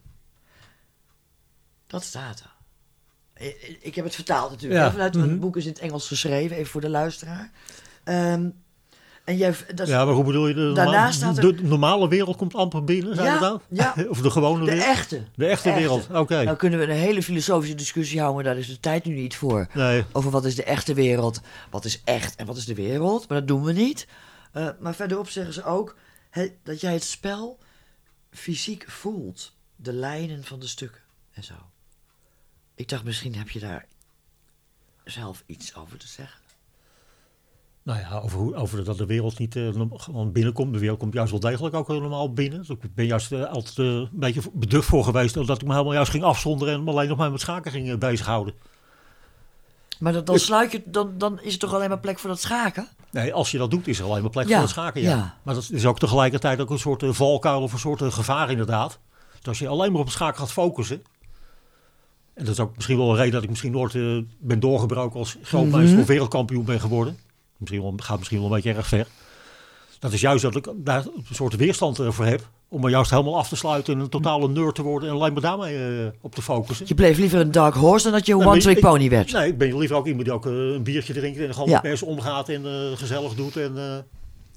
[1.86, 2.56] Dat staat er.
[3.80, 4.80] Ik heb het vertaald natuurlijk.
[4.80, 5.28] Ja, Vanuit, mhm.
[5.28, 7.50] Het boek is in het Engels geschreven, even voor de luisteraar.
[8.04, 8.50] Ehm,
[9.28, 10.54] en jij, dat Ja, maar hoe bedoel je?
[10.54, 13.62] De, Daarna norma- staat er- de normale wereld komt amper binnen, zei Ja, je dat?
[13.68, 13.94] ja.
[14.08, 14.86] Of de gewone de wereld?
[14.86, 15.22] echte.
[15.34, 16.42] De echte wereld, oké.
[16.42, 19.36] Nou kunnen we een hele filosofische discussie houden, maar daar is de tijd nu niet
[19.36, 19.66] voor.
[19.74, 23.28] Nee, over wat is de echte wereld, wat is echt en wat is de wereld.
[23.28, 24.06] Maar dat doen we niet.
[24.52, 25.96] Eh, maar verderop zeggen ze ook
[26.62, 27.58] dat jij het spel
[28.30, 29.52] fysiek voelt.
[29.76, 31.00] De lijnen van de stukken
[31.32, 31.54] en zo.
[32.74, 33.86] Ik dacht, misschien heb je daar
[35.04, 36.40] zelf iets over te zeggen.
[37.88, 40.72] Nou ja, over, hoe- over dat de wereld niet norm- gewoon binnenkomt.
[40.72, 42.58] De wereld komt juist wel degelijk ook heel normaal binnen.
[42.58, 45.72] Dus ik ben juist eh, altijd eh, een beetje beducht voor geweest dat ik me
[45.72, 48.54] helemaal juist ging afzonderen en me alleen nog maar met schaken ging bezighouden.
[49.98, 52.30] Maar dan, dan Ik- sluit je, dan, dan is er toch alleen maar plek voor
[52.30, 52.88] dat schaken?
[53.10, 55.00] Nee, als je dat doet, is er alleen maar plek Ja, voor het schaken.
[55.02, 55.10] Ja.
[55.16, 55.36] ja.
[55.42, 58.98] Maar dat is ook tegelijkertijd ook een soort valkuil of een soort gevaar inderdaad.
[59.36, 61.02] Dus als je alleen maar op het schaken gaat focussen.
[62.34, 63.92] En dat is ook misschien wel een reden dat ik misschien nooit
[64.38, 66.00] ben doorgebroken als grootmeester Mhm.
[66.00, 67.18] of wereldkampioen ben geworden.
[67.58, 69.06] Misschien wel, gaat misschien wel een beetje erg ver.
[69.98, 72.48] Dat is juist dat ik daar een soort weerstand eh, voor heb.
[72.68, 75.08] Om me juist helemaal af te sluiten en een totale nerd te worden.
[75.08, 76.86] En alleen maar daarmee eh, op te focussen.
[76.88, 79.32] Je bleef liever een dark horse dan dat je een Nou, one-trick pony werd.
[79.32, 81.80] Nee, ik ben liever ook iemand die ook eh, een biertje drinkt en gewoon Ja.
[81.82, 83.96] mensen omgaat en eh, gezellig doet en eh,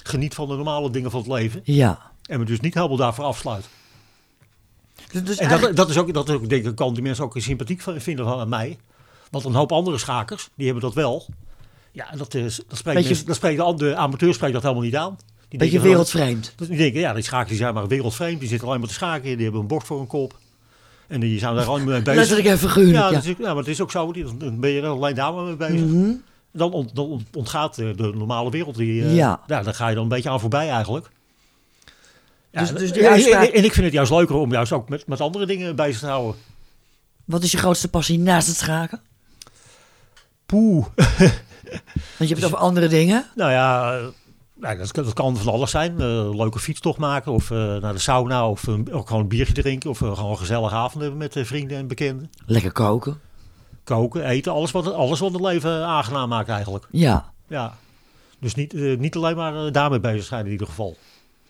[0.04, 1.62] geniet van de normale dingen van het leven.
[1.64, 2.12] Ja.
[2.26, 3.70] En me dus niet helemaal daarvoor afsluit.
[5.12, 7.04] Dus, dus En eigenlijk- dat, dat is ook, dat is ook, denk ik, kant die
[7.04, 8.78] mensen ook sympathiek vinden van mij.
[9.30, 11.26] Want een hoop andere schakers, die hebben dat wel.
[11.92, 14.84] Ja, en dat, is, dat, spreekt Beetje- dat spreekt de, de amateur spreekt dat helemaal
[14.84, 15.18] niet aan.
[15.48, 16.54] Die beetje denken wereldvreemd.
[16.56, 18.40] dat- Die denken, ja, die schakers die zijn maar wereldvreemd.
[18.40, 19.24] Die zitten alleen maar te schaken.
[19.36, 20.38] Die hebben een bord voor een kop.
[21.08, 22.16] En die zijn daar gewoon mee bezig.
[22.20, 23.12] Letterlijk en figuurlijk, Ja, ja.
[23.14, 24.12] dat is, ja, maar het is ook zo.
[24.12, 25.86] die- Dan ben je er alleen daar maar mee bezig.
[25.86, 26.12] Mhm.
[26.54, 28.76] Dan, ont- dan ont- ontgaat de, de normale wereld.
[28.76, 29.40] Die, eh, Ja.
[29.48, 31.10] ja, daar ga je dan een beetje aan voorbij eigenlijk.
[32.52, 34.52] Ja, Dus- en- dus die en- uitspraak- en, en ik vind het juist leuker om
[34.52, 36.36] juist ook met, met andere dingen bezig te houden.
[37.26, 39.02] Wat is je grootste passie naast het schaken?
[40.46, 40.86] Poeh.
[41.72, 41.84] Want
[42.18, 43.26] je hebt het over andere dingen.
[43.36, 44.00] Nou ja,
[44.56, 46.00] nou, dat, dat kan van alles zijn.
[46.00, 49.90] Een leuke fietstocht maken of eh, naar de sauna of ook gewoon een biertje drinken.
[49.90, 52.30] Of gewoon een gezellige avond hebben met vrienden en bekenden.
[52.46, 53.20] Lekker koken.
[53.84, 56.88] Koken, eten, alles wat, alles wat het leven aangenaam maakt eigenlijk.
[56.92, 57.34] Ja.
[57.48, 57.78] Ja.
[58.40, 60.98] Dus niet, niet alleen maar daarmee bezig zijn in ieder geval.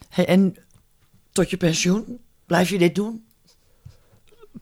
[0.10, 0.56] Hey, en
[1.32, 2.20] tot je pensioen?
[2.46, 3.26] Blijf je dit doen?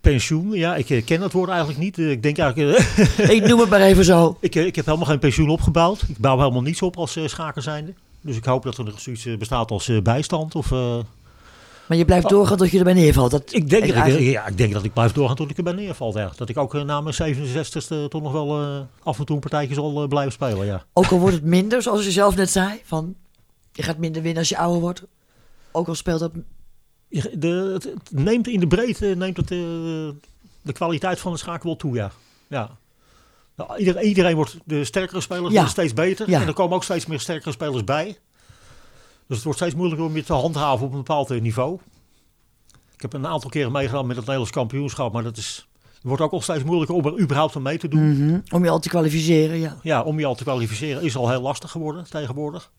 [0.01, 1.97] Pensioen, ja, ik ken dat woord eigenlijk niet.
[1.97, 4.37] Eh, ik denk eigenlijk, eh, Ik noem het maar even zo.
[4.39, 6.03] ik, eh, ik heb helemaal geen pensioen opgebouwd.
[6.07, 7.93] Ik bouw helemaal niets op als schaker zijnde.
[8.21, 10.55] Dus ik hoop dat er zoiets bestaat als bijstand.
[10.55, 13.31] Of, Maar je blijft doorgaan tot je erbij neervalt.
[13.31, 15.57] Dat, ik, denk dat ik, eigenlijk- ja, ik denk dat ik blijf doorgaan tot ik
[15.57, 16.17] erbij neerval.
[16.17, 16.31] Ja.
[16.35, 20.07] Dat ik ook na mijn 67ste toch nog wel af en toe een partijtje zal
[20.07, 20.65] blijven spelen.
[20.65, 20.83] Ja.
[20.93, 22.81] Ook al wordt het minder, zoals je zelf net zei.
[22.83, 23.15] Van,
[23.71, 25.03] je gaat minder winnen als je ouder wordt.
[25.71, 26.31] Ook al speelt dat...
[27.09, 29.57] De, het, het neemt in de breedte neemt het, eh,
[30.61, 32.11] de kwaliteit van de schaken wel toe, ja.
[32.47, 32.77] ja.
[33.55, 35.67] Nou, Iedereen, iedereen wordt, de sterkere spelers Ja.
[35.67, 36.29] steeds beter.
[36.29, 36.41] Ja.
[36.41, 38.05] En er komen ook steeds meer sterkere spelers bij.
[39.27, 41.79] Dus het wordt steeds moeilijker om je te handhaven op een bepaald eh, niveau.
[42.93, 45.13] Ik heb een aantal keren meegedaan met het Nederlands kampioenschap.
[45.13, 47.87] Maar dat is, het wordt ook al steeds moeilijker om er überhaupt aan mee te
[47.87, 48.11] doen.
[48.25, 48.39] Mhm.
[48.51, 49.77] Om je al te kwalificeren, ja.
[49.81, 52.71] Ja, om je al te kwalificeren is al heel lastig geworden tegenwoordig.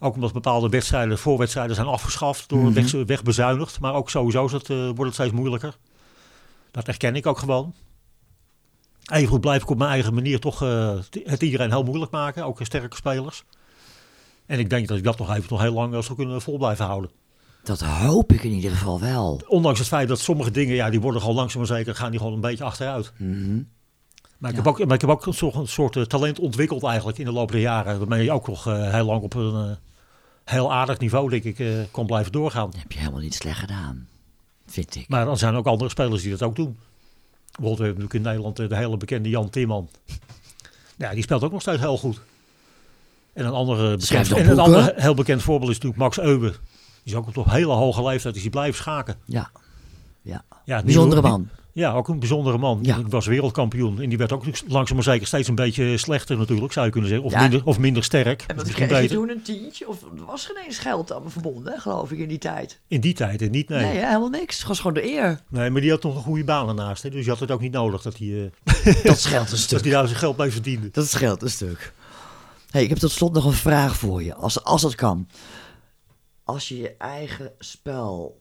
[0.00, 2.72] Ook omdat bepaalde wedstrijden, voorwedstrijden zijn afgeschaft, door Mhm.
[2.72, 3.80] weg, wegbezuinigd.
[3.80, 5.76] Maar ook sowieso is het, eh, wordt het steeds moeilijker.
[6.70, 7.74] Dat herken ik ook gewoon.
[9.12, 10.94] Evengoed blijf ik op mijn eigen manier toch eh,
[11.24, 13.44] het iedereen heel moeilijk maken, ook sterke spelers.
[14.46, 16.84] En ik denk dat ik dat nog even nog heel lang zal kunnen vol blijven
[16.84, 17.10] houden.
[17.62, 19.40] Dat hoop ik in ieder geval wel.
[19.46, 22.18] Ondanks het feit dat sommige dingen, ja, die worden gewoon langzaam maar zeker, gaan die
[22.18, 23.12] gewoon een beetje achteruit.
[23.16, 23.62] Mhm.
[24.38, 24.62] Maar ik, Ja.
[24.62, 27.24] heb ook, maar ik heb ook een soort, een soort eh, talent ontwikkeld eigenlijk in
[27.24, 27.98] de loop der jaren.
[27.98, 29.76] Waarmee je ook nog eh, heel lang op een eh,
[30.50, 32.70] heel aardig niveau, denk ik, eh, kon blijven doorgaan.
[32.70, 34.08] Dat heb je helemaal niet slecht gedaan.
[34.66, 35.08] Vind ik.
[35.08, 36.78] Maar er zijn ook andere spelers die dat ook doen.
[37.46, 39.88] Bijvoorbeeld, we hebben natuurlijk in Nederland eh, de hele bekende Jan Timman.
[40.96, 42.20] Ja, die speelt ook nog steeds heel goed.
[43.32, 46.50] En een andere bekend, en een ander heel bekend voorbeeld is natuurlijk Max Euwe.
[46.50, 46.58] Die
[47.02, 49.16] is ook op hele hoge leeftijd is hij blijven schaken.
[49.24, 49.50] Ja.
[50.22, 50.44] Ja.
[50.64, 51.48] Ja, Bijzondere man.
[51.78, 52.78] Ja, ook een bijzondere man.
[52.82, 52.96] Ja.
[52.96, 54.00] Die was wereldkampioen.
[54.00, 57.10] En die werd ook langzaam maar zeker steeds een beetje slechter natuurlijk, zou je kunnen
[57.10, 57.26] zeggen.
[57.28, 57.40] Of, Ja.
[57.40, 58.44] minder, of minder sterk.
[58.46, 59.88] En wat Misschien kreeg je toen een tientje?
[59.88, 62.80] Of er was geen eens geld aan verbonden, hè, geloof ik, in die tijd.
[62.88, 63.80] In die tijd en niet, nee.
[63.82, 64.04] Nee, nee.
[64.04, 64.58] helemaal niks.
[64.58, 65.40] Het was gewoon de eer.
[65.48, 67.02] maar die had nog een goede baan ernaast.
[67.02, 67.10] Hè.
[67.10, 69.80] Dus je had het ook niet nodig dat hij, eh, Dat scheelt een dat stuk.
[69.82, 70.88] hij daar zijn geld mee verdiende.
[70.92, 71.92] Dat scheelt een stuk.
[72.70, 75.28] Hey, ik heb tot slot nog een vraag voor je, als, als dat kan.
[76.44, 78.40] Als je je eigen spel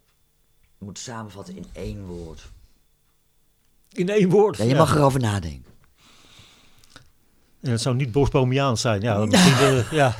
[0.78, 2.42] moet samenvatten in één woord.
[3.92, 4.58] In één woord.
[4.58, 4.78] Ja, je ja.
[4.78, 5.66] mag erover nadenken.
[7.62, 9.02] En het zou niet Bosbomiaans zijn.
[9.02, 10.16] Ja, misschien, eh, ja.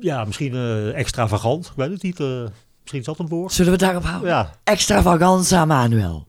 [0.00, 1.66] ja, misschien eh, extravagant.
[1.66, 2.20] Ik weet het niet.
[2.20, 2.42] eh,
[2.80, 3.52] misschien is dat een woord.
[3.52, 4.28] Zullen we het daarop houden?
[4.30, 6.26] Ja, Extravaganza, Manuel.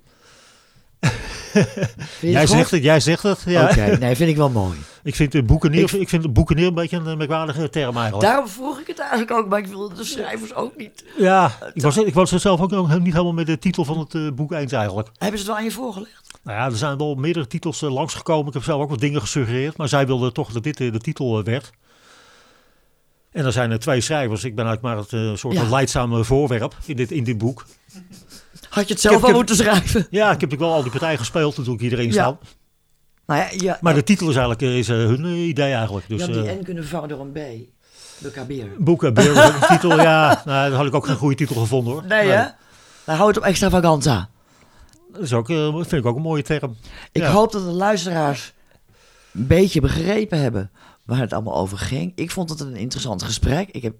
[2.21, 2.83] Jij het zegt het.
[2.83, 3.43] Jij zegt het.
[3.45, 3.63] Ja.
[3.63, 4.77] Oké, nee, vind ik wel mooi.
[5.03, 6.09] Ik vind, uh, boekenier, Ik- ik...
[6.09, 8.27] vind boekenier een beetje een eh, merkwaardige term eigenlijk.
[8.27, 11.03] Daarom vroeg ik het eigenlijk ook, maar ik wilde de schrijvers ook niet.
[11.17, 13.99] Ja, ik was, ik was er zelf ook nog niet helemaal met de titel van
[13.99, 15.07] het eh, boek eens eigenlijk.
[15.17, 16.39] Hebben ze het wel aan je voorgelegd?
[16.43, 18.47] Nou ja, er zijn wel meerdere titels eh, langsgekomen.
[18.47, 19.77] Ik heb zelf ook wat dingen gesuggereerd.
[19.77, 21.71] Maar zij wilden toch dat dit eh, de titel eh, werd.
[23.31, 24.43] En er zijn er twee schrijvers.
[24.43, 25.59] Ik ben eigenlijk maar het eh, soort Ja.
[25.61, 27.65] van leidzame voorwerp in dit, in dit boek.
[28.75, 30.07] Had je het zelf al heb- moeten schrijven?
[30.09, 32.11] Ja, ik heb natuurlijk wel al die partijen gespeeld natuurlijk iedereen Ja.
[32.11, 32.37] staan.
[33.25, 36.05] Nou ja, ja Maar de titel is eigenlijk is, eh, hun eh, idee eigenlijk.
[36.07, 37.37] je Dus had die eh N kunnen vervangen door een B.
[38.17, 38.67] De Kabir.
[38.77, 40.01] boeken, Beer was ook een titel.
[40.01, 42.03] Ja, nou, dan had ik ook geen goede titel gevonden hoor.
[42.07, 42.43] Nee, hè?
[43.05, 44.29] Nou, hou het op extravaganza.
[45.13, 46.75] Dat is ook, vind ik ook een mooie term.
[47.11, 47.31] Ik Ja.
[47.31, 48.53] hoop dat de luisteraars
[49.33, 50.71] een beetje begrepen hebben
[51.05, 52.11] waar het allemaal over ging.
[52.15, 53.69] Ik vond het een interessant gesprek.
[53.71, 53.95] Ik heb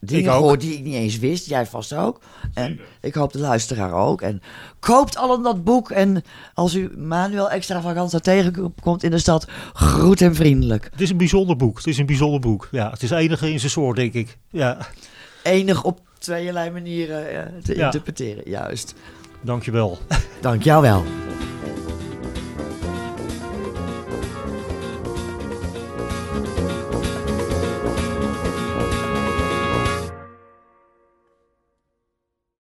[0.00, 1.46] dingen gehoord die ik niet eens wist.
[1.48, 2.20] Jij vast ook.
[2.54, 4.22] En ik hoop de luisteraar ook.
[4.22, 4.42] En
[4.80, 5.90] koopt allen dat boek.
[5.90, 6.22] En
[6.54, 10.88] als u Manuel Extravaganza tegenkomt in de stad, groet hem vriendelijk.
[10.90, 11.76] Het is een bijzonder boek.
[11.76, 12.68] Het is een bijzonder boek.
[12.70, 14.38] Ja, het is enige in zijn soort, denk ik.
[14.50, 14.78] Ja,
[15.42, 17.84] Enig op tweeërlei manieren eh, te Ja.
[17.84, 18.42] interpreteren.
[18.50, 18.94] Juist.
[19.40, 19.98] dankjewel.
[20.40, 21.04] Dank jou wel.